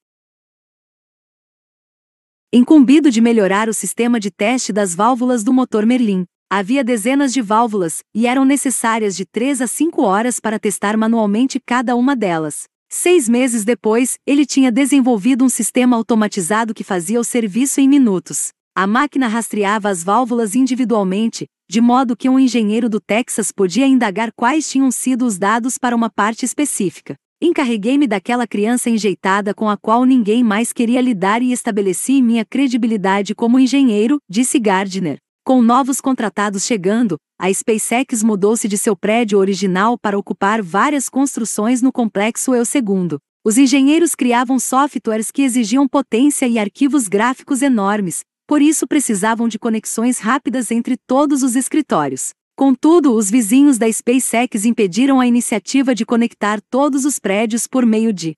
incumbido 2.51 3.11
de 3.11 3.21
melhorar 3.21 3.69
o 3.69 3.73
sistema 3.73 4.19
de 4.19 4.31
teste 4.31 4.73
das 4.73 4.95
válvulas 4.95 5.43
do 5.43 5.53
motor 5.53 5.85
Merlin. 5.85 6.25
Havia 6.51 6.83
dezenas 6.83 7.31
de 7.31 7.43
válvulas, 7.43 8.01
e 8.15 8.25
eram 8.25 8.43
necessárias 8.43 9.15
de 9.15 9.27
3 9.27 9.61
a 9.61 9.67
5 9.67 10.01
horas 10.01 10.39
para 10.39 10.57
testar 10.57 10.97
manualmente 10.97 11.59
cada 11.63 11.95
uma 11.95 12.15
delas. 12.15 12.67
Seis 12.91 13.29
meses 13.29 13.63
depois, 13.63 14.17
ele 14.25 14.47
tinha 14.47 14.71
desenvolvido 14.71 15.45
um 15.45 15.49
sistema 15.49 15.95
automatizado 15.95 16.73
que 16.73 16.83
fazia 16.83 17.19
o 17.19 17.23
serviço 17.23 17.79
em 17.79 17.87
minutos. 17.87 18.49
A 18.75 18.87
máquina 18.87 19.27
rastreava 19.27 19.89
as 19.89 20.03
válvulas 20.03 20.55
individualmente, 20.55 21.45
de 21.69 21.79
modo 21.79 22.17
que 22.17 22.27
um 22.27 22.39
engenheiro 22.39 22.89
do 22.89 22.99
Texas 22.99 23.51
podia 23.51 23.85
indagar 23.85 24.31
quais 24.35 24.67
tinham 24.67 24.89
sido 24.89 25.23
os 25.23 25.37
dados 25.37 25.77
para 25.77 25.95
uma 25.95 26.09
parte 26.09 26.43
específica. 26.43 27.15
Encarreguei-me 27.39 28.07
daquela 28.07 28.47
criança 28.47 28.89
enjeitada 28.89 29.53
com 29.53 29.69
a 29.69 29.77
qual 29.77 30.03
ninguém 30.03 30.43
mais 30.43 30.73
queria 30.73 30.99
lidar 30.99 31.43
e 31.43 31.51
estabeleci 31.51 32.23
minha 32.23 32.43
credibilidade 32.43 33.35
como 33.35 33.59
engenheiro, 33.59 34.17
disse 34.27 34.57
Gardner. 34.57 35.19
Com 35.49 35.63
novos 35.63 35.99
contratados 35.99 36.63
chegando, 36.63 37.17
a 37.35 37.51
SpaceX 37.51 38.21
mudou-se 38.21 38.67
de 38.67 38.77
seu 38.77 38.95
prédio 38.95 39.39
original 39.39 39.97
para 39.97 40.15
ocupar 40.15 40.61
várias 40.61 41.09
construções 41.09 41.81
no 41.81 41.91
complexo 41.91 42.53
Eu 42.53 42.61
II. 42.61 43.17
Os 43.43 43.57
engenheiros 43.57 44.13
criavam 44.13 44.59
softwares 44.59 45.31
que 45.31 45.41
exigiam 45.41 45.87
potência 45.87 46.47
e 46.47 46.59
arquivos 46.59 47.07
gráficos 47.07 47.63
enormes, 47.63 48.23
por 48.45 48.61
isso 48.61 48.85
precisavam 48.85 49.47
de 49.47 49.57
conexões 49.57 50.19
rápidas 50.19 50.69
entre 50.69 50.95
todos 51.07 51.41
os 51.41 51.55
escritórios. 51.55 52.29
Contudo, 52.55 53.15
os 53.15 53.31
vizinhos 53.31 53.79
da 53.79 53.91
SpaceX 53.91 54.65
impediram 54.65 55.19
a 55.19 55.25
iniciativa 55.25 55.95
de 55.95 56.05
conectar 56.05 56.61
todos 56.69 57.05
os 57.05 57.17
prédios 57.17 57.65
por 57.65 57.87
meio 57.87 58.13
de 58.13 58.35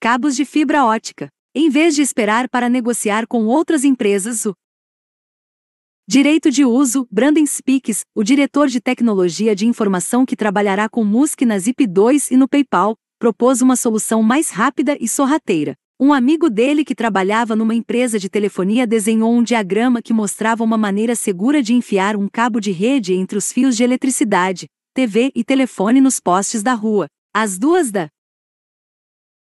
cabos 0.00 0.34
de 0.34 0.44
fibra 0.44 0.84
ótica. 0.84 1.28
Em 1.54 1.70
vez 1.70 1.94
de 1.94 2.02
esperar 2.02 2.48
para 2.48 2.68
negociar 2.68 3.24
com 3.28 3.46
outras 3.46 3.84
empresas, 3.84 4.46
o 4.46 4.54
Direito 6.12 6.50
de 6.50 6.64
uso, 6.64 7.06
Brandon 7.08 7.46
Speaks, 7.46 8.04
o 8.16 8.24
diretor 8.24 8.66
de 8.66 8.80
tecnologia 8.80 9.54
de 9.54 9.64
informação 9.64 10.26
que 10.26 10.34
trabalhará 10.34 10.88
com 10.88 11.04
Musk 11.04 11.42
na 11.42 11.56
Zip2 11.56 12.32
e 12.32 12.36
no 12.36 12.48
PayPal, 12.48 12.96
propôs 13.16 13.62
uma 13.62 13.76
solução 13.76 14.20
mais 14.20 14.50
rápida 14.50 14.96
e 15.00 15.06
sorrateira. 15.06 15.76
Um 16.00 16.12
amigo 16.12 16.50
dele 16.50 16.84
que 16.84 16.96
trabalhava 16.96 17.54
numa 17.54 17.76
empresa 17.76 18.18
de 18.18 18.28
telefonia 18.28 18.88
desenhou 18.88 19.32
um 19.32 19.40
diagrama 19.40 20.02
que 20.02 20.12
mostrava 20.12 20.64
uma 20.64 20.76
maneira 20.76 21.14
segura 21.14 21.62
de 21.62 21.74
enfiar 21.74 22.16
um 22.16 22.26
cabo 22.26 22.58
de 22.58 22.72
rede 22.72 23.14
entre 23.14 23.38
os 23.38 23.52
fios 23.52 23.76
de 23.76 23.84
eletricidade, 23.84 24.66
TV 24.92 25.30
e 25.32 25.44
telefone 25.44 26.00
nos 26.00 26.18
postes 26.18 26.60
da 26.60 26.74
rua. 26.74 27.06
Às 27.32 27.56
duas 27.56 27.92
da 27.92 28.08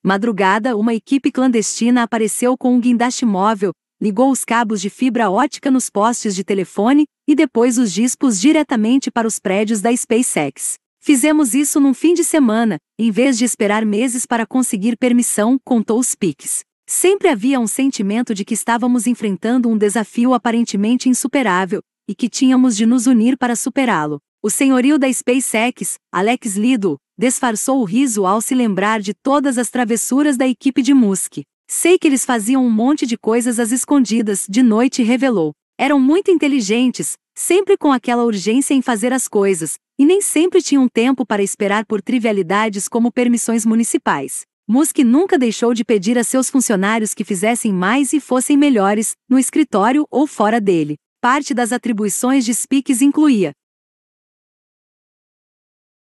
madrugada, 0.04 0.76
uma 0.76 0.94
equipe 0.94 1.32
clandestina 1.32 2.04
apareceu 2.04 2.58
com 2.58 2.76
um 2.76 2.82
guindaste 2.82 3.26
móvel, 3.26 3.72
ligou 4.02 4.32
os 4.32 4.44
cabos 4.44 4.82
de 4.82 4.90
fibra 4.90 5.30
ótica 5.30 5.70
nos 5.70 5.90
postes 5.90 6.34
de 6.34 6.44
telefone 6.44 7.06
e 7.28 7.36
depois 7.36 7.78
os 7.78 7.94
dispôs 7.94 8.42
diretamente 8.42 9.12
para 9.12 9.28
os 9.28 9.38
prédios 9.38 9.80
da 9.80 9.96
SpaceX. 9.96 10.74
Fizemos 11.00 11.54
isso 11.54 11.80
num 11.80 11.94
fim 11.94 12.14
de 12.14 12.24
semana, 12.24 12.78
em 12.98 13.12
vez 13.12 13.38
de 13.38 13.46
esperar 13.46 13.86
meses 13.86 14.26
para 14.26 14.46
conseguir 14.46 14.98
permissão, 14.98 15.58
contou 15.64 16.00
os 16.00 16.16
Piques. 16.16 16.62
Sempre 16.88 17.30
havia 17.30 17.60
um 17.60 17.68
sentimento 17.68 18.34
de 18.34 18.44
que 18.44 18.54
estávamos 18.54 19.08
enfrentando 19.08 19.70
um 19.70 19.78
desafio 19.78 20.34
aparentemente 20.34 21.08
insuperável, 21.08 21.82
e 22.08 22.14
que 22.14 22.28
tínhamos 22.28 22.76
de 22.76 22.86
nos 22.86 23.08
unir 23.08 23.38
para 23.38 23.56
superá-lo. 23.56 24.20
O 24.44 24.50
senhorio 24.50 25.00
da 25.00 25.12
SpaceX, 25.12 25.96
Alex 26.12 26.56
Lido, 26.56 26.98
disfarçou 27.18 27.80
o 27.80 27.84
riso 27.84 28.26
ao 28.26 28.42
se 28.42 28.54
lembrar 28.56 29.00
de 29.00 29.14
todas 29.14 29.58
as 29.58 29.70
travessuras 29.70 30.36
da 30.36 30.48
equipe 30.48 30.82
de 30.82 30.94
Musk. 30.94 31.44
Sei 31.74 31.98
que 31.98 32.06
eles 32.06 32.26
faziam 32.26 32.66
um 32.66 32.70
monte 32.70 33.06
de 33.06 33.18
coisas 33.18 33.58
às 33.58 33.72
escondidas, 33.72 34.46
de 34.50 34.62
noite 34.62 35.04
revelou. 35.04 35.54
Eram 35.80 36.02
muito 36.02 36.30
inteligentes, 36.30 37.14
sempre 37.34 37.78
com 37.78 37.94
aquela 37.94 38.26
urgência 38.26 38.74
em 38.74 38.82
fazer 38.82 39.14
as 39.14 39.30
coisas, 39.30 39.76
e 39.98 40.06
nem 40.06 40.20
sempre 40.20 40.62
tinham 40.62 40.86
tempo 40.90 41.26
para 41.26 41.42
esperar 41.42 41.86
por 41.86 42.02
trivialidades 42.02 42.90
como 42.90 43.10
permissões 43.10 43.66
municipais. 43.66 44.42
Musk 44.68 44.98
nunca 45.00 45.40
deixou 45.40 45.74
de 45.74 45.86
pedir 45.86 46.18
a 46.18 46.26
seus 46.26 46.50
funcionários 46.50 47.14
que 47.14 47.24
fizessem 47.24 47.72
mais 47.72 48.12
e 48.12 48.20
fossem 48.20 48.58
melhores, 48.58 49.16
no 49.30 49.40
escritório 49.40 50.06
ou 50.12 50.28
fora 50.28 50.60
dele. 50.60 50.98
Parte 51.22 51.54
das 51.54 51.72
atribuições 51.72 52.44
de 52.44 52.54
Speaks 52.54 53.02
incluía 53.02 53.54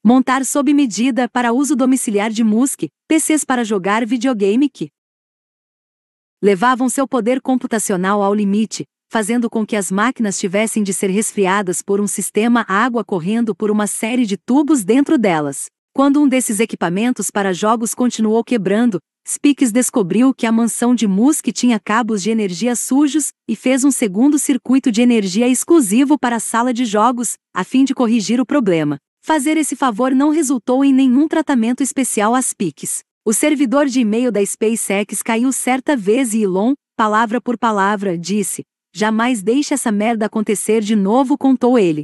montar 0.05 0.45
sob 0.45 0.75
medida 0.75 1.29
para 1.29 1.53
uso 1.53 1.77
domiciliar 1.77 2.33
de 2.33 2.43
Musk, 2.43 2.89
PCs 3.07 3.45
para 3.45 3.63
jogar 3.63 4.05
videogame 4.05 4.69
que 4.69 4.89
levavam 6.43 6.89
seu 6.89 7.07
poder 7.07 7.41
computacional 7.41 8.23
ao 8.23 8.35
limite, 8.35 8.85
fazendo 9.11 9.51
com 9.51 9.67
que 9.67 9.77
as 9.77 9.91
máquinas 9.91 10.39
tivessem 10.39 10.83
de 10.83 10.95
ser 10.95 11.11
resfriadas 11.11 11.83
por 11.83 12.01
um 12.01 12.07
sistema 12.07 12.65
água 12.69 13.05
correndo 13.05 13.55
por 13.55 13.71
uma 13.71 13.87
série 13.87 14.25
de 14.25 14.37
tubos 14.37 14.85
dentro 14.85 15.19
delas. 15.19 15.67
Quando 15.93 16.23
um 16.23 16.29
desses 16.29 16.61
equipamentos 16.61 17.31
para 17.31 17.53
jogos 17.53 17.95
continuou 17.95 18.43
quebrando, 18.45 18.99
Speaks 19.29 19.71
descobriu 19.71 20.33
que 20.33 20.47
a 20.47 20.53
mansão 20.53 20.95
de 20.95 21.07
Musk 21.07 21.49
tinha 21.49 21.79
cabos 21.79 22.23
de 22.23 22.31
energia 22.31 22.75
sujos 22.75 23.33
e 23.49 23.55
fez 23.55 23.85
um 23.85 23.91
segundo 23.91 24.39
circuito 24.39 24.91
de 24.91 25.03
energia 25.03 25.49
exclusivo 25.49 26.19
para 26.19 26.37
a 26.37 26.41
sala 26.41 26.73
de 26.73 26.85
jogos, 26.85 27.35
a 27.55 27.65
fim 27.65 27.85
de 27.85 27.95
corrigir 27.95 28.41
o 28.41 28.47
problema. 28.47 28.97
Fazer 29.23 29.57
esse 29.59 29.77
favor 29.77 30.13
não 30.13 30.31
resultou 30.31 30.85
em 30.85 30.95
nenhum 30.95 31.29
tratamento 31.29 31.83
especial 31.83 32.35
às 32.35 32.47
Speaks. 32.47 33.01
O 33.31 33.33
servidor 33.33 33.87
de 33.87 34.01
e-mail 34.01 34.33
da 34.33 34.45
SpaceX 34.45 35.23
caiu 35.23 35.53
certa 35.53 35.97
vez 35.97 36.35
e 36.35 36.43
Elon, 36.43 36.75
palavra 36.97 37.41
por 37.41 37.57
palavra, 37.57 38.19
disse: 38.19 38.65
Jamais 38.93 39.41
deixe 39.41 39.73
essa 39.73 39.93
merda 39.93 40.27
acontecer 40.27 40.81
de 40.81 40.97
novo, 40.97 41.39
contou 41.39 41.79
ele. 41.79 42.03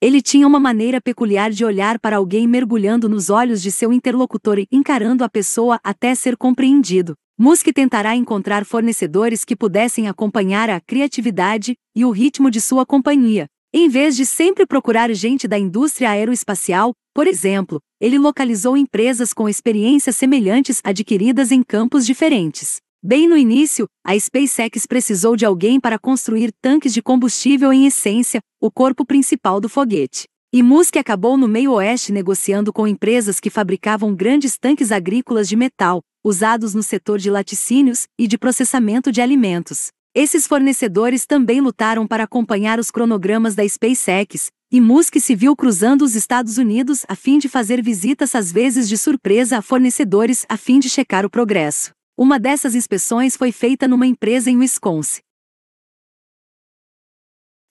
Ele 0.00 0.22
tinha 0.22 0.46
uma 0.46 0.58
maneira 0.58 0.98
peculiar 0.98 1.50
de 1.50 1.62
olhar 1.62 1.98
para 1.98 2.16
alguém 2.16 2.48
mergulhando 2.48 3.06
nos 3.06 3.28
olhos 3.28 3.60
de 3.60 3.70
seu 3.70 3.92
interlocutor 3.92 4.58
e 4.58 4.66
encarando 4.72 5.24
a 5.24 5.28
pessoa 5.28 5.78
até 5.84 6.14
ser 6.14 6.34
compreendido. 6.34 7.14
Musk 7.38 7.66
tentará 7.74 8.16
encontrar 8.16 8.64
fornecedores 8.64 9.44
que 9.44 9.54
pudessem 9.54 10.08
acompanhar 10.08 10.70
a 10.70 10.80
criatividade 10.80 11.76
e 11.94 12.02
o 12.02 12.10
ritmo 12.10 12.50
de 12.50 12.62
sua 12.62 12.86
companhia. 12.86 13.46
Em 13.72 13.86
vez 13.86 14.16
de 14.16 14.24
sempre 14.24 14.66
procurar 14.66 15.12
gente 15.12 15.46
da 15.46 15.58
indústria 15.58 16.08
aeroespacial, 16.10 16.94
por 17.14 17.26
exemplo, 17.26 17.78
ele 18.00 18.18
localizou 18.18 18.78
empresas 18.78 19.34
com 19.34 19.46
experiências 19.46 20.16
semelhantes 20.16 20.80
adquiridas 20.82 21.52
em 21.52 21.62
campos 21.62 22.06
diferentes. 22.06 22.78
Bem 23.02 23.28
no 23.28 23.36
início, 23.36 23.86
a 24.02 24.18
SpaceX 24.18 24.86
precisou 24.86 25.36
de 25.36 25.44
alguém 25.44 25.78
para 25.78 25.98
construir 25.98 26.50
tanques 26.62 26.94
de 26.94 27.02
combustível 27.02 27.70
em 27.70 27.86
essência, 27.86 28.40
o 28.58 28.70
corpo 28.70 29.04
principal 29.04 29.60
do 29.60 29.68
foguete. 29.68 30.24
E 30.50 30.62
Musk 30.62 30.96
acabou 30.96 31.36
no 31.36 31.46
meio 31.46 31.72
oeste 31.72 32.10
negociando 32.10 32.72
com 32.72 32.86
empresas 32.86 33.38
que 33.38 33.50
fabricavam 33.50 34.14
grandes 34.14 34.56
tanques 34.56 34.90
agrícolas 34.90 35.46
de 35.46 35.56
metal, 35.56 36.00
usados 36.24 36.72
no 36.72 36.82
setor 36.82 37.18
de 37.18 37.30
laticínios 37.30 38.06
e 38.18 38.26
de 38.26 38.38
processamento 38.38 39.12
de 39.12 39.20
alimentos. 39.20 39.90
Esses 40.14 40.46
fornecedores 40.46 41.26
também 41.26 41.60
lutaram 41.60 42.06
para 42.06 42.24
acompanhar 42.24 42.78
os 42.80 42.90
cronogramas 42.90 43.54
da 43.54 43.68
SpaceX, 43.68 44.50
e 44.70 44.80
Musk 44.80 45.16
se 45.20 45.34
viu 45.34 45.54
cruzando 45.54 46.02
os 46.02 46.14
Estados 46.14 46.58
Unidos 46.58 47.04
a 47.08 47.14
fim 47.14 47.38
de 47.38 47.48
fazer 47.48 47.82
visitas 47.82 48.34
às 48.34 48.50
vezes 48.50 48.88
de 48.88 48.98
surpresa 48.98 49.58
a 49.58 49.62
fornecedores 49.62 50.44
a 50.48 50.56
fim 50.56 50.78
de 50.78 50.90
checar 50.90 51.24
o 51.24 51.30
progresso. 51.30 51.92
Uma 52.16 52.38
dessas 52.38 52.74
inspeções 52.74 53.36
foi 53.36 53.52
feita 53.52 53.86
numa 53.86 54.06
empresa 54.06 54.50
em 54.50 54.56
Wisconsin. 54.56 55.20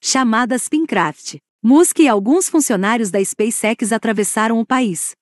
Chamada 0.01 0.57
Spincraft. 0.57 1.37
Musk 1.61 1.99
e 1.99 2.07
alguns 2.07 2.47
funcionários 2.47 3.11
da 3.11 3.23
SpaceX 3.23 3.91
atravessaram 3.91 4.59
o 4.59 4.65
país. 4.65 5.15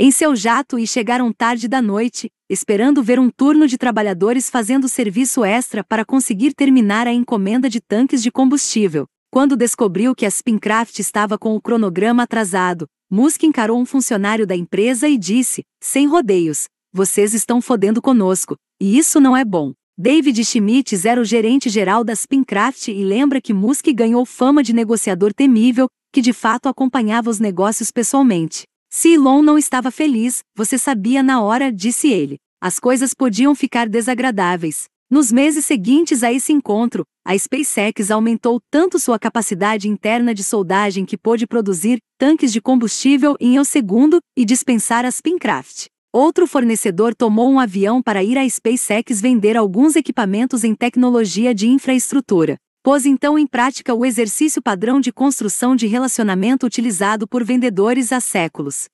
Em 0.00 0.12
seu 0.12 0.36
jato 0.36 0.78
e 0.78 0.86
chegaram 0.86 1.32
tarde 1.32 1.66
da 1.66 1.82
noite, 1.82 2.30
esperando 2.48 3.02
ver 3.02 3.18
um 3.18 3.28
turno 3.28 3.66
de 3.66 3.76
trabalhadores 3.76 4.48
fazendo 4.48 4.88
serviço 4.88 5.44
extra 5.44 5.82
para 5.82 6.04
conseguir 6.04 6.54
terminar 6.54 7.08
a 7.08 7.12
encomenda 7.12 7.68
de 7.68 7.80
tanques 7.80 8.22
de 8.22 8.30
combustível. 8.30 9.06
Quando 9.28 9.56
descobriu 9.56 10.14
que 10.14 10.24
a 10.24 10.30
Spincraft 10.30 11.00
estava 11.00 11.36
com 11.36 11.56
o 11.56 11.60
cronograma 11.60 12.22
atrasado, 12.22 12.86
Musk 13.10 13.42
encarou 13.42 13.76
um 13.76 13.84
funcionário 13.84 14.46
da 14.46 14.54
empresa 14.54 15.08
e 15.08 15.18
disse, 15.18 15.64
sem 15.82 16.06
rodeios: 16.06 16.66
vocês 16.92 17.34
estão 17.34 17.60
fodendo 17.60 18.00
conosco, 18.00 18.54
e 18.80 18.96
isso 18.96 19.18
não 19.18 19.36
é 19.36 19.44
bom. 19.44 19.72
David 19.98 20.44
Schmitz 20.44 21.04
era 21.04 21.20
o 21.20 21.24
gerente-geral 21.24 22.04
da 22.04 22.14
Spincraft 22.14 22.86
e 22.86 23.04
lembra 23.04 23.40
que 23.40 23.52
Musk 23.52 23.88
ganhou 23.92 24.24
fama 24.24 24.62
de 24.62 24.72
negociador 24.72 25.34
temível, 25.34 25.88
que 26.12 26.20
de 26.20 26.32
fato 26.32 26.68
acompanhava 26.68 27.28
os 27.28 27.40
negócios 27.40 27.90
pessoalmente. 27.90 28.62
Se 29.00 29.14
Elon 29.14 29.42
não 29.42 29.56
estava 29.56 29.92
feliz, 29.92 30.42
você 30.56 30.76
sabia 30.76 31.22
na 31.22 31.40
hora, 31.40 31.72
disse 31.72 32.10
ele. 32.10 32.36
As 32.60 32.80
coisas 32.80 33.14
podiam 33.14 33.54
ficar 33.54 33.88
desagradáveis. 33.88 34.86
Nos 35.08 35.30
meses 35.30 35.64
seguintes 35.64 36.24
a 36.24 36.32
esse 36.32 36.52
encontro, 36.52 37.04
a 37.24 37.38
SpaceX 37.38 38.10
aumentou 38.10 38.58
tanto 38.68 38.98
sua 38.98 39.16
capacidade 39.16 39.88
interna 39.88 40.34
de 40.34 40.42
soldagem 40.42 41.04
que 41.06 41.16
pôde 41.16 41.46
produzir 41.46 41.98
tanques 42.18 42.52
de 42.52 42.60
combustível 42.60 43.36
em 43.38 43.60
um 43.60 43.62
segundo 43.62 44.18
e 44.36 44.44
dispensar 44.44 45.04
a 45.04 45.10
Spincraft. 45.12 45.86
Outro 46.12 46.44
fornecedor 46.44 47.14
tomou 47.14 47.48
um 47.48 47.60
avião 47.60 48.02
para 48.02 48.24
ir 48.24 48.36
à 48.36 48.50
SpaceX 48.50 49.20
vender 49.20 49.56
alguns 49.56 49.94
equipamentos 49.94 50.64
em 50.64 50.74
tecnologia 50.74 51.54
de 51.54 51.68
infraestrutura. 51.68 52.56
Pôs 52.88 53.04
então 53.04 53.38
em 53.38 53.46
prática 53.46 53.94
o 53.94 54.02
exercício 54.02 54.62
padrão 54.62 54.98
de 54.98 55.12
construção 55.12 55.76
de 55.76 55.86
relacionamento 55.86 56.64
utilizado 56.64 57.28
por 57.28 57.44
vendedores 57.44 58.12
há 58.12 58.18
séculos. 58.18 58.88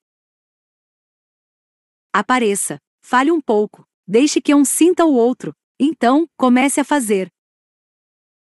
Apareça, 2.13 2.81
fale 3.07 3.31
um 3.31 3.41
pouco, 3.41 3.87
deixe 4.05 4.41
que 4.41 4.53
um 4.53 4.65
sinta 4.65 5.05
o 5.05 5.15
outro, 5.15 5.55
então, 5.79 6.27
comece 6.37 6.81
a 6.81 6.85
fazer. 6.85 7.29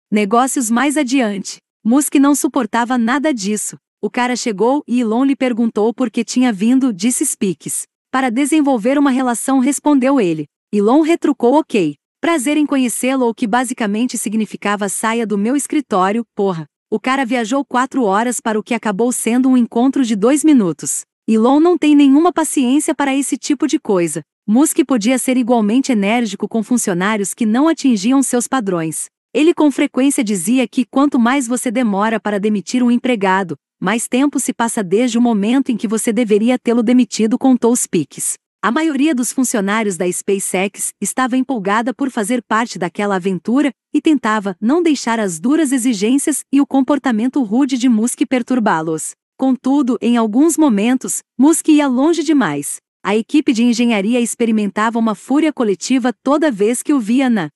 Negócios 0.09 0.71
mais 0.71 0.95
adiante. 0.95 1.57
Musk 1.83 2.15
não 2.15 2.33
suportava 2.33 2.97
nada 2.97 3.33
disso. 3.33 3.75
O 4.01 4.09
cara 4.09 4.37
chegou 4.37 4.81
e 4.87 5.01
Elon 5.01 5.25
lhe 5.25 5.35
perguntou 5.35 5.93
por 5.93 6.09
que 6.09 6.23
tinha 6.23 6.53
vindo, 6.53 6.93
disse 6.93 7.25
Speaks. 7.25 7.83
Para 8.09 8.31
desenvolver 8.31 8.97
uma 8.97 9.11
relação, 9.11 9.59
respondeu 9.59 10.17
ele. 10.17 10.47
Elon 10.71 11.01
retrucou 11.01 11.55
ok. 11.55 11.97
Prazer 12.21 12.55
em 12.55 12.67
conhecê-lo, 12.67 13.27
o 13.27 13.33
que 13.33 13.47
basicamente 13.47 14.15
significava 14.15 14.87
saia 14.87 15.25
do 15.25 15.39
meu 15.39 15.55
escritório, 15.55 16.23
porra. 16.35 16.67
O 16.87 16.99
cara 16.99 17.25
viajou 17.25 17.65
quatro 17.65 18.03
horas 18.03 18.39
para 18.39 18.59
o 18.59 18.63
que 18.63 18.75
acabou 18.75 19.11
sendo 19.11 19.49
um 19.49 19.57
encontro 19.57 20.05
de 20.05 20.15
dois 20.15 20.43
minutos. 20.43 21.01
Elon 21.27 21.59
não 21.59 21.79
tem 21.79 21.95
nenhuma 21.95 22.31
paciência 22.31 22.93
para 22.93 23.15
esse 23.15 23.39
tipo 23.39 23.65
de 23.65 23.79
coisa. 23.79 24.21
Musk 24.47 24.85
podia 24.85 25.17
ser 25.17 25.35
igualmente 25.35 25.91
enérgico 25.91 26.47
com 26.47 26.61
funcionários 26.61 27.33
que 27.33 27.43
não 27.43 27.67
atingiam 27.67 28.21
seus 28.21 28.47
padrões. 28.47 29.05
Ele 29.33 29.51
com 29.51 29.71
frequência 29.71 30.23
dizia 30.23 30.67
que 30.67 30.85
quanto 30.85 31.17
mais 31.17 31.47
você 31.47 31.71
demora 31.71 32.19
para 32.19 32.39
demitir 32.39 32.83
um 32.83 32.91
empregado, 32.91 33.55
mais 33.79 34.07
tempo 34.07 34.39
se 34.39 34.53
passa 34.53 34.83
desde 34.83 35.17
o 35.17 35.21
momento 35.21 35.71
em 35.71 35.75
que 35.75 35.87
você 35.87 36.13
deveria 36.13 36.59
tê-lo 36.59 36.83
demitido, 36.83 37.35
contou 37.39 37.75
Speaks. 37.75 38.35
A 38.63 38.69
maioria 38.69 39.15
dos 39.15 39.33
funcionários 39.33 39.97
da 39.97 40.05
SpaceX 40.11 40.93
estava 41.01 41.35
empolgada 41.35 41.95
por 41.95 42.11
fazer 42.11 42.43
parte 42.43 42.77
daquela 42.77 43.15
aventura 43.15 43.73
e 43.91 43.99
tentava 43.99 44.55
não 44.61 44.83
deixar 44.83 45.19
as 45.19 45.39
duras 45.39 45.71
exigências 45.71 46.43
e 46.51 46.61
o 46.61 46.67
comportamento 46.67 47.41
rude 47.41 47.75
de 47.75 47.89
Musk 47.89 48.19
perturbá-los. 48.29 49.15
Contudo, 49.35 49.97
em 49.99 50.15
alguns 50.15 50.59
momentos, 50.59 51.23
Musk 51.35 51.69
ia 51.69 51.87
longe 51.87 52.21
demais. 52.21 52.77
A 53.03 53.15
equipe 53.15 53.51
de 53.51 53.63
engenharia 53.63 54.19
experimentava 54.21 54.99
uma 54.99 55.15
fúria 55.15 55.51
coletiva 55.51 56.13
toda 56.21 56.51
vez 56.51 56.83
que 56.83 56.93
o 56.93 56.99
via 56.99 57.31
na 57.31 57.49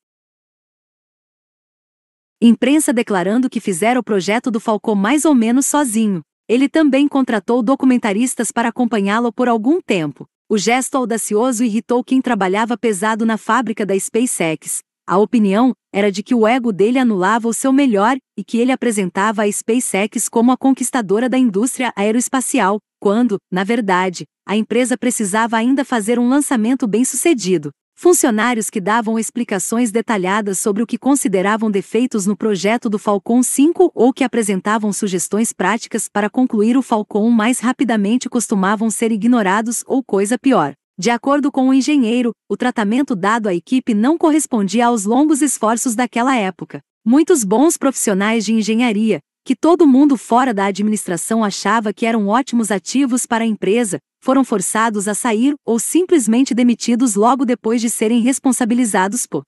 imprensa 2.42 2.92
declarando 2.92 3.48
que 3.48 3.60
fizera 3.60 4.00
o 4.00 4.04
projeto 4.04 4.50
do 4.50 4.60
Falcão 4.60 4.96
mais 4.96 5.24
ou 5.24 5.36
menos 5.36 5.68
sozinho. 5.68 6.24
Ele 6.50 6.68
também 6.68 7.08
contratou 7.08 7.62
documentaristas 7.62 8.52
para 8.52 8.70
acompanhá-lo 8.70 9.32
por 9.32 9.48
algum 9.48 9.80
tempo. 9.80 10.28
O 10.48 10.60
gesto 10.60 10.96
audacioso 10.96 11.64
irritou 11.64 12.04
quem 12.04 12.22
trabalhava 12.22 12.78
pesado 12.78 13.26
na 13.26 13.36
fábrica 13.36 13.84
da 13.84 14.00
SpaceX. 14.00 14.78
A 15.08 15.18
opinião 15.18 15.74
era 15.92 16.12
de 16.12 16.22
que 16.22 16.36
o 16.36 16.48
ego 16.48 16.72
dele 16.72 17.00
anulava 17.00 17.48
o 17.48 17.54
seu 17.54 17.74
melhor 17.74 18.16
e 18.38 18.44
que 18.44 18.60
ele 18.60 18.72
apresentava 18.72 19.42
a 19.42 19.52
SpaceX 19.52 20.30
como 20.30 20.52
a 20.52 20.58
conquistadora 20.58 21.28
da 21.28 21.38
indústria 21.38 21.92
aeroespacial, 21.96 22.78
quando, 23.00 23.38
na 23.52 23.64
verdade, 23.64 24.26
a 24.48 24.56
empresa 24.56 24.96
precisava 24.96 25.58
ainda 25.58 25.84
fazer 25.84 26.20
um 26.20 26.30
lançamento 26.30 26.88
bem-sucedido. 26.88 27.72
Funcionários 27.96 28.70
que 28.70 28.80
davam 28.80 29.18
explicações 29.18 29.90
detalhadas 29.90 30.60
sobre 30.60 30.84
o 30.84 30.86
que 30.86 30.98
consideravam 30.98 31.72
defeitos 31.72 32.28
no 32.28 32.38
projeto 32.38 32.90
do 32.90 33.00
Falcon 33.00 33.42
5 33.42 33.92
ou 33.96 34.14
que 34.14 34.24
apresentavam 34.24 34.94
sugestões 34.94 35.52
práticas 35.52 36.08
para 36.08 36.30
concluir 36.30 36.78
o 36.78 36.84
Falcon 36.84 37.30
mais 37.32 37.60
rapidamente 37.60 38.30
costumavam 38.30 38.92
ser 38.92 39.12
ignorados 39.12 39.84
ou 39.88 40.04
coisa 40.04 40.38
pior. 40.38 40.74
De 40.98 41.10
acordo 41.10 41.52
com 41.52 41.70
o 41.70 41.74
engenheiro, 41.74 42.32
o 42.48 42.56
tratamento 42.56 43.16
dado 43.16 43.48
à 43.48 43.56
equipe 43.56 43.94
não 43.94 44.18
correspondia 44.18 44.86
aos 44.86 45.06
longos 45.06 45.42
esforços 45.42 45.96
daquela 45.96 46.36
época. 46.36 46.82
Muitos 47.04 47.44
bons 47.44 47.78
profissionais 47.78 48.46
de 48.46 48.54
engenharia, 48.54 49.20
que 49.46 49.56
todo 49.56 49.88
mundo 49.88 50.18
fora 50.18 50.52
da 50.52 50.66
administração 50.66 51.44
achava 51.44 51.94
que 51.94 52.08
eram 52.08 52.28
ótimos 52.28 52.72
ativos 52.72 53.28
para 53.28 53.44
a 53.44 53.48
empresa, 53.48 54.00
foram 54.20 54.44
forçados 54.44 55.08
a 55.08 55.14
sair 55.14 55.54
ou 55.64 55.78
simplesmente 55.78 56.56
demitidos 56.56 57.14
logo 57.14 57.46
depois 57.46 57.80
de 57.80 57.88
serem 57.88 58.22
responsabilizados 58.22 59.28
por 59.28 59.44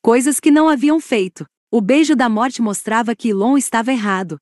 coisas 0.00 0.38
que 0.38 0.52
não 0.52 0.68
haviam 0.68 1.00
feito. 1.00 1.44
O 1.72 1.80
beijo 1.80 2.14
da 2.14 2.28
morte 2.28 2.62
mostrava 2.62 3.16
que 3.16 3.30
Elon 3.30 3.58
estava 3.58 3.90
errado. 3.90 4.38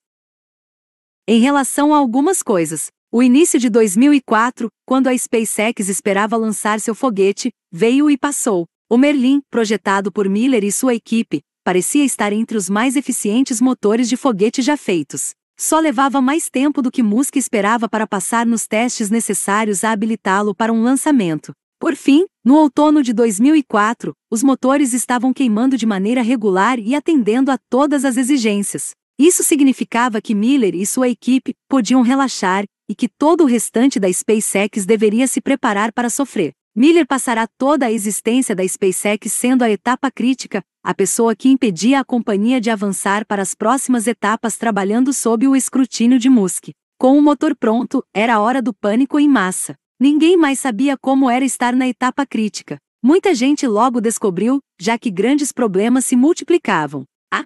Em 1.26 1.40
relação 1.40 1.94
a 1.94 1.96
algumas 1.96 2.42
coisas, 2.42 2.90
o 3.10 3.22
início 3.22 3.58
de 3.58 3.70
2004, 3.70 4.68
quando 4.84 5.06
a 5.06 5.16
SpaceX 5.16 5.88
esperava 5.88 6.36
lançar 6.36 6.78
seu 6.78 6.94
foguete, 6.94 7.50
veio 7.72 8.10
e 8.10 8.18
passou. 8.18 8.66
O 8.90 8.98
Merlin, 8.98 9.40
projetado 9.48 10.12
por 10.12 10.28
Miller 10.28 10.64
e 10.64 10.72
sua 10.72 10.94
equipe, 10.94 11.40
parecia 11.70 12.04
estar 12.04 12.32
entre 12.32 12.56
os 12.56 12.68
mais 12.68 12.96
eficientes 12.96 13.60
motores 13.60 14.08
de 14.08 14.16
foguete 14.16 14.60
já 14.60 14.76
feitos. 14.76 15.36
Só 15.56 15.78
levava 15.78 16.20
mais 16.20 16.50
tempo 16.50 16.82
do 16.82 16.90
que 16.90 17.00
Musk 17.00 17.36
esperava 17.36 17.88
para 17.88 18.08
passar 18.08 18.44
nos 18.44 18.66
testes 18.66 19.08
necessários 19.08 19.84
a 19.84 19.92
habilitá-lo 19.92 20.52
para 20.52 20.72
um 20.72 20.82
lançamento. 20.82 21.52
Por 21.78 21.94
fim, 21.94 22.26
no 22.44 22.56
outono 22.56 23.04
de 23.04 23.12
2004, 23.12 24.12
os 24.28 24.42
motores 24.42 24.92
estavam 24.92 25.32
queimando 25.32 25.76
de 25.76 25.86
maneira 25.86 26.22
regular 26.22 26.76
e 26.80 26.96
atendendo 26.96 27.52
a 27.52 27.58
todas 27.70 28.04
as 28.04 28.16
exigências. 28.16 28.90
Isso 29.16 29.44
significava 29.44 30.20
que 30.20 30.34
Miller 30.34 30.74
e 30.74 30.84
sua 30.84 31.08
equipe 31.08 31.54
podiam 31.68 32.02
relaxar 32.02 32.64
e 32.88 32.96
que 32.96 33.08
todo 33.08 33.44
o 33.44 33.46
restante 33.46 34.00
da 34.00 34.12
SpaceX 34.12 34.84
deveria 34.84 35.28
se 35.28 35.40
preparar 35.40 35.92
para 35.92 36.10
sofrer. 36.10 36.50
Miller 36.74 37.04
passará 37.04 37.48
toda 37.58 37.86
a 37.86 37.92
existência 37.92 38.54
da 38.54 38.66
SpaceX 38.66 39.32
sendo 39.32 39.64
a 39.64 39.70
etapa 39.70 40.08
crítica, 40.08 40.62
a 40.84 40.94
pessoa 40.94 41.34
que 41.34 41.48
impedia 41.48 41.98
a 41.98 42.04
companhia 42.04 42.60
de 42.60 42.70
avançar 42.70 43.26
para 43.26 43.42
as 43.42 43.54
próximas 43.54 44.06
etapas 44.06 44.56
trabalhando 44.56 45.12
sob 45.12 45.48
o 45.48 45.56
escrutínio 45.56 46.16
de 46.16 46.30
Musk. 46.30 46.68
Com 46.96 47.18
o 47.18 47.22
motor 47.22 47.56
pronto, 47.56 48.04
era 48.14 48.38
hora 48.38 48.62
do 48.62 48.72
pânico 48.72 49.18
em 49.18 49.28
massa. 49.28 49.74
Ninguém 49.98 50.36
mais 50.36 50.60
sabia 50.60 50.96
como 50.96 51.28
era 51.28 51.44
estar 51.44 51.74
na 51.74 51.88
etapa 51.88 52.24
crítica. 52.24 52.78
Muita 53.02 53.34
gente 53.34 53.66
logo 53.66 54.00
descobriu, 54.00 54.60
já 54.80 54.96
que 54.96 55.10
grandes 55.10 55.50
problemas 55.50 56.04
se 56.04 56.14
multiplicavam. 56.14 57.04
A 57.32 57.44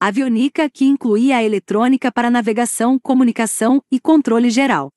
avionica 0.00 0.70
que 0.70 0.86
incluía 0.86 1.36
a 1.36 1.42
eletrônica 1.42 2.10
para 2.10 2.30
navegação, 2.30 2.98
comunicação 2.98 3.82
e 3.92 4.00
controle 4.00 4.48
geral 4.48 4.90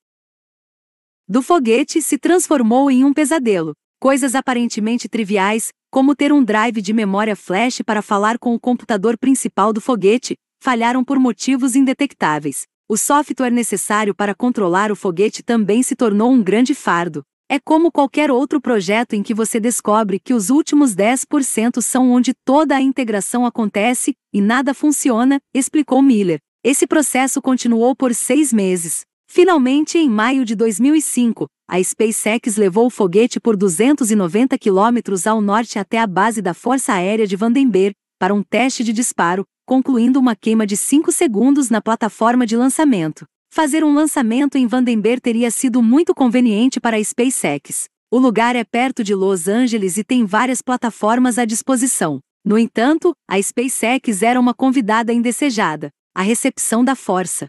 do 1.28 1.42
foguete 1.42 2.02
se 2.02 2.18
transformou 2.18 2.92
em 2.92 3.06
um 3.06 3.14
pesadelo. 3.14 3.74
Coisas 4.00 4.36
aparentemente 4.36 5.08
triviais, 5.08 5.70
como 5.90 6.16
ter 6.16 6.34
um 6.34 6.44
drive 6.44 6.82
de 6.82 6.92
memória 6.92 7.36
flash 7.36 7.82
para 7.86 8.02
falar 8.02 8.38
com 8.38 8.54
o 8.54 8.60
computador 8.60 9.18
principal 9.18 9.72
do 9.72 9.80
foguete, 9.80 10.36
falharam 10.62 11.04
por 11.04 11.18
motivos 11.18 11.76
indetectáveis. 11.76 12.64
O 12.90 12.98
software 12.98 13.52
necessário 13.52 14.14
para 14.14 14.36
controlar 14.36 14.92
o 14.92 14.96
foguete 14.96 15.42
também 15.42 15.82
se 15.82 15.96
tornou 15.96 16.32
um 16.32 16.44
grande 16.44 16.76
fardo. 16.76 17.24
É 17.50 17.58
como 17.58 17.92
qualquer 17.92 18.30
outro 18.30 18.60
projeto 18.60 19.14
em 19.14 19.24
que 19.24 19.34
você 19.34 19.60
descobre 19.60 20.20
que 20.20 20.34
os 20.34 20.50
últimos 20.50 20.94
10% 20.94 21.82
são 21.82 22.12
onde 22.12 22.34
toda 22.46 22.76
a 22.76 22.82
integração 22.82 23.46
acontece 23.46 24.14
e 24.34 24.42
nada 24.42 24.74
funciona, 24.74 25.40
explicou 25.54 26.02
Miller. 26.02 26.40
Esse 26.64 26.86
processo 26.86 27.42
continuou 27.42 27.96
por 27.96 28.14
seis 28.14 28.52
meses. 28.52 29.06
Finalmente, 29.36 29.98
em 29.98 30.08
maio 30.08 30.46
de 30.46 30.56
2005, 30.56 31.48
a 31.68 31.84
SpaceX 31.84 32.56
levou 32.56 32.86
o 32.86 32.90
foguete 32.92 33.40
por 33.40 33.58
290 33.58 34.56
quilômetros 34.60 35.26
ao 35.26 35.42
norte 35.42 35.80
até 35.80 35.98
a 35.98 36.06
base 36.06 36.40
da 36.40 36.54
Força 36.54 36.94
Aérea 36.94 37.26
de 37.26 37.36
Vandenberg, 37.36 37.96
para 38.20 38.32
um 38.32 38.44
teste 38.44 38.84
de 38.84 38.94
disparo, 38.94 39.44
concluindo 39.66 40.20
uma 40.20 40.36
queima 40.36 40.68
de 40.68 40.78
5 40.78 41.12
segundos 41.12 41.72
na 41.72 41.82
plataforma 41.82 42.46
de 42.46 42.56
lançamento. 42.56 43.26
Fazer 43.52 43.84
um 43.84 43.92
lançamento 43.92 44.56
em 44.56 44.68
Vandenberg 44.68 45.20
teria 45.20 45.50
sido 45.50 45.82
muito 45.82 46.14
conveniente 46.14 46.80
para 46.80 46.98
a 46.98 47.04
SpaceX. 47.04 47.86
O 48.12 48.20
lugar 48.20 48.56
é 48.56 48.64
perto 48.64 49.04
de 49.04 49.16
Los 49.16 49.48
Angeles 49.48 49.98
e 49.98 50.04
tem 50.04 50.26
várias 50.26 50.62
plataformas 50.62 51.40
à 51.40 51.46
disposição. 51.46 52.20
No 52.46 52.56
entanto, 52.56 53.14
a 53.28 53.42
SpaceX 53.42 54.22
era 54.22 54.40
uma 54.40 54.54
convidada 54.54 55.12
indesejada. 55.12 55.90
A 56.14 56.22
recepção 56.22 56.86
da 56.86 56.96
força, 56.96 57.48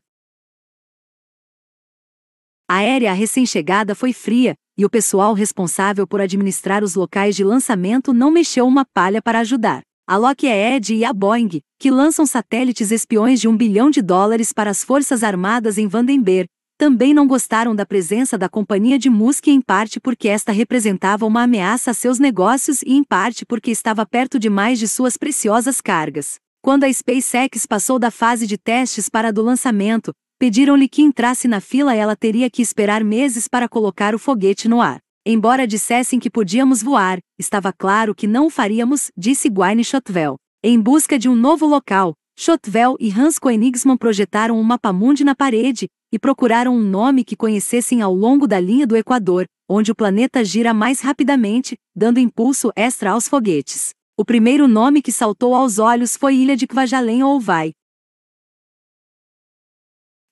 aérea 2.76 3.12
recém-chegada 3.12 3.94
foi 3.94 4.12
fria, 4.12 4.54
e 4.76 4.84
o 4.84 4.90
pessoal 4.90 5.34
responsável 5.34 6.06
por 6.06 6.20
administrar 6.20 6.82
os 6.82 6.94
locais 6.94 7.36
de 7.36 7.44
lançamento 7.44 8.12
não 8.12 8.30
mexeu 8.30 8.66
uma 8.66 8.84
palha 8.84 9.22
para 9.22 9.40
ajudar. 9.40 9.82
A 10.06 10.16
Lockheed 10.16 10.94
e 10.94 11.04
a 11.04 11.12
Boeing, 11.12 11.60
que 11.78 11.90
lançam 11.90 12.26
satélites 12.26 12.90
espiões 12.90 13.40
de 13.40 13.48
um 13.48 13.56
bilhão 13.56 13.90
de 13.90 14.02
dólares 14.02 14.52
para 14.52 14.70
as 14.70 14.84
Forças 14.84 15.22
Armadas 15.22 15.78
em 15.78 15.86
Vandenberg, 15.86 16.46
também 16.76 17.14
não 17.14 17.26
gostaram 17.26 17.74
da 17.74 17.86
presença 17.86 18.36
da 18.36 18.48
companhia 18.48 18.98
de 18.98 19.08
Musk 19.08 19.46
em 19.46 19.60
parte 19.60 20.00
porque 20.00 20.28
esta 20.28 20.50
representava 20.50 21.24
uma 21.24 21.44
ameaça 21.44 21.92
a 21.92 21.94
seus 21.94 22.18
negócios 22.18 22.82
e 22.82 22.94
em 22.94 23.04
parte 23.04 23.46
porque 23.46 23.70
estava 23.70 24.04
perto 24.04 24.38
demais 24.38 24.78
de 24.78 24.88
suas 24.88 25.16
preciosas 25.16 25.80
cargas. 25.80 26.34
Quando 26.60 26.84
a 26.84 26.92
SpaceX 26.92 27.64
passou 27.66 27.98
da 27.98 28.10
fase 28.10 28.46
de 28.46 28.58
testes 28.58 29.08
para 29.08 29.28
a 29.28 29.30
do 29.30 29.42
lançamento, 29.42 30.12
Pediram-lhe 30.38 30.88
que 30.88 31.00
entrasse 31.02 31.46
na 31.46 31.60
fila 31.60 31.94
e 31.94 31.98
ela 31.98 32.16
teria 32.16 32.50
que 32.50 32.60
esperar 32.60 33.04
meses 33.04 33.46
para 33.46 33.68
colocar 33.68 34.14
o 34.14 34.18
foguete 34.18 34.68
no 34.68 34.80
ar. 34.80 34.98
Embora 35.24 35.66
dissessem 35.66 36.18
que 36.18 36.28
podíamos 36.28 36.82
voar, 36.82 37.18
estava 37.38 37.72
claro 37.72 38.14
que 38.14 38.26
não 38.26 38.46
o 38.46 38.50
faríamos, 38.50 39.10
disse 39.16 39.48
Gwynne 39.48 39.84
Shotwell. 39.84 40.36
Em 40.62 40.78
busca 40.78 41.18
de 41.18 41.28
um 41.28 41.36
novo 41.36 41.66
local, 41.66 42.14
Shotwell 42.36 42.96
e 42.98 43.10
Hans 43.10 43.38
Koenigsmann 43.38 43.96
projetaram 43.96 44.58
um 44.58 44.62
mapa-mundi 44.62 45.24
na 45.24 45.34
parede 45.34 45.86
e 46.12 46.18
procuraram 46.18 46.76
um 46.76 46.82
nome 46.82 47.24
que 47.24 47.36
conhecessem 47.36 48.02
ao 48.02 48.14
longo 48.14 48.46
da 48.46 48.58
linha 48.58 48.86
do 48.86 48.96
Equador, 48.96 49.46
onde 49.68 49.92
o 49.92 49.94
planeta 49.94 50.44
gira 50.44 50.74
mais 50.74 51.00
rapidamente, 51.00 51.76
dando 51.96 52.18
impulso 52.18 52.70
extra 52.76 53.12
aos 53.12 53.28
foguetes. 53.28 53.90
O 54.16 54.24
primeiro 54.24 54.68
nome 54.68 55.00
que 55.00 55.10
saltou 55.10 55.54
aos 55.54 55.78
olhos 55.78 56.16
foi 56.16 56.36
Ilha 56.36 56.56
de 56.56 56.66
Kwajalein 56.66 57.22
ou 57.22 57.40
Vai, 57.40 57.72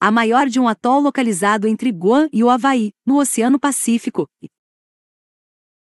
a 0.03 0.11
maior 0.11 0.49
de 0.49 0.59
um 0.59 0.67
atol 0.67 1.01
localizado 1.01 1.69
entre 1.69 1.91
Guam 1.91 2.29
e 2.33 2.43
o 2.43 2.51
Havaí, 2.51 2.91
no 3.07 3.21
Oceano 3.21 3.57
Pacífico, 3.57 4.29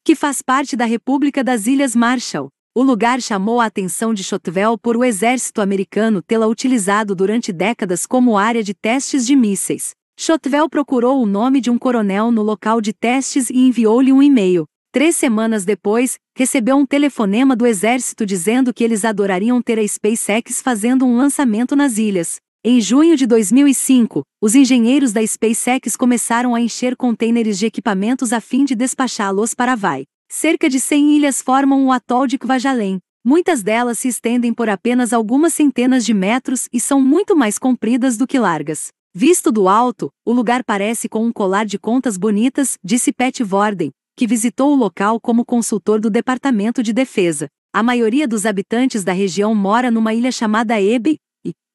que 0.05 0.15
faz 0.15 0.43
parte 0.43 0.77
da 0.77 0.85
República 0.85 1.43
das 1.43 1.67
Ilhas 1.67 1.97
Marshall. 1.97 2.51
O 2.77 2.83
lugar 2.83 3.23
chamou 3.23 3.63
a 3.63 3.65
atenção 3.65 4.13
de 4.13 4.23
Shotwell 4.23 4.77
por 4.77 4.95
o 4.95 5.03
exército 5.05 5.63
americano 5.63 6.21
tê-la 6.21 6.47
utilizado 6.47 7.15
durante 7.15 7.51
décadas 7.51 8.05
como 8.05 8.37
área 8.37 8.63
de 8.63 8.75
testes 8.75 9.27
de 9.27 9.35
mísseis. 9.35 9.93
Shotwell 10.19 10.69
procurou 10.69 11.23
o 11.23 11.27
nome 11.27 11.59
de 11.59 11.71
um 11.71 11.79
coronel 11.79 12.31
no 12.31 12.43
local 12.43 12.83
de 12.83 12.93
testes 12.93 13.49
e 13.49 13.57
enviou-lhe 13.57 14.13
um 14.13 14.23
e-mail. 14.23 14.67
Três 14.93 15.17
semanas 15.17 15.65
depois, 15.65 16.19
recebeu 16.37 16.77
um 16.77 16.85
telefonema 16.85 17.57
do 17.57 17.67
exército 17.67 18.27
dizendo 18.27 18.75
que 18.75 18.85
eles 18.85 19.03
adorariam 19.03 19.63
ter 19.63 19.79
a 19.79 19.89
SpaceX 19.89 20.61
fazendo 20.61 21.07
um 21.07 21.17
lançamento 21.17 21.75
nas 21.75 21.97
ilhas. 21.97 22.39
Em 22.63 22.79
junho 22.79 23.17
de 23.17 23.27
2005, 23.27 24.23
os 24.39 24.55
engenheiros 24.55 25.15
da 25.15 25.27
SpaceX 25.27 25.97
começaram 25.97 26.55
a 26.55 26.61
encher 26.61 26.95
contêineres 26.95 27.59
de 27.59 27.65
equipamentos 27.65 28.35
a 28.35 28.41
fim 28.41 28.67
de 28.67 28.75
despachá-los 28.75 29.55
para 29.55 29.73
Hawaii. 29.73 30.05
Cerca 30.31 30.69
de 30.69 30.79
100 30.79 31.17
ilhas 31.17 31.41
formam 31.41 31.87
o 31.87 31.91
atol 31.91 32.27
de 32.27 32.37
Kwajalein. 32.37 32.99
Muitas 33.25 33.63
delas 33.63 33.99
se 33.99 34.09
estendem 34.09 34.53
por 34.53 34.69
apenas 34.69 35.15
algumas 35.15 35.55
centenas 35.55 36.05
de 36.05 36.13
metros 36.13 36.69
e 36.71 36.79
são 36.79 37.01
muito 37.01 37.35
mais 37.35 37.59
compridas 37.59 38.19
do 38.19 38.27
que 38.27 38.39
largas. 38.39 38.89
Visto 39.15 39.51
do 39.51 39.67
alto, 39.67 40.11
o 40.23 40.31
lugar 40.31 40.63
parece 40.63 41.09
com 41.09 41.25
um 41.25 41.33
colar 41.33 41.65
de 41.65 41.79
contas 41.79 42.19
bonitas, 42.19 42.77
disse 42.85 43.11
Pat 43.11 43.41
Vorden, 43.41 43.91
que 44.15 44.27
visitou 44.27 44.75
o 44.75 44.77
local 44.77 45.19
como 45.19 45.47
consultor 45.47 45.99
do 45.99 46.11
Departamento 46.11 46.83
de 46.83 46.93
Defesa. 46.93 47.49
A 47.73 47.83
maioria 47.83 48.29
dos 48.29 48.45
habitantes 48.45 49.03
da 49.03 49.13
região 49.15 49.55
mora 49.55 49.91
numa 49.91 50.13
ilha 50.13 50.31
chamada 50.31 50.79
Ebe, 50.79 51.17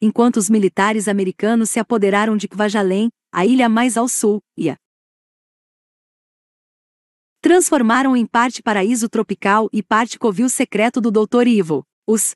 enquanto 0.05 0.37
os 0.37 0.49
militares 0.49 1.07
americanos 1.07 1.71
se 1.71 1.79
apoderaram 1.79 2.37
de 2.37 2.47
Kwajalein, 2.47 3.09
a 3.33 3.45
ilha 3.45 3.67
mais 3.67 3.97
ao 3.97 4.07
sul, 4.07 4.39
e 4.55 4.69
a 4.69 4.77
transformaram 7.41 8.15
em 8.15 8.25
parte 8.25 8.63
paraíso 8.63 9.07
tropical 9.07 9.69
e 9.71 9.83
parte 9.83 10.17
covil 10.17 10.49
secreto 10.49 10.99
do 10.99 11.11
Dr. 11.11 11.47
Evil. 11.47 11.83
Os 12.07 12.33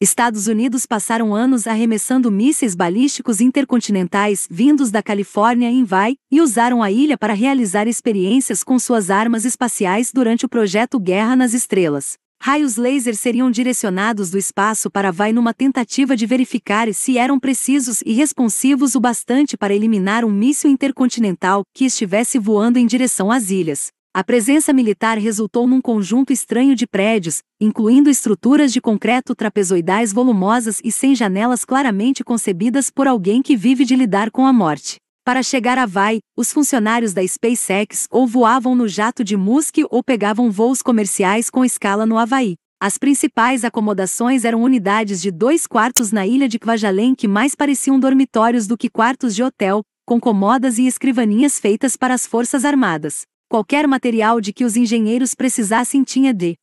Estados 0.00 0.48
Unidos 0.48 0.86
passaram 0.86 1.32
anos 1.32 1.68
arremessando 1.68 2.32
mísseis 2.32 2.74
balísticos 2.74 3.40
intercontinentais 3.40 4.48
vindos 4.50 4.90
da 4.90 5.02
Califórnia 5.02 5.70
em 5.70 5.84
Vai 5.84 6.16
e 6.30 6.40
usaram 6.40 6.82
a 6.82 6.90
ilha 6.90 7.16
para 7.16 7.32
realizar 7.32 7.86
experiências 7.86 8.64
com 8.64 8.76
suas 8.76 9.08
armas 9.08 9.44
espaciais 9.44 10.12
durante 10.12 10.44
o 10.44 10.48
projeto 10.48 10.98
Guerra 10.98 11.36
nas 11.36 11.54
Estrelas. 11.54 12.18
Raios 12.46 12.76
laser 12.76 13.16
seriam 13.16 13.50
direcionados 13.50 14.28
do 14.28 14.36
espaço 14.36 14.90
para 14.90 15.10
Vai 15.10 15.32
numa 15.32 15.54
tentativa 15.54 16.14
de 16.14 16.26
verificar 16.26 16.92
se 16.92 17.16
eram 17.16 17.40
precisos 17.40 18.02
e 18.04 18.12
responsivos 18.12 18.94
o 18.94 19.00
bastante 19.00 19.56
para 19.56 19.74
eliminar 19.74 20.26
um 20.26 20.30
míssil 20.30 20.70
intercontinental 20.70 21.62
que 21.74 21.86
estivesse 21.86 22.38
voando 22.38 22.78
em 22.78 22.84
direção 22.86 23.30
às 23.30 23.48
ilhas. 23.48 23.86
A 24.12 24.22
presença 24.22 24.74
militar 24.74 25.16
resultou 25.16 25.66
num 25.66 25.80
conjunto 25.80 26.34
estranho 26.34 26.76
de 26.76 26.86
prédios, 26.86 27.38
incluindo 27.58 28.10
estruturas 28.10 28.74
de 28.74 28.78
concreto 28.78 29.34
trapezoidais 29.34 30.12
volumosas 30.12 30.82
e 30.84 30.92
sem 30.92 31.14
janelas 31.14 31.64
claramente 31.64 32.22
concebidas 32.22 32.90
por 32.90 33.08
alguém 33.08 33.40
que 33.40 33.56
vive 33.56 33.86
de 33.86 33.96
lidar 33.96 34.30
com 34.30 34.46
a 34.46 34.52
morte. 34.52 34.96
Para 35.24 35.42
chegar 35.42 35.78
a 35.78 35.84
Hawaii, 35.84 36.20
os 36.36 36.52
funcionários 36.52 37.14
da 37.14 37.26
SpaceX 37.26 38.06
ou 38.10 38.26
voavam 38.26 38.74
no 38.74 38.86
jato 38.86 39.24
de 39.24 39.38
Musk 39.38 39.78
ou 39.90 40.04
pegavam 40.04 40.50
voos 40.50 40.82
comerciais 40.82 41.48
com 41.48 41.64
escala 41.64 42.04
no 42.04 42.18
Havaí. 42.18 42.56
As 42.78 42.98
principais 42.98 43.64
acomodações 43.64 44.44
eram 44.44 44.62
unidades 44.62 45.22
de 45.22 45.30
dois 45.30 45.66
quartos 45.66 46.12
na 46.12 46.26
ilha 46.26 46.46
de 46.46 46.58
Kwajalein 46.58 47.14
que 47.14 47.26
mais 47.26 47.54
pareciam 47.54 47.98
dormitórios 47.98 48.66
do 48.66 48.76
que 48.76 48.90
quartos 48.90 49.34
de 49.34 49.42
hotel, 49.42 49.82
com 50.06 50.20
comodas 50.20 50.78
e 50.78 50.86
escrivaninhas 50.86 51.58
feitas 51.58 51.96
para 51.96 52.12
as 52.12 52.26
forças 52.26 52.62
armadas 52.62 53.24
qualquer 53.54 53.86
material 53.86 54.40
de 54.40 54.52
que 54.52 54.64
os 54.64 54.76
engenheiros 54.76 55.32
precisassem 55.32 56.02
tinha 56.02 56.34
de 56.34 56.56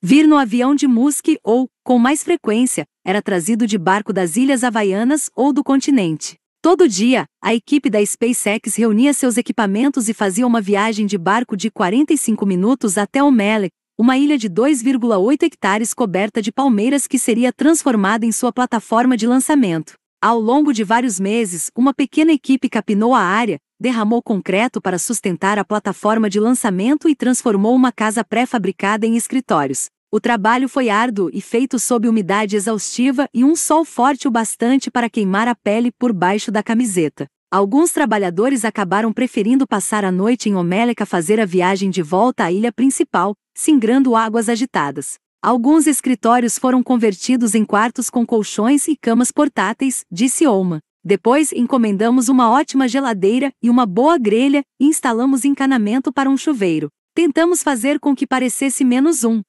vir 0.00 0.28
no 0.28 0.36
avião 0.36 0.74
de 0.74 0.86
Musk 0.86 1.26
ou, 1.42 1.68
com 1.84 1.98
mais 1.98 2.22
frequência, 2.22 2.84
era 3.04 3.20
trazido 3.20 3.66
de 3.66 3.76
barco 3.76 4.12
das 4.12 4.36
Ilhas 4.36 4.62
Havaianas 4.62 5.30
ou 5.34 5.52
do 5.52 5.64
continente. 5.64 6.36
Todo 6.62 6.88
dia, 6.88 7.24
a 7.42 7.54
equipe 7.54 7.88
da 7.90 8.04
SpaceX 8.04 8.76
reunia 8.76 9.12
seus 9.12 9.36
equipamentos 9.36 10.08
e 10.08 10.14
fazia 10.14 10.46
uma 10.46 10.60
viagem 10.60 11.06
de 11.06 11.16
barco 11.16 11.56
de 11.56 11.70
45 11.70 12.44
minutos 12.46 12.98
até 12.98 13.22
O'Malley, 13.22 13.70
uma 13.98 14.16
ilha 14.16 14.38
de 14.38 14.48
2,8 14.48 15.42
hectares 15.42 15.92
coberta 15.92 16.40
de 16.40 16.52
palmeiras 16.52 17.06
que 17.06 17.18
seria 17.18 17.52
transformada 17.52 18.24
em 18.24 18.32
sua 18.32 18.52
plataforma 18.52 19.16
de 19.16 19.26
lançamento. 19.26 19.94
Ao 20.20 20.38
longo 20.38 20.72
de 20.72 20.82
vários 20.82 21.18
meses, 21.18 21.70
uma 21.76 21.94
pequena 21.94 22.32
equipe 22.32 22.68
capinou 22.68 23.14
a 23.14 23.20
área, 23.20 23.58
derramou 23.80 24.22
concreto 24.22 24.80
para 24.80 24.98
sustentar 24.98 25.58
a 25.58 25.64
plataforma 25.64 26.28
de 26.28 26.40
lançamento 26.40 27.08
e 27.08 27.14
transformou 27.14 27.74
uma 27.74 27.92
casa 27.92 28.24
pré-fabricada 28.24 29.06
em 29.06 29.16
escritórios. 29.16 29.86
O 30.10 30.18
trabalho 30.18 30.68
foi 30.68 30.88
árduo 30.88 31.28
e 31.32 31.40
feito 31.40 31.78
sob 31.78 32.08
umidade 32.08 32.56
exaustiva 32.56 33.28
e 33.32 33.44
um 33.44 33.54
sol 33.54 33.84
forte 33.84 34.26
o 34.26 34.30
bastante 34.30 34.90
para 34.90 35.10
queimar 35.10 35.46
a 35.46 35.54
pele 35.54 35.92
por 35.92 36.12
baixo 36.12 36.50
da 36.50 36.62
camiseta. 36.62 37.26
Alguns 37.50 37.92
trabalhadores 37.92 38.64
acabaram 38.64 39.12
preferindo 39.12 39.66
passar 39.66 40.04
a 40.04 40.12
noite 40.12 40.48
em 40.48 40.54
Omélica 40.54 41.06
fazer 41.06 41.38
a 41.38 41.44
viagem 41.46 41.90
de 41.90 42.02
volta 42.02 42.44
à 42.44 42.52
ilha 42.52 42.72
principal, 42.72 43.34
singrando 43.54 44.16
águas 44.16 44.48
agitadas. 44.48 45.16
Alguns 45.42 45.86
escritórios 45.86 46.58
foram 46.58 46.82
convertidos 46.82 47.54
em 47.54 47.64
quartos 47.64 48.10
com 48.10 48.26
colchões 48.26 48.88
e 48.88 48.96
camas 48.96 49.30
portáteis, 49.30 50.04
disse 50.10 50.46
Olma. 50.46 50.80
Depois 51.08 51.52
encomendamos 51.52 52.28
uma 52.28 52.50
ótima 52.50 52.86
geladeira 52.86 53.50
e 53.62 53.70
uma 53.70 53.86
boa 53.86 54.18
grelha 54.18 54.62
e 54.78 54.84
instalamos 54.84 55.42
encanamento 55.42 56.12
para 56.12 56.28
um 56.28 56.36
chuveiro. 56.36 56.90
Tentamos 57.14 57.62
fazer 57.62 57.98
com 57.98 58.14
que 58.14 58.26
parecesse 58.26 58.84
menos 58.84 59.24
um 59.24 59.40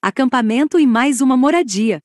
acampamento 0.00 0.80
e 0.80 0.86
mais 0.86 1.20
uma 1.20 1.36
moradia. 1.36 2.00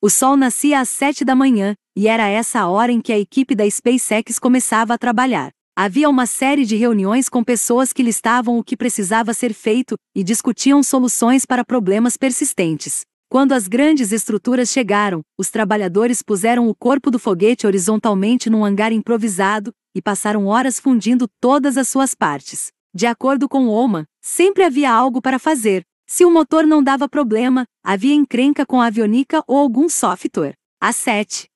O 0.00 0.08
sol 0.08 0.36
nascia 0.36 0.78
às 0.78 0.90
sete 0.90 1.24
da 1.24 1.34
manhã, 1.34 1.74
e 1.96 2.06
era 2.06 2.28
essa 2.28 2.60
a 2.60 2.68
hora 2.68 2.92
em 2.92 3.00
que 3.00 3.12
a 3.12 3.18
equipe 3.18 3.56
da 3.56 3.68
SpaceX 3.68 4.38
começava 4.38 4.94
a 4.94 4.98
trabalhar. 4.98 5.50
Havia 5.76 6.08
uma 6.08 6.26
série 6.26 6.64
de 6.64 6.76
reuniões 6.76 7.28
com 7.28 7.42
pessoas 7.42 7.92
que 7.92 8.04
listavam 8.04 8.58
o 8.58 8.62
que 8.62 8.76
precisava 8.76 9.34
ser 9.34 9.52
feito 9.52 9.96
e 10.14 10.22
discutiam 10.22 10.84
soluções 10.84 11.44
para 11.44 11.64
problemas 11.64 12.16
persistentes. 12.16 13.02
Quando 13.30 13.52
as 13.52 13.68
grandes 13.68 14.10
estruturas 14.10 14.70
chegaram, 14.70 15.20
os 15.36 15.50
trabalhadores 15.50 16.22
puseram 16.22 16.66
o 16.66 16.74
corpo 16.74 17.10
do 17.10 17.18
foguete 17.18 17.66
horizontalmente 17.66 18.48
num 18.48 18.64
hangar 18.64 18.90
improvisado 18.90 19.70
e 19.94 20.00
passaram 20.00 20.46
horas 20.46 20.80
fundindo 20.80 21.28
todas 21.38 21.76
as 21.76 21.88
suas 21.88 22.14
partes. 22.14 22.68
De 22.94 23.04
acordo 23.04 23.46
com 23.46 23.68
Oman, 23.68 24.06
sempre 24.22 24.64
havia 24.64 24.90
algo 24.90 25.20
para 25.20 25.38
fazer. 25.38 25.82
Se 26.06 26.24
o 26.24 26.30
motor 26.30 26.66
não 26.66 26.82
dava 26.82 27.06
problema, 27.06 27.66
havia 27.84 28.14
encrenca 28.14 28.64
com 28.64 28.80
a 28.80 28.86
avionica 28.86 29.44
ou 29.46 29.58
algum 29.58 29.90
software. 29.90 30.54
Às 30.80 30.96
sete 30.96 31.48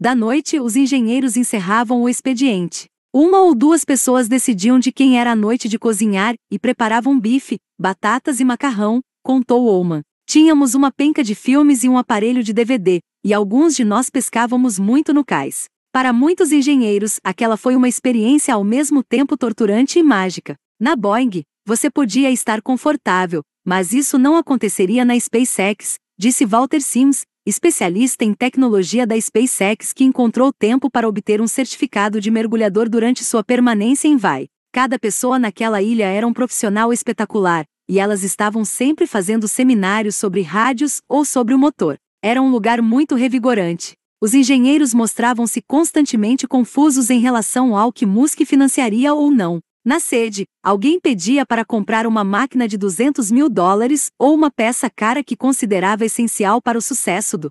da 0.00 0.14
noite, 0.14 0.60
os 0.60 0.76
engenheiros 0.76 1.36
encerravam 1.36 2.02
o 2.02 2.08
expediente. 2.08 2.86
Uma 3.12 3.40
ou 3.40 3.54
duas 3.54 3.84
pessoas 3.84 4.28
decidiam 4.28 4.78
de 4.78 4.90
quem 4.90 5.18
era 5.18 5.32
a 5.32 5.36
noite 5.36 5.68
de 5.68 5.78
cozinhar 5.78 6.34
e 6.50 6.58
preparavam 6.58 7.18
bife, 7.18 7.58
batatas 7.78 8.40
e 8.40 8.44
macarrão, 8.44 9.00
contou 9.22 9.66
Oman. 9.66 10.02
Tínhamos 10.26 10.74
uma 10.74 10.90
penca 10.90 11.22
de 11.22 11.34
filmes 11.34 11.84
e 11.84 11.88
um 11.88 11.98
aparelho 11.98 12.42
de 12.42 12.52
DVD, 12.52 13.00
e 13.24 13.32
alguns 13.32 13.76
de 13.76 13.84
nós 13.84 14.10
pescávamos 14.10 14.78
muito 14.78 15.12
no 15.12 15.24
cais. 15.24 15.64
Para 15.92 16.12
muitos 16.12 16.52
engenheiros, 16.52 17.20
aquela 17.22 17.56
foi 17.56 17.76
uma 17.76 17.88
experiência 17.88 18.54
ao 18.54 18.64
mesmo 18.64 19.02
tempo 19.02 19.36
torturante 19.36 19.98
e 19.98 20.02
mágica. 20.02 20.56
Na 20.80 20.96
Boeing, 20.96 21.42
você 21.66 21.90
podia 21.90 22.30
estar 22.30 22.62
confortável, 22.62 23.42
mas 23.64 23.92
isso 23.92 24.18
não 24.18 24.36
aconteceria 24.36 25.04
na 25.04 25.18
SpaceX, 25.18 25.96
disse 26.18 26.44
Walter 26.44 26.80
Sims, 26.80 27.22
especialista 27.46 28.24
em 28.24 28.32
tecnologia 28.32 29.06
da 29.06 29.20
SpaceX 29.20 29.92
que 29.92 30.04
encontrou 30.04 30.52
tempo 30.52 30.90
para 30.90 31.08
obter 31.08 31.40
um 31.40 31.46
certificado 31.46 32.20
de 32.20 32.30
mergulhador 32.30 32.88
durante 32.88 33.24
sua 33.24 33.44
permanência 33.44 34.08
em 34.08 34.16
Vai. 34.16 34.46
Cada 34.72 34.98
pessoa 34.98 35.38
naquela 35.38 35.82
ilha 35.82 36.06
era 36.06 36.26
um 36.26 36.32
profissional 36.32 36.92
espetacular, 36.92 37.64
e 37.92 37.98
elas 37.98 38.22
estavam 38.22 38.64
sempre 38.64 39.06
fazendo 39.06 39.46
seminários 39.46 40.16
sobre 40.16 40.40
rádios 40.40 41.02
ou 41.06 41.26
sobre 41.26 41.52
o 41.52 41.58
motor. 41.58 41.98
Era 42.22 42.40
um 42.40 42.50
lugar 42.50 42.80
muito 42.80 43.14
revigorante. 43.14 43.92
Os 44.18 44.32
engenheiros 44.32 44.94
mostravam-se 44.94 45.60
constantemente 45.60 46.48
confusos 46.48 47.10
em 47.10 47.20
relação 47.20 47.76
ao 47.76 47.92
que 47.92 48.06
Musk 48.06 48.46
financiaria 48.46 49.12
ou 49.12 49.30
não. 49.30 49.60
Na 49.84 50.00
sede, 50.00 50.46
alguém 50.62 50.98
pedia 50.98 51.44
para 51.44 51.66
comprar 51.66 52.06
uma 52.06 52.24
máquina 52.24 52.66
de 52.66 52.78
200 52.78 53.30
mil 53.30 53.50
dólares 53.50 54.10
ou 54.18 54.32
uma 54.34 54.50
peça 54.50 54.88
cara 54.88 55.22
que 55.22 55.36
considerava 55.36 56.06
essencial 56.06 56.62
para 56.62 56.78
o 56.78 56.80
sucesso 56.80 57.36
do 57.36 57.50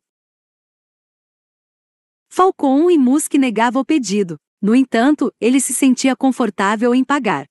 Falcon 2.32 2.90
e 2.90 2.98
Musk 2.98 3.36
negava 3.36 3.78
o 3.78 3.86
pedido. 3.86 4.38
No 4.60 4.74
entanto, 4.74 5.32
ele 5.40 5.62
se 5.62 5.72
sentia 5.72 6.16
confortável 6.16 6.96
em 6.96 7.04
pagar 7.04 7.51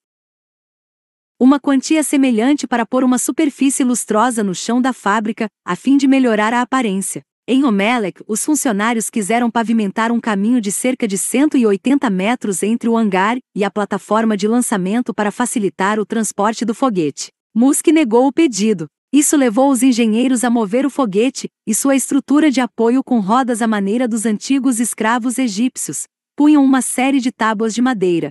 uma 1.40 1.58
quantia 1.58 2.02
semelhante 2.02 2.66
para 2.66 2.84
pôr 2.84 3.02
uma 3.02 3.16
superfície 3.16 3.82
lustrosa 3.82 4.44
no 4.44 4.54
chão 4.54 4.78
da 4.78 4.92
fábrica, 4.92 5.48
a 5.64 5.74
fim 5.74 5.96
de 5.96 6.06
melhorar 6.06 6.52
a 6.52 6.60
aparência. 6.60 7.22
Em 7.48 7.64
Omelec, 7.64 8.22
os 8.28 8.44
funcionários 8.44 9.08
quiseram 9.08 9.50
pavimentar 9.50 10.12
um 10.12 10.20
caminho 10.20 10.60
de 10.60 10.70
cerca 10.70 11.08
de 11.08 11.16
180 11.16 12.10
metros 12.10 12.62
entre 12.62 12.90
o 12.90 12.96
hangar 12.96 13.38
e 13.56 13.64
a 13.64 13.70
plataforma 13.70 14.36
de 14.36 14.46
lançamento 14.46 15.14
para 15.14 15.30
facilitar 15.30 15.98
o 15.98 16.04
transporte 16.04 16.62
do 16.62 16.74
foguete. 16.74 17.30
Musk 17.54 17.86
negou 17.86 18.26
o 18.26 18.32
pedido. 18.32 18.86
Isso 19.10 19.34
levou 19.34 19.70
os 19.70 19.82
engenheiros 19.82 20.44
a 20.44 20.50
mover 20.50 20.84
o 20.84 20.90
foguete 20.90 21.48
e 21.66 21.74
sua 21.74 21.96
estrutura 21.96 22.50
de 22.50 22.60
apoio 22.60 23.02
com 23.02 23.18
rodas 23.18 23.62
à 23.62 23.66
maneira 23.66 24.06
dos 24.06 24.26
antigos 24.26 24.78
escravos 24.78 25.38
egípcios. 25.38 26.04
Punham 26.36 26.62
uma 26.62 26.82
série 26.82 27.18
de 27.18 27.32
tábuas 27.32 27.74
de 27.74 27.80
madeira, 27.80 28.30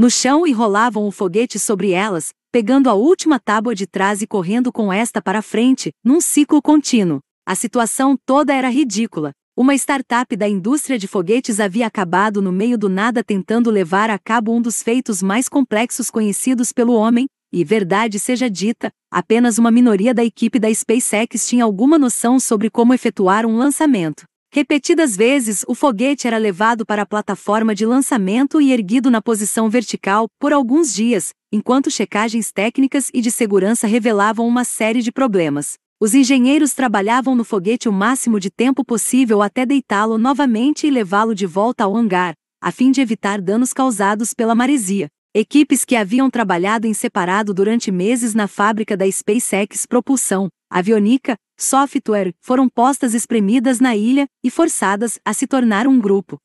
no 0.00 0.08
chão 0.08 0.46
e 0.46 0.52
rolavam 0.52 1.06
o 1.06 1.10
foguete 1.10 1.58
sobre 1.58 1.90
elas, 1.90 2.30
pegando 2.50 2.88
a 2.88 2.94
última 2.94 3.38
tábua 3.38 3.74
de 3.74 3.86
trás 3.86 4.22
e 4.22 4.26
correndo 4.26 4.72
com 4.72 4.90
esta 4.90 5.20
para 5.20 5.42
frente, 5.42 5.90
num 6.02 6.22
ciclo 6.22 6.62
contínuo. 6.62 7.20
A 7.46 7.54
situação 7.54 8.16
toda 8.24 8.54
era 8.54 8.70
ridícula. 8.70 9.32
Uma 9.54 9.74
startup 9.74 10.34
da 10.34 10.48
indústria 10.48 10.98
de 10.98 11.06
foguetes 11.06 11.60
havia 11.60 11.86
acabado 11.86 12.40
no 12.40 12.50
meio 12.50 12.78
do 12.78 12.88
nada 12.88 13.22
tentando 13.22 13.70
levar 13.70 14.08
a 14.08 14.18
cabo 14.18 14.54
um 14.54 14.62
dos 14.62 14.82
feitos 14.82 15.22
mais 15.22 15.50
complexos 15.50 16.10
conhecidos 16.10 16.72
pelo 16.72 16.94
homem, 16.94 17.26
e 17.52 17.62
verdade 17.62 18.18
seja 18.18 18.48
dita, 18.48 18.90
apenas 19.12 19.58
uma 19.58 19.70
minoria 19.70 20.14
da 20.14 20.24
equipe 20.24 20.58
da 20.58 20.72
SpaceX 20.72 21.46
tinha 21.46 21.64
alguma 21.64 21.98
noção 21.98 22.40
sobre 22.40 22.70
como 22.70 22.94
efetuar 22.94 23.44
um 23.44 23.58
lançamento. 23.58 24.29
Repetidas 24.52 25.16
vezes, 25.16 25.64
o 25.68 25.76
foguete 25.76 26.26
era 26.26 26.36
levado 26.36 26.84
para 26.84 27.02
a 27.02 27.06
plataforma 27.06 27.72
de 27.72 27.86
lançamento 27.86 28.60
e 28.60 28.72
erguido 28.72 29.08
na 29.08 29.22
posição 29.22 29.70
vertical 29.70 30.26
por 30.40 30.52
alguns 30.52 30.92
dias, 30.92 31.30
enquanto 31.52 31.88
checagens 31.88 32.50
técnicas 32.50 33.10
e 33.14 33.20
de 33.20 33.30
segurança 33.30 33.86
revelavam 33.86 34.48
uma 34.48 34.64
série 34.64 35.02
de 35.02 35.12
problemas. 35.12 35.74
Os 36.00 36.14
engenheiros 36.14 36.74
trabalhavam 36.74 37.36
no 37.36 37.44
foguete 37.44 37.88
o 37.88 37.92
máximo 37.92 38.40
de 38.40 38.50
tempo 38.50 38.84
possível 38.84 39.40
até 39.40 39.64
deitá-lo 39.64 40.18
novamente 40.18 40.84
e 40.84 40.90
levá-lo 40.90 41.32
de 41.32 41.46
volta 41.46 41.84
ao 41.84 41.96
hangar, 41.96 42.34
a 42.60 42.72
fim 42.72 42.90
de 42.90 43.00
evitar 43.00 43.40
danos 43.40 43.72
causados 43.72 44.34
pela 44.34 44.56
maresia. 44.56 45.06
Equipes 45.32 45.84
que 45.84 45.94
haviam 45.94 46.28
trabalhado 46.28 46.88
em 46.88 46.92
separado 46.92 47.54
durante 47.54 47.92
meses 47.92 48.34
na 48.34 48.48
fábrica 48.48 48.96
da 48.96 49.08
SpaceX 49.08 49.86
Propulsão, 49.86 50.48
Avionica, 50.70 51.36
Software, 51.58 52.32
foram 52.40 52.68
postas 52.68 53.12
espremidas 53.12 53.80
na 53.80 53.96
ilha 53.96 54.28
e 54.42 54.50
forçadas 54.50 55.18
a 55.24 55.34
se 55.34 55.46
tornar 55.46 55.88
um 55.88 55.98
grupo 55.98 56.38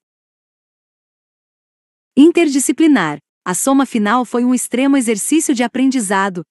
interdisciplinar. 2.18 3.20
A 3.46 3.54
soma 3.54 3.86
final 3.86 4.26
foi 4.26 4.44
um 4.44 4.54
extremo 4.54 4.98
exercício 4.98 5.54
de 5.54 5.62
aprendizado. 5.62 6.44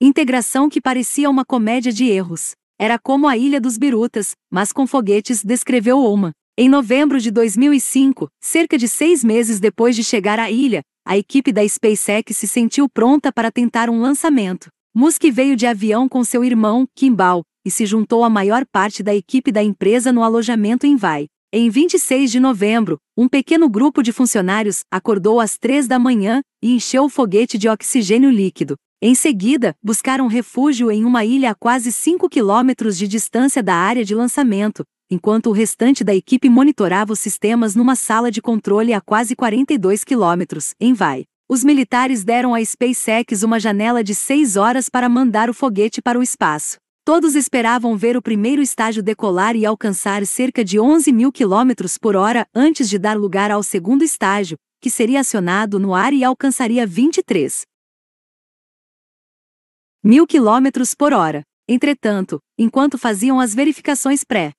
Integração 0.00 0.68
que 0.68 0.80
parecia 0.80 1.28
uma 1.28 1.44
comédia 1.44 1.92
de 1.92 2.04
erros. 2.04 2.52
Era 2.78 2.98
como 2.98 3.26
a 3.26 3.36
Ilha 3.36 3.60
dos 3.60 3.76
Birutas, 3.76 4.36
mas 4.48 4.72
com 4.72 4.86
foguetes, 4.86 5.42
descreveu 5.42 5.98
Oma. 5.98 6.30
Em 6.56 6.68
novembro 6.68 7.18
de 7.18 7.30
2005, 7.30 8.28
cerca 8.40 8.78
de 8.78 8.86
seis 8.86 9.24
meses 9.24 9.58
depois 9.58 9.96
de 9.96 10.04
chegar 10.04 10.38
à 10.38 10.50
ilha, 10.50 10.82
a 11.04 11.18
equipe 11.18 11.52
da 11.52 11.66
SpaceX 11.66 12.36
se 12.36 12.46
sentiu 12.46 12.88
pronta 12.88 13.32
para 13.32 13.50
tentar 13.50 13.90
um 13.90 14.00
lançamento. 14.00 14.68
Musk 14.92 15.22
veio 15.32 15.54
de 15.54 15.68
avião 15.68 16.08
com 16.08 16.24
seu 16.24 16.42
irmão, 16.42 16.84
Kimball, 16.96 17.44
e 17.64 17.70
se 17.70 17.86
juntou 17.86 18.24
à 18.24 18.28
maior 18.28 18.66
parte 18.66 19.04
da 19.04 19.14
equipe 19.14 19.52
da 19.52 19.62
empresa 19.62 20.12
no 20.12 20.20
alojamento 20.20 20.84
em 20.84 20.96
Vai. 20.96 21.26
Em 21.52 21.70
26 21.70 22.28
de 22.28 22.40
novembro, 22.40 22.98
um 23.16 23.28
pequeno 23.28 23.68
grupo 23.68 24.02
de 24.02 24.12
funcionários 24.12 24.82
acordou 24.90 25.38
às 25.38 25.56
três 25.56 25.86
da 25.86 25.96
manhã 25.96 26.42
e 26.60 26.74
encheu 26.74 27.04
o 27.04 27.08
foguete 27.08 27.56
de 27.56 27.68
oxigênio 27.68 28.30
líquido. 28.30 28.74
Em 29.00 29.14
seguida, 29.14 29.76
buscaram 29.80 30.26
refúgio 30.26 30.90
em 30.90 31.04
uma 31.04 31.24
ilha 31.24 31.52
a 31.52 31.54
quase 31.54 31.92
5 31.92 32.28
quilômetros 32.28 32.98
de 32.98 33.06
distância 33.06 33.62
da 33.62 33.76
área 33.76 34.04
de 34.04 34.14
lançamento, 34.16 34.82
enquanto 35.08 35.50
o 35.50 35.52
restante 35.52 36.02
da 36.02 36.14
equipe 36.16 36.50
monitorava 36.50 37.12
os 37.12 37.20
sistemas 37.20 37.76
numa 37.76 37.94
sala 37.94 38.28
de 38.28 38.42
controle 38.42 38.92
a 38.92 39.00
quase 39.00 39.36
42 39.36 40.02
quilômetros, 40.02 40.74
em 40.80 40.92
Vai. 40.92 41.29
Os 41.52 41.64
militares 41.64 42.22
deram 42.22 42.54
à 42.54 42.64
SpaceX 42.64 43.42
uma 43.42 43.58
janela 43.58 44.04
de 44.04 44.14
seis 44.14 44.54
horas 44.54 44.88
para 44.88 45.08
mandar 45.08 45.50
o 45.50 45.52
foguete 45.52 46.00
para 46.00 46.16
o 46.16 46.22
espaço. 46.22 46.76
Todos 47.04 47.34
esperavam 47.34 47.96
ver 47.96 48.16
o 48.16 48.22
primeiro 48.22 48.62
estágio 48.62 49.02
decolar 49.02 49.56
e 49.56 49.66
alcançar 49.66 50.24
cerca 50.24 50.64
de 50.64 50.78
11 50.78 51.10
mil 51.10 51.32
quilômetros 51.32 51.98
por 51.98 52.14
hora 52.14 52.46
antes 52.54 52.88
de 52.88 53.00
dar 53.00 53.18
lugar 53.18 53.50
ao 53.50 53.64
segundo 53.64 54.04
estágio, 54.04 54.56
que 54.80 54.88
seria 54.88 55.18
acionado 55.18 55.80
no 55.80 55.92
ar 55.92 56.12
e 56.12 56.22
alcançaria 56.22 56.86
23 56.86 57.62
mil 60.04 60.28
quilômetros 60.28 60.94
por 60.94 61.12
hora. 61.12 61.42
Entretanto, 61.68 62.38
enquanto 62.56 62.96
faziam 62.96 63.40
as 63.40 63.52
verificações 63.52 64.22
pré 64.22 64.52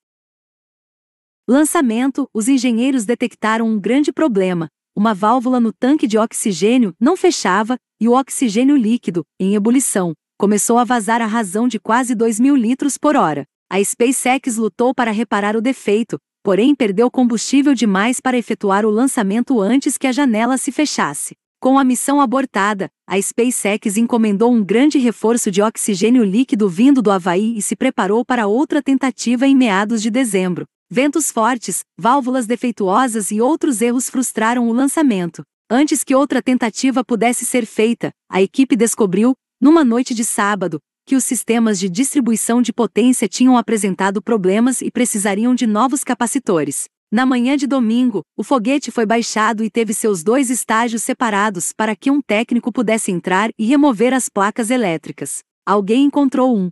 lançamento, 1.47 2.27
os 2.33 2.49
engenheiros 2.49 3.05
detectaram 3.05 3.65
um 3.65 3.79
grande 3.79 4.11
problema. 4.11 4.67
Uma 4.95 5.13
válvula 5.13 5.59
no 5.59 5.71
tanque 5.71 6.05
de 6.05 6.17
oxigênio 6.17 6.93
não 6.99 7.15
fechava 7.15 7.77
e 7.99 8.09
o 8.09 8.11
oxigênio 8.11 8.75
líquido, 8.75 9.23
em 9.39 9.55
ebulição, 9.55 10.13
começou 10.37 10.77
a 10.77 10.83
vazar 10.83 11.21
à 11.21 11.25
razão 11.25 11.65
de 11.65 11.79
quase 11.79 12.13
2 12.13 12.41
mil 12.41 12.57
litros 12.57 12.97
por 12.97 13.15
hora. 13.15 13.45
A 13.71 13.81
SpaceX 13.81 14.57
lutou 14.57 14.93
para 14.93 15.11
reparar 15.11 15.55
o 15.55 15.61
defeito, 15.61 16.19
porém 16.43 16.75
perdeu 16.75 17.09
combustível 17.09 17.73
demais 17.73 18.19
para 18.19 18.37
efetuar 18.37 18.85
o 18.85 18.89
lançamento 18.89 19.61
antes 19.61 19.97
que 19.97 20.07
a 20.07 20.11
janela 20.11 20.57
se 20.57 20.73
fechasse. 20.73 21.35
Com 21.61 21.79
a 21.79 21.85
missão 21.85 22.19
abortada, 22.19 22.89
a 23.07 23.21
SpaceX 23.21 23.95
encomendou 23.95 24.51
um 24.51 24.61
grande 24.61 24.97
reforço 24.97 25.49
de 25.49 25.61
oxigênio 25.61 26.23
líquido 26.23 26.67
vindo 26.67 27.01
do 27.01 27.11
Havaí 27.11 27.57
e 27.57 27.61
se 27.61 27.77
preparou 27.77 28.25
para 28.25 28.45
outra 28.45 28.81
tentativa 28.81 29.47
em 29.47 29.55
meados 29.55 30.01
de 30.01 30.11
dezembro. 30.11 30.65
Ventos 30.93 31.31
fortes, 31.31 31.85
válvulas 31.97 32.45
defeituosas 32.45 33.31
e 33.31 33.39
outros 33.39 33.81
erros 33.81 34.09
frustraram 34.09 34.67
o 34.67 34.73
lançamento. 34.73 35.41
Antes 35.69 36.03
que 36.03 36.13
outra 36.13 36.41
tentativa 36.41 37.01
pudesse 37.01 37.45
ser 37.45 37.65
feita, 37.65 38.11
a 38.29 38.41
equipe 38.41 38.75
descobriu, 38.75 39.33
numa 39.61 39.85
noite 39.85 40.13
de 40.13 40.25
sábado, 40.25 40.81
que 41.05 41.15
os 41.15 41.23
sistemas 41.23 41.79
de 41.79 41.89
distribuição 41.89 42.61
de 42.61 42.73
potência 42.73 43.25
tinham 43.25 43.55
apresentado 43.55 44.21
problemas 44.21 44.81
e 44.81 44.91
precisariam 44.91 45.55
de 45.55 45.65
novos 45.65 46.03
capacitores. 46.03 46.89
Na 47.09 47.25
manhã 47.25 47.55
de 47.55 47.67
domingo, 47.67 48.21
o 48.35 48.43
foguete 48.43 48.91
foi 48.91 49.05
baixado 49.05 49.63
e 49.63 49.69
teve 49.69 49.93
seus 49.93 50.23
dois 50.23 50.49
estágios 50.49 51.03
separados 51.03 51.71
para 51.71 51.95
que 51.95 52.11
um 52.11 52.21
técnico 52.21 52.69
pudesse 52.69 53.13
entrar 53.13 53.49
e 53.57 53.65
remover 53.65 54.13
as 54.13 54.27
placas 54.27 54.69
elétricas. 54.69 55.39
Alguém 55.65 56.03
encontrou 56.03 56.53
um 56.53 56.69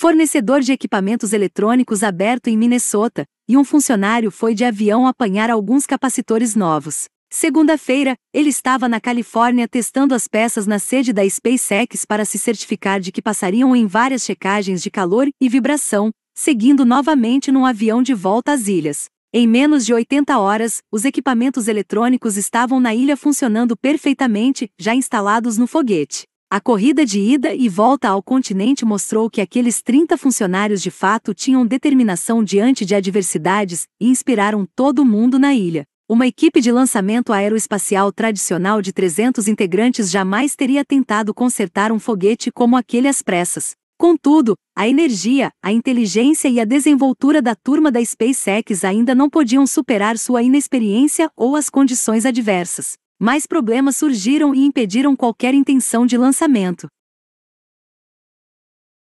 fornecedor 0.00 0.62
de 0.62 0.72
equipamentos 0.72 1.34
eletrônicos 1.34 2.02
aberto 2.02 2.48
em 2.48 2.56
Minnesota, 2.56 3.26
e 3.46 3.54
um 3.54 3.62
funcionário 3.62 4.30
foi 4.30 4.54
de 4.54 4.64
avião 4.64 5.06
apanhar 5.06 5.50
alguns 5.50 5.84
capacitores 5.84 6.56
novos. 6.56 7.04
Segunda-feira, 7.30 8.14
ele 8.32 8.48
estava 8.48 8.88
na 8.88 8.98
Califórnia 8.98 9.68
testando 9.68 10.14
as 10.14 10.26
peças 10.26 10.66
na 10.66 10.78
sede 10.78 11.12
da 11.12 11.28
SpaceX 11.28 12.06
para 12.06 12.24
se 12.24 12.38
certificar 12.38 12.98
de 12.98 13.12
que 13.12 13.20
passariam 13.20 13.76
em 13.76 13.86
várias 13.86 14.22
checagens 14.22 14.82
de 14.82 14.90
calor 14.90 15.28
e 15.38 15.50
vibração, 15.50 16.10
seguindo 16.34 16.86
novamente 16.86 17.52
num 17.52 17.66
avião 17.66 18.02
de 18.02 18.14
volta 18.14 18.52
às 18.52 18.68
ilhas. 18.68 19.04
Em 19.34 19.46
menos 19.46 19.84
de 19.84 19.92
80 19.92 20.38
horas, 20.38 20.78
os 20.90 21.04
equipamentos 21.04 21.68
eletrônicos 21.68 22.38
estavam 22.38 22.80
na 22.80 22.94
ilha 22.94 23.18
funcionando 23.18 23.76
perfeitamente, 23.76 24.70
já 24.80 24.94
instalados 24.94 25.58
no 25.58 25.66
foguete. 25.66 26.29
A 26.52 26.60
corrida 26.60 27.06
de 27.06 27.20
ida 27.20 27.54
e 27.54 27.68
volta 27.68 28.08
ao 28.08 28.20
continente 28.20 28.84
mostrou 28.84 29.30
que 29.30 29.40
aqueles 29.40 29.80
30 29.80 30.18
funcionários 30.18 30.82
de 30.82 30.90
fato 30.90 31.32
tinham 31.32 31.64
determinação 31.64 32.42
diante 32.42 32.84
de 32.84 32.92
adversidades 32.92 33.86
e 34.00 34.08
inspiraram 34.08 34.66
todo 34.74 35.04
mundo 35.04 35.38
na 35.38 35.54
ilha. 35.54 35.84
Uma 36.08 36.26
equipe 36.26 36.60
de 36.60 36.72
lançamento 36.72 37.32
aeroespacial 37.32 38.10
tradicional 38.10 38.82
de 38.82 38.92
300 38.92 39.46
integrantes 39.46 40.10
jamais 40.10 40.56
teria 40.56 40.84
tentado 40.84 41.32
consertar 41.32 41.92
um 41.92 42.00
foguete 42.00 42.50
como 42.50 42.76
aquele 42.76 43.06
às 43.06 43.22
pressas. 43.22 43.76
Contudo, 43.96 44.54
a 44.76 44.88
energia, 44.88 45.52
a 45.62 45.70
inteligência 45.70 46.48
e 46.48 46.58
a 46.58 46.64
desenvoltura 46.64 47.40
da 47.40 47.54
turma 47.54 47.92
da 47.92 48.04
SpaceX 48.04 48.82
ainda 48.82 49.14
não 49.14 49.30
podiam 49.30 49.64
superar 49.68 50.18
sua 50.18 50.42
inexperiência 50.42 51.30
ou 51.36 51.54
as 51.54 51.70
condições 51.70 52.26
adversas 52.26 52.98
mais 53.20 53.46
problemas 53.46 53.96
surgiram 53.96 54.54
e 54.54 54.64
impediram 54.64 55.14
qualquer 55.14 55.52
intenção 55.52 56.06
de 56.06 56.16
lançamento. 56.16 56.88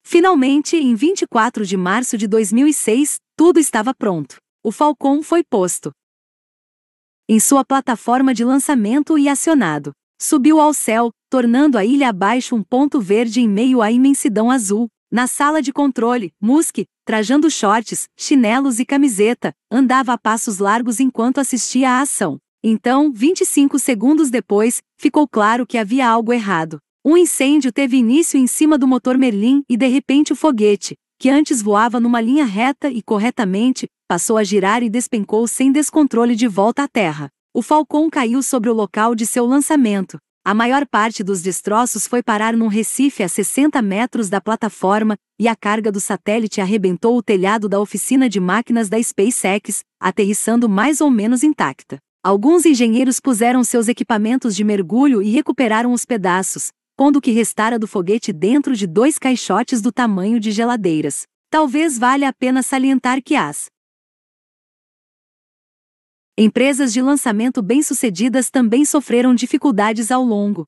Finalmente, 0.05 0.77
em 0.77 0.95
24 0.95 1.65
de 1.65 1.79
março 1.79 2.19
de 2.19 2.29
2006, 2.29 3.17
tudo 3.35 3.59
estava 3.59 3.95
pronto. 3.95 4.37
O 4.63 4.71
Falcon 4.71 5.23
foi 5.23 5.43
posto 5.43 5.91
em 7.29 7.41
sua 7.41 7.65
plataforma 7.65 8.35
de 8.35 8.45
lançamento 8.45 9.17
e 9.17 9.29
acionado. 9.29 9.93
Subiu 10.21 10.61
ao 10.61 10.75
céu, 10.75 11.11
tornando 11.31 11.79
a 11.79 11.85
ilha 11.85 12.11
abaixo 12.11 12.55
um 12.55 12.63
ponto 12.63 13.01
verde 13.01 13.41
em 13.41 13.49
meio 13.49 13.81
à 13.81 13.91
imensidão 13.91 14.51
azul. 14.51 14.89
Na 15.11 15.27
sala 15.27 15.63
de 15.63 15.73
controle, 15.73 16.33
Musk, 16.41 16.85
trajando 17.07 17.51
shorts, 17.51 18.07
chinelos 18.19 18.79
e 18.79 18.85
camiseta, 18.85 19.55
andava 19.71 20.13
a 20.13 20.19
passos 20.19 20.59
largos 20.59 21.01
enquanto 21.01 21.39
assistia 21.39 21.91
à 21.91 22.01
ação. 22.03 22.39
Então, 22.65 23.13
25 23.13 23.77
segundos 23.77 24.31
depois, 24.31 24.81
ficou 24.97 25.27
claro 25.27 25.67
que 25.67 25.77
havia 25.77 26.09
algo 26.09 26.33
errado. 26.33 26.79
Um 27.05 27.17
incêndio 27.17 27.73
teve 27.73 27.97
início 27.97 28.39
em 28.39 28.47
cima 28.47 28.79
do 28.79 28.87
motor 28.87 29.19
Merlin 29.19 29.65
e 29.69 29.77
de 29.77 29.89
repente 29.89 30.33
o 30.33 30.37
foguete, 30.37 30.95
que 31.19 31.29
antes 31.29 31.61
voava 31.61 31.99
numa 31.99 32.21
linha 32.21 32.45
reta 32.45 32.89
e 32.89 33.03
corretamente, 33.03 33.89
passou 34.07 34.37
a 34.37 34.45
girar 34.45 34.81
e 34.81 34.89
despencou 34.89 35.49
sem 35.49 35.73
descontrole 35.73 36.37
de 36.37 36.47
volta 36.47 36.85
à 36.85 36.89
Terra. 36.89 37.29
O 37.53 37.63
Falcon 37.63 38.09
caiu 38.09 38.41
sobre 38.45 38.71
o 38.71 38.75
local 38.75 39.17
de 39.17 39.27
seu 39.27 39.45
lançamento. 39.45 40.17
A 40.45 40.55
maior 40.55 40.87
parte 40.87 41.25
dos 41.25 41.43
destroços 41.43 42.07
foi 42.07 42.23
parar 42.23 42.57
num 42.57 42.69
recife 42.69 43.25
a 43.25 43.29
60 43.29 43.83
metros 43.83 44.29
da 44.29 44.41
plataforma, 44.41 45.17
e 45.37 45.49
a 45.49 45.57
carga 45.57 45.91
do 45.91 45.99
satélite 45.99 46.61
arrebentou 46.61 47.17
o 47.17 47.23
telhado 47.23 47.69
da 47.69 47.81
oficina 47.81 48.29
de 48.29 48.39
máquinas 48.39 48.89
da 48.89 49.03
SpaceX, 49.03 49.81
aterrissando 50.01 50.69
mais 50.69 51.01
ou 51.01 51.11
menos 51.11 51.43
intacta. 51.43 51.99
Alguns 52.25 52.65
engenheiros 52.65 53.19
puseram 53.19 53.65
seus 53.65 53.89
equipamentos 53.89 54.55
de 54.55 54.63
mergulho 54.63 55.21
e 55.21 55.31
recuperaram 55.31 55.93
os 55.93 56.05
pedaços, 56.05 56.71
pondo 56.97 57.17
o 57.17 57.21
que 57.21 57.33
restara 57.33 57.81
do 57.81 57.89
foguete 57.89 58.33
dentro 58.33 58.77
de 58.77 58.87
dois 58.87 59.19
caixotes 59.19 59.83
do 59.83 59.91
tamanho 59.91 60.39
de 60.39 60.53
geladeiras. 60.53 61.27
Talvez 61.51 61.99
valha 61.99 62.29
a 62.29 62.33
pena 62.33 62.63
salientar 62.63 63.21
que 63.21 63.35
as 63.35 63.67
empresas 66.39 66.93
de 66.93 67.03
lançamento 67.03 67.61
bem-sucedidas 67.61 68.51
também 68.51 68.85
sofreram 68.85 69.35
dificuldades 69.35 70.13
ao 70.13 70.23
longo 70.23 70.65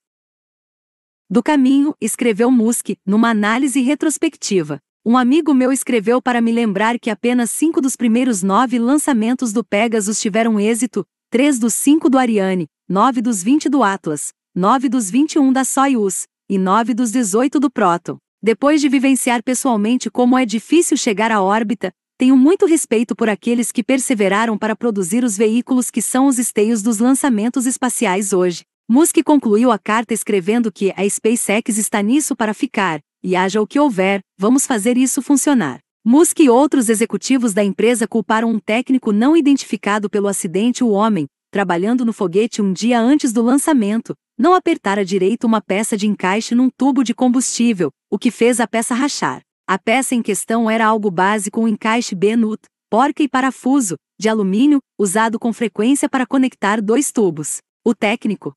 do 1.31 1.41
caminho, 1.41 1.95
escreveu 2.01 2.51
Musk, 2.51 2.97
numa 3.07 3.31
análise 3.31 3.81
retrospectiva. 3.81 4.81
Um 5.07 5.17
amigo 5.17 5.55
meu 5.55 5.73
escreveu 5.73 6.21
para 6.21 6.41
me 6.41 6.51
lembrar 6.51 6.99
que 6.99 7.11
apenas 7.11 7.51
cinco 7.51 7.81
dos 7.81 7.95
primeiros 7.95 8.43
nove 8.43 8.77
lançamentos 8.77 9.53
do 9.53 9.65
Pegasus 9.65 10.21
tiveram 10.21 10.59
êxito, 10.59 11.07
3 11.35 11.59
dos 11.59 11.74
5 11.74 12.09
do 12.09 12.16
Ariane, 12.16 12.68
9 12.89 13.20
dos 13.20 13.43
20 13.43 13.68
do 13.68 13.82
Atlas, 13.82 14.32
9 14.55 14.89
dos 14.89 15.11
21 15.11 15.53
da 15.53 15.64
Soyuz, 15.64 16.28
e 16.49 16.57
9 16.57 16.95
dos 16.95 17.11
18 17.11 17.59
do 17.59 17.68
Proton. 17.68 18.18
Depois 18.41 18.80
de 18.80 18.89
vivenciar 18.89 19.43
pessoalmente 19.43 20.09
como 20.09 20.39
é 20.39 20.47
difícil 20.47 20.97
chegar 20.97 21.32
à 21.32 21.43
órbita, 21.43 21.91
tenho 22.16 22.37
muito 22.37 22.66
respeito 22.66 23.16
por 23.16 23.28
aqueles 23.28 23.72
que 23.72 23.82
perseveraram 23.82 24.57
para 24.57 24.76
produzir 24.76 25.24
os 25.24 25.37
veículos 25.37 25.91
que 25.91 26.01
são 26.01 26.28
os 26.28 26.39
esteios 26.39 26.82
dos 26.82 26.99
lançamentos 26.99 27.66
espaciais 27.66 28.32
hoje. 28.32 28.62
Musk 28.89 29.16
concluiu 29.24 29.72
a 29.72 29.78
carta 29.78 30.14
escrevendo 30.14 30.70
que 30.70 30.95
a 30.97 31.11
SpaceX 31.11 31.78
está 31.78 32.01
nisso 32.01 32.37
para 32.37 32.55
ficar, 32.55 33.01
e 33.24 33.35
haja 33.35 33.61
o 33.61 33.66
que 33.66 33.80
houver, 33.80 34.20
vamos 34.39 34.68
fazer 34.68 34.97
isso 34.97 35.20
funcionar. 35.20 35.84
Musk 36.07 36.41
e 36.41 36.51
outros 36.51 36.91
executivos 36.91 37.55
da 37.55 37.65
empresa 37.65 38.07
culparam 38.07 38.51
um 38.51 38.59
técnico 38.59 39.11
não 39.11 39.35
identificado 39.35 40.11
pelo 40.11 40.29
acidente 40.29 40.85
o 40.85 40.91
homem, 40.91 41.27
trabalhando 41.51 42.05
no 42.05 42.13
foguete 42.13 42.61
um 42.61 42.75
dia 42.75 43.01
antes 43.01 43.33
do 43.33 43.41
lançamento, 43.41 44.15
não 44.39 44.53
apertara 44.53 45.03
direito 45.03 45.47
uma 45.47 45.63
peça 45.63 45.97
de 45.97 46.07
encaixe 46.07 46.55
num 46.55 46.69
tubo 46.69 47.03
de 47.03 47.15
combustível, 47.15 47.91
o 48.11 48.19
que 48.19 48.31
fez 48.31 48.61
a 48.61 48.67
peça 48.67 48.95
rachar. 48.95 49.41
A 49.67 49.79
peça 49.79 50.15
em 50.15 50.21
questão 50.21 50.71
era 50.71 50.85
algo 50.85 51.11
básico 51.11 51.63
um 51.63 51.67
encaixe 51.67 52.15
B-nut, 52.15 52.61
porca 52.91 53.23
e 53.23 53.29
parafuso, 53.29 53.97
de 54.21 54.29
alumínio, 54.29 54.81
usado 55.01 55.39
com 55.39 55.55
frequência 55.55 56.07
para 56.07 56.27
conectar 56.27 56.83
dois 56.83 57.11
tubos. 57.11 57.63
O 57.83 57.95
técnico 57.95 58.53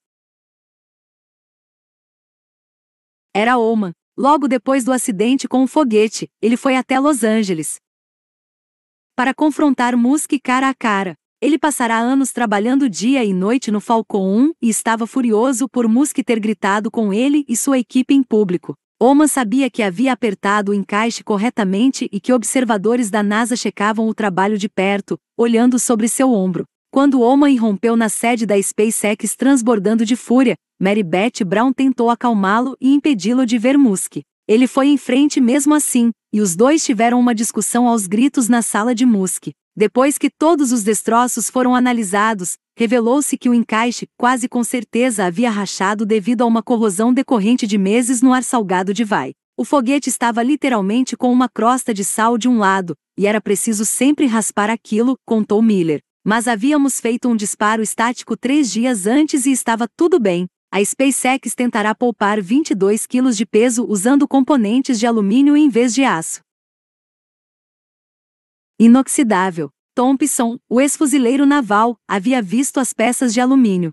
era 3.34 3.58
Oman. 3.58 3.94
Logo 4.18 4.48
depois 4.48 4.84
do 4.84 4.92
acidente 4.92 5.48
com 5.48 5.64
o 5.64 5.68
foguete, 5.68 6.28
ele 6.42 6.58
foi 6.58 6.76
até 6.76 7.00
Los 7.00 7.24
Angeles 7.24 7.78
para 9.16 9.34
confrontar 9.34 9.98
Musk 9.98 10.34
cara 10.44 10.70
a 10.70 10.76
cara. 10.76 11.16
Ele 11.42 11.58
passará 11.58 11.98
anos 11.98 12.32
trabalhando 12.32 12.88
dia 12.88 13.24
e 13.24 13.34
noite 13.34 13.72
no 13.72 13.80
Falcon 13.80 14.28
1 14.28 14.54
e 14.62 14.70
estava 14.70 15.08
furioso 15.08 15.68
por 15.68 15.88
Musk 15.88 16.18
ter 16.24 16.40
gritado 16.40 16.92
com 16.92 17.12
ele 17.12 17.44
e 17.48 17.58
sua 17.58 17.80
equipe 17.80 18.14
em 18.14 18.22
público. 18.22 18.76
Oman 19.00 19.28
sabia 19.28 19.72
que 19.72 19.82
havia 19.82 20.14
apertado 20.14 20.72
o 20.72 20.74
encaixe 20.74 21.24
corretamente 21.24 22.08
e 22.12 22.20
que 22.20 22.32
observadores 22.32 23.10
da 23.10 23.24
NASA 23.24 23.56
checavam 23.56 24.08
o 24.08 24.14
trabalho 24.14 24.58
de 24.58 24.70
perto, 24.70 25.18
olhando 25.36 25.80
sobre 25.80 26.08
seu 26.08 26.32
ombro. 26.32 26.66
Quando 26.98 27.22
Oman 27.22 27.52
irrompeu 27.52 27.96
na 27.96 28.10
sede 28.10 28.44
da 28.44 28.60
SpaceX 28.60 29.36
transbordando 29.36 30.04
de 30.04 30.16
fúria, 30.16 30.56
Mary 30.82 31.04
Beth 31.04 31.46
Brown 31.46 31.72
tentou 31.72 32.10
acalmá-lo 32.10 32.76
e 32.82 32.92
impedi-lo 32.92 33.46
de 33.46 33.56
ver 33.60 33.78
Musk. 33.78 34.16
Ele 34.48 34.66
foi 34.66 34.88
em 34.88 34.98
frente 34.98 35.40
mesmo 35.40 35.76
assim, 35.76 36.10
e 36.34 36.42
os 36.42 36.56
dois 36.56 36.84
tiveram 36.84 37.20
uma 37.20 37.36
discussão 37.36 37.88
aos 37.88 38.08
gritos 38.08 38.50
na 38.50 38.64
sala 38.64 38.96
de 38.96 39.06
Musk. 39.06 39.50
Depois 39.76 40.18
que 40.18 40.28
todos 40.28 40.72
os 40.72 40.82
destroços 40.82 41.52
foram 41.52 41.76
analisados, 41.76 42.56
revelou-se 42.76 43.38
que 43.38 43.48
o 43.48 43.54
encaixe, 43.54 44.08
quase 44.18 44.50
com 44.50 44.64
certeza, 44.64 45.24
havia 45.24 45.52
rachado 45.52 46.04
devido 46.04 46.42
a 46.42 46.48
uma 46.48 46.64
corrosão 46.64 47.14
decorrente 47.14 47.68
de 47.68 47.78
meses 47.78 48.24
no 48.24 48.34
ar 48.34 48.42
salgado 48.42 48.92
de 48.92 49.04
Vai. 49.04 49.34
O 49.56 49.64
foguete 49.64 50.10
estava 50.10 50.42
literalmente 50.42 51.16
com 51.16 51.32
uma 51.32 51.48
crosta 51.48 51.94
de 51.94 52.04
sal 52.04 52.40
de 52.40 52.50
um 52.50 52.58
lado, 52.58 52.96
e 53.16 53.28
era 53.28 53.40
preciso 53.40 53.86
sempre 53.86 54.26
raspar 54.26 54.72
aquilo, 54.72 55.16
contou 55.28 55.62
Miller. 55.62 56.00
Mas 56.30 56.46
havíamos 56.46 57.00
feito 57.00 57.30
um 57.30 57.38
disparo 57.38 57.82
estático 57.82 58.36
três 58.36 58.70
dias 58.70 59.08
antes 59.08 59.46
e 59.46 59.52
estava 59.54 59.88
tudo 59.88 60.20
bem. 60.20 60.46
A 60.70 60.84
SpaceX 60.84 61.56
tentará 61.56 61.96
poupar 61.96 62.42
22 62.42 63.06
quilos 63.06 63.38
de 63.38 63.46
peso 63.46 63.86
usando 63.88 64.28
componentes 64.28 65.00
de 65.00 65.08
alumínio 65.08 65.56
em 65.56 65.70
vez 65.70 65.94
de 65.94 66.04
aço 66.04 66.42
inoxidável. 68.78 69.70
Thompson, 69.96 70.60
o 70.70 70.82
ex-fuzileiro 70.82 71.46
naval, 71.46 71.98
havia 72.06 72.42
visto 72.42 72.82
as 72.82 72.92
peças 72.92 73.34
de 73.34 73.40
alumínio 73.40 73.92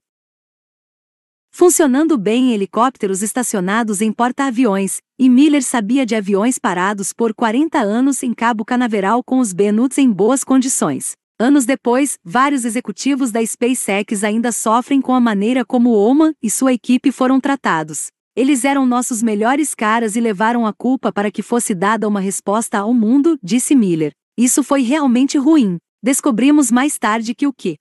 funcionando 1.53 2.19
bem 2.19 2.51
em 2.51 2.53
helicópteros 2.53 3.23
estacionados 3.23 4.01
em 4.01 4.13
porta-aviões, 4.13 5.01
e 5.17 5.31
Miller 5.31 5.63
sabia 5.63 6.05
de 6.05 6.17
aviões 6.17 6.59
parados 6.59 7.13
por 7.13 7.33
40 7.33 7.79
anos 7.79 8.25
em 8.25 8.35
Cabo 8.35 8.65
Canaveral 8.65 9.23
com 9.23 9.39
os 9.39 9.53
Benuts 9.53 9.99
em 9.99 10.11
boas 10.11 10.43
condições. 10.43 11.15
Anos 11.39 11.67
depois, 11.67 12.17
vários 12.25 12.65
executivos 12.65 13.33
da 13.33 13.45
SpaceX 13.45 14.23
ainda 14.23 14.53
sofrem 14.53 15.01
com 15.01 15.13
a 15.13 15.21
maneira 15.21 15.65
como 15.65 15.91
Oman 15.91 16.33
e 16.41 16.49
sua 16.49 16.73
equipe 16.73 17.11
foram 17.11 17.41
tratados. 17.41 18.07
Eles 18.37 18.65
eram 18.65 18.87
nossos 18.87 19.21
melhores 19.21 19.75
caras 19.75 20.15
e 20.15 20.21
levaram 20.21 20.65
a 20.65 20.73
culpa 20.73 21.13
para 21.13 21.33
que 21.33 21.43
fosse 21.43 21.75
dada 21.75 22.07
uma 22.07 22.21
resposta 22.21 22.79
ao 22.79 22.95
mundo, 22.95 23.37
disse 23.43 23.75
Miller. 23.75 24.13
Isso 24.39 24.63
foi 24.63 24.83
realmente 24.83 25.37
ruim. 25.37 25.79
Descobrimos 26.01 26.71
mais 26.71 26.99
tarde 26.99 27.35
que 27.35 27.49
o 27.49 27.53
que 27.53 27.79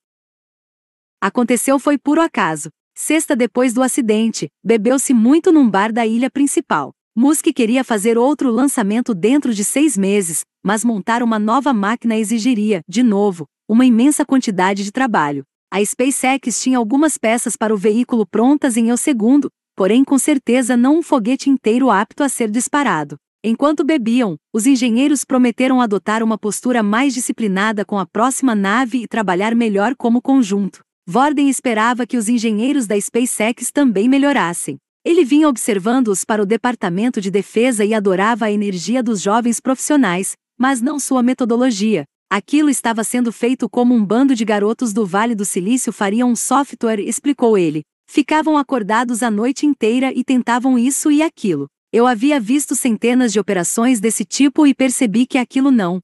aconteceu 1.22 1.78
foi 1.78 1.98
puro 2.00 2.22
acaso. 2.22 2.70
Sexta 2.96 3.36
depois 3.36 3.72
do 3.72 3.84
acidente, 3.84 4.48
bebeu-se 4.64 5.14
muito 5.14 5.52
num 5.52 5.70
bar 5.70 5.92
da 5.92 6.08
ilha 6.08 6.30
principal. 6.30 6.92
Musk 7.16 7.46
queria 7.56 7.84
fazer 7.84 8.18
outro 8.18 8.50
lançamento 8.50 9.14
dentro 9.14 9.54
de 9.54 9.64
seis 9.64 9.96
meses, 9.96 10.44
mas 10.64 10.86
montar 10.86 11.22
uma 11.22 11.38
nova 11.38 11.74
máquina 11.74 12.18
exigiria, 12.18 12.82
de 12.88 13.04
novo, 13.04 13.46
uma 13.68 13.86
imensa 13.86 14.26
quantidade 14.26 14.84
de 14.84 14.92
trabalho. 14.92 15.44
A 15.72 15.84
SpaceX 15.84 16.62
tinha 16.62 16.78
algumas 16.78 17.18
peças 17.18 17.58
para 17.58 17.74
o 17.74 17.78
veículo 17.78 18.26
prontas 18.26 18.78
em 18.78 18.92
um 18.92 18.98
segundo, 18.98 19.50
porém 19.76 20.04
com 20.04 20.18
certeza 20.18 20.78
não 20.78 21.00
um 21.00 21.02
foguete 21.02 21.50
inteiro 21.50 21.90
apto 21.90 22.24
a 22.24 22.30
ser 22.30 22.50
disparado. 22.50 23.18
Enquanto 23.44 23.84
bebiam, 23.84 24.38
os 24.54 24.66
engenheiros 24.66 25.26
prometeram 25.26 25.82
adotar 25.82 26.24
uma 26.24 26.38
postura 26.38 26.82
mais 26.82 27.14
disciplinada 27.14 27.84
com 27.84 28.00
a 28.00 28.06
próxima 28.06 28.56
nave 28.56 29.00
e 29.00 29.08
trabalhar 29.08 29.54
melhor 29.54 29.96
como 29.98 30.22
conjunto. 30.22 30.80
Vorden 31.06 31.50
esperava 31.50 32.08
que 32.08 32.16
os 32.16 32.30
engenheiros 32.30 32.88
da 32.88 33.00
SpaceX 33.00 33.70
também 33.70 34.08
melhorassem. 34.08 34.78
Ele 35.04 35.26
vinha 35.26 35.50
observando-os 35.50 36.24
para 36.24 36.42
o 36.42 36.46
Departamento 36.46 37.20
de 37.20 37.30
Defesa 37.30 37.84
e 37.84 37.94
adorava 37.94 38.46
a 38.46 38.52
energia 38.52 39.04
dos 39.04 39.20
jovens 39.20 39.60
profissionais, 39.60 40.38
mas 40.64 40.80
não 40.80 40.98
sua 40.98 41.22
metodologia. 41.22 42.06
Aquilo 42.32 42.70
estava 42.70 43.04
sendo 43.04 43.34
feito 43.34 43.70
como 43.70 43.94
um 43.94 44.06
bando 44.06 44.34
de 44.34 44.46
garotos 44.46 44.94
do 44.94 45.06
Vale 45.06 45.36
do 45.36 45.44
Silício 45.44 45.92
fariam 45.92 46.32
um 46.32 46.38
software, 46.38 47.02
explicou 47.02 47.58
ele. 47.58 47.82
Ficavam 48.10 48.58
acordados 48.58 49.22
a 49.24 49.30
noite 49.30 49.66
inteira 49.66 50.14
e 50.16 50.24
tentavam 50.24 50.80
isso 50.80 51.12
e 51.12 51.22
aquilo. 51.22 51.68
Eu 51.92 52.08
havia 52.08 52.40
visto 52.40 52.78
centenas 52.78 53.34
de 53.34 53.42
operações 53.42 54.00
desse 54.00 54.24
tipo 54.24 54.66
e 54.66 54.74
percebi 54.74 55.28
que 55.28 55.38
aquilo 55.38 55.70
não 55.70 56.00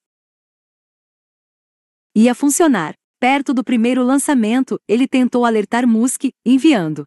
ia 2.13 2.35
funcionar. 2.35 2.95
Perto 3.17 3.53
do 3.53 3.63
primeiro 3.63 4.03
lançamento, 4.03 4.77
ele 4.89 5.07
tentou 5.07 5.45
alertar 5.45 5.87
Musk, 5.87 6.25
enviando 6.45 7.05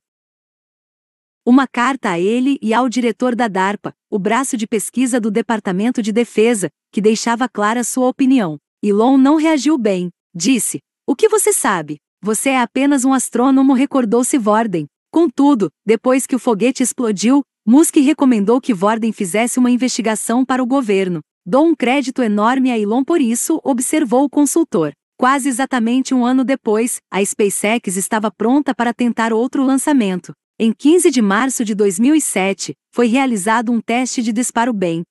uma 1.44 1.66
carta 1.66 2.10
a 2.10 2.20
ele 2.20 2.58
e 2.62 2.72
ao 2.72 2.88
diretor 2.88 3.34
da 3.34 3.48
DARPA, 3.48 3.92
o 4.08 4.18
braço 4.18 4.56
de 4.56 4.66
pesquisa 4.66 5.20
do 5.20 5.30
Departamento 5.30 6.00
de 6.00 6.12
Defesa, 6.12 6.70
que 6.92 7.00
deixava 7.00 7.48
clara 7.48 7.82
sua 7.82 8.08
opinião. 8.08 8.58
Elon 8.82 9.16
não 9.18 9.36
reagiu 9.36 9.76
bem. 9.76 10.10
Disse: 10.34 10.80
O 11.06 11.16
que 11.16 11.28
você 11.28 11.52
sabe? 11.52 11.98
Você 12.22 12.50
é 12.50 12.60
apenas 12.60 13.04
um 13.04 13.12
astrônomo, 13.12 13.72
recordou-se 13.72 14.38
Vorden. 14.38 14.86
Contudo, 15.10 15.70
depois 15.84 16.26
que 16.26 16.36
o 16.36 16.38
foguete 16.38 16.82
explodiu, 16.82 17.42
Musk 17.66 17.96
recomendou 17.96 18.60
que 18.60 18.72
Vorden 18.72 19.12
fizesse 19.12 19.58
uma 19.58 19.70
investigação 19.70 20.44
para 20.44 20.62
o 20.62 20.66
governo. 20.66 21.20
Dou 21.44 21.66
um 21.66 21.74
crédito 21.74 22.22
enorme 22.22 22.70
a 22.70 22.78
Elon 22.78 23.02
por 23.02 23.20
isso, 23.20 23.60
observou 23.64 24.24
o 24.24 24.30
consultor. 24.30 24.92
Quase 25.18 25.48
exatamente 25.48 26.14
um 26.14 26.24
ano 26.24 26.44
depois, 26.44 27.00
a 27.10 27.24
SpaceX 27.24 27.96
estava 27.96 28.30
pronta 28.30 28.74
para 28.74 28.94
tentar 28.94 29.32
outro 29.32 29.64
lançamento. 29.64 30.32
Em 30.58 30.72
15 30.72 31.10
de 31.10 31.22
março 31.22 31.64
de 31.64 31.74
2007, 31.74 32.74
foi 32.94 33.06
realizado 33.06 33.72
um 33.72 33.80
teste 33.80 34.22
de 34.22 34.32
disparo 34.32 34.72
bem 34.72 35.02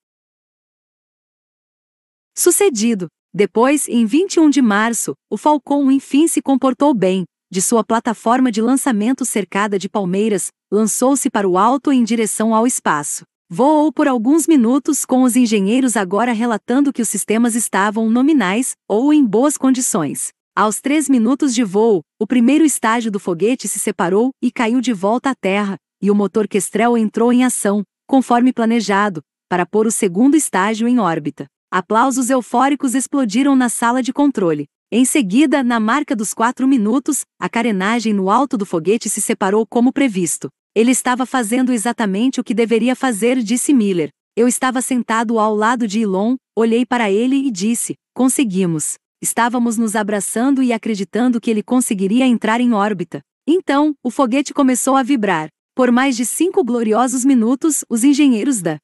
sucedido. 2.37 3.07
Depois, 3.33 3.87
em 3.87 4.05
21 4.05 4.49
de 4.49 4.61
março, 4.61 5.13
o 5.29 5.37
Falcon 5.37 5.89
enfim 5.89 6.27
se 6.27 6.41
comportou 6.41 6.93
bem, 6.93 7.25
de 7.49 7.61
sua 7.61 7.83
plataforma 7.83 8.51
de 8.51 8.61
lançamento 8.61 9.25
cercada 9.25 9.77
de 9.79 9.89
palmeiras, 9.89 10.47
lançou-se 10.71 11.29
para 11.29 11.47
o 11.47 11.57
alto 11.57 11.91
em 11.91 12.03
direção 12.03 12.53
ao 12.55 12.65
espaço. 12.65 13.23
Voou 13.49 13.91
por 13.91 14.07
alguns 14.07 14.47
minutos 14.47 15.05
com 15.05 15.23
os 15.23 15.35
engenheiros 15.35 15.97
agora 15.97 16.31
relatando 16.31 16.93
que 16.93 17.01
os 17.01 17.09
sistemas 17.09 17.55
estavam 17.55 18.09
nominais 18.09 18.75
ou 18.87 19.13
em 19.13 19.25
boas 19.25 19.57
condições. 19.57 20.31
Aos 20.53 20.81
três 20.81 21.07
minutos 21.07 21.55
de 21.55 21.63
voo, 21.63 22.01
o 22.19 22.27
primeiro 22.27 22.65
estágio 22.65 23.09
do 23.09 23.21
foguete 23.21 23.69
se 23.69 23.79
separou 23.79 24.31
e 24.43 24.51
caiu 24.51 24.81
de 24.81 24.91
volta 24.91 25.29
à 25.29 25.35
Terra, 25.35 25.77
e 26.01 26.11
o 26.11 26.15
motor 26.15 26.45
Kestrel 26.45 26.97
entrou 26.97 27.31
em 27.31 27.45
ação, 27.45 27.83
conforme 28.05 28.51
planejado, 28.51 29.21
para 29.47 29.65
pôr 29.65 29.87
o 29.87 29.91
segundo 29.91 30.35
estágio 30.35 30.89
em 30.89 30.99
órbita. 30.99 31.45
Aplausos 31.71 32.29
eufóricos 32.29 32.95
explodiram 32.95 33.55
na 33.55 33.69
sala 33.69 34.03
de 34.03 34.11
controle. 34.11 34.65
Em 34.91 35.05
seguida, 35.05 35.63
na 35.63 35.79
marca 35.79 36.13
dos 36.17 36.33
quatro 36.33 36.67
minutos, 36.67 37.21
a 37.39 37.47
carenagem 37.47 38.11
no 38.11 38.29
alto 38.29 38.57
do 38.57 38.65
foguete 38.65 39.07
se 39.07 39.21
separou 39.21 39.65
como 39.65 39.93
previsto. 39.93 40.49
Ele 40.75 40.91
estava 40.91 41.25
fazendo 41.25 41.71
exatamente 41.71 42.41
o 42.41 42.43
que 42.43 42.53
deveria 42.53 42.93
fazer, 42.93 43.41
disse 43.41 43.73
Miller. 43.73 44.09
Eu 44.35 44.49
estava 44.49 44.81
sentado 44.81 45.39
ao 45.39 45.55
lado 45.55 45.87
de 45.87 46.01
Elon, 46.01 46.35
olhei 46.57 46.85
para 46.85 47.09
ele 47.09 47.37
e 47.37 47.49
disse: 47.49 47.95
Conseguimos. 48.13 48.95
Estávamos 49.21 49.77
nos 49.77 49.95
abraçando 49.95 50.63
e 50.63 50.73
acreditando 50.73 51.39
que 51.39 51.51
ele 51.51 51.61
conseguiria 51.61 52.25
entrar 52.25 52.59
em 52.59 52.73
órbita. 52.73 53.21
Então, 53.47 53.93
o 54.03 54.09
foguete 54.09 54.51
começou 54.51 54.95
a 54.95 55.03
vibrar. 55.03 55.47
Por 55.75 55.91
mais 55.91 56.17
de 56.17 56.25
cinco 56.25 56.63
gloriosos 56.63 57.23
minutos, 57.23 57.85
os 57.87 58.03
engenheiros 58.03 58.61
da 58.61 58.79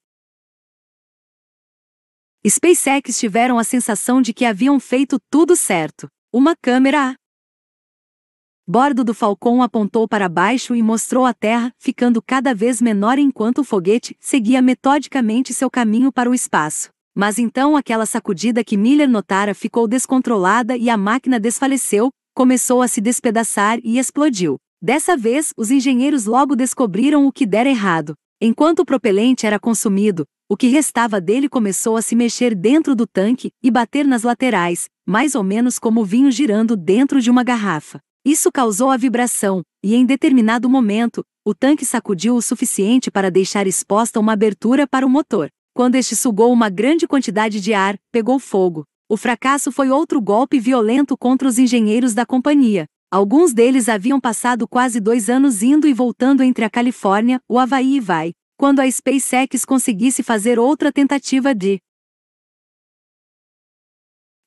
SpaceX 2.47 3.17
tiveram 3.19 3.57
a 3.57 3.63
sensação 3.63 4.21
de 4.21 4.33
que 4.33 4.45
haviam 4.45 4.79
feito 4.79 5.17
tudo 5.29 5.55
certo. 5.55 6.07
Uma 6.31 6.55
câmera 6.55 7.11
a 7.11 7.15
bordo 8.67 9.03
do 9.03 9.13
Falcon 9.13 9.61
apontou 9.63 10.07
para 10.07 10.29
baixo 10.29 10.75
e 10.75 10.83
mostrou 10.83 11.25
a 11.25 11.33
Terra, 11.33 11.73
ficando 11.79 12.21
cada 12.21 12.53
vez 12.53 12.81
menor 12.81 13.17
enquanto 13.17 13.59
o 13.59 13.63
foguete 13.63 14.15
seguia 14.19 14.61
metodicamente 14.61 15.53
seu 15.53 15.69
caminho 15.69 16.11
para 16.11 16.29
o 16.29 16.33
espaço. 16.33 16.89
Mas 17.17 17.39
então 17.39 17.75
aquela 17.75 18.05
sacudida 18.05 18.63
que 18.63 18.77
Miller 18.77 19.09
notara 19.09 19.55
ficou 19.55 19.87
descontrolada 19.87 20.77
e 20.77 20.87
a 20.87 20.95
máquina 20.95 21.39
desfaleceu, 21.39 22.11
começou 22.35 22.79
a 22.79 22.87
se 22.87 23.01
despedaçar 23.01 23.79
e 23.83 23.97
explodiu. 23.97 24.57
Dessa 24.79 25.17
vez, 25.17 25.51
os 25.57 25.71
engenheiros 25.71 26.25
logo 26.25 26.55
descobriram 26.55 27.25
o 27.25 27.31
que 27.31 27.47
dera 27.47 27.67
errado. 27.67 28.13
Enquanto 28.39 28.81
o 28.81 28.85
propelente 28.85 29.47
era 29.47 29.59
consumido, 29.59 30.25
o 30.47 30.55
que 30.55 30.67
restava 30.67 31.19
dele 31.19 31.49
começou 31.49 31.97
a 31.97 32.03
se 32.03 32.15
mexer 32.15 32.53
dentro 32.53 32.95
do 32.95 33.07
tanque 33.07 33.49
e 33.63 33.71
bater 33.71 34.05
nas 34.05 34.21
laterais, 34.21 34.85
mais 35.03 35.33
ou 35.33 35.41
menos 35.41 35.79
como 35.79 36.05
vinho 36.05 36.29
girando 36.29 36.77
dentro 36.77 37.19
de 37.19 37.31
uma 37.31 37.43
garrafa. 37.43 37.99
Isso 38.23 38.51
causou 38.51 38.91
a 38.91 38.97
vibração, 38.97 39.63
e 39.83 39.95
em 39.95 40.05
determinado 40.05 40.69
momento, 40.69 41.23
o 41.43 41.55
tanque 41.55 41.83
sacudiu 41.83 42.35
o 42.35 42.43
suficiente 42.43 43.09
para 43.09 43.31
deixar 43.31 43.65
exposta 43.65 44.19
uma 44.19 44.33
abertura 44.33 44.85
para 44.85 45.03
o 45.03 45.09
motor. 45.09 45.49
Quando 45.77 45.93
este 45.93 46.15
sugou 46.15 46.51
uma 46.51 46.71
grande 46.71 47.07
quantidade 47.07 47.61
de 47.61 47.71
ar, 47.71 47.99
pegou 48.11 48.39
fogo. 48.39 48.83
O 49.07 49.15
fracasso 49.15 49.71
foi 49.71 49.91
outro 49.91 50.19
golpe 50.19 50.59
violento 50.59 51.15
contra 51.15 51.47
os 51.47 51.59
engenheiros 51.59 52.15
da 52.15 52.25
companhia. 52.25 52.87
Alguns 53.11 53.53
deles 53.53 53.87
haviam 53.87 54.19
passado 54.19 54.67
quase 54.67 54.99
dois 54.99 55.29
anos 55.29 55.61
indo 55.61 55.87
e 55.87 55.93
voltando 55.93 56.41
entre 56.41 56.65
a 56.65 56.69
Califórnia, 56.71 57.39
o 57.47 57.59
Havaí 57.59 57.97
e 57.97 57.99
vai, 57.99 58.33
quando 58.57 58.79
a 58.79 58.89
SpaceX 58.89 59.63
conseguisse 59.65 60.23
fazer 60.23 60.57
outra 60.57 60.91
tentativa 60.91 61.53
de 61.53 61.77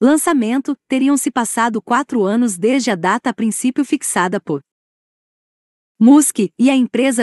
lançamento, 0.03 0.77
teriam 0.89 1.17
se 1.17 1.31
passado 1.31 1.81
quatro 1.81 2.25
anos 2.25 2.59
desde 2.59 2.91
a 2.91 2.97
data 2.97 3.31
a 3.31 3.33
princípio 3.33 3.85
fixada 3.85 4.41
por 4.41 4.61
Musk, 6.03 6.39
e 6.59 6.71
a 6.71 6.75
empresa 6.75 7.19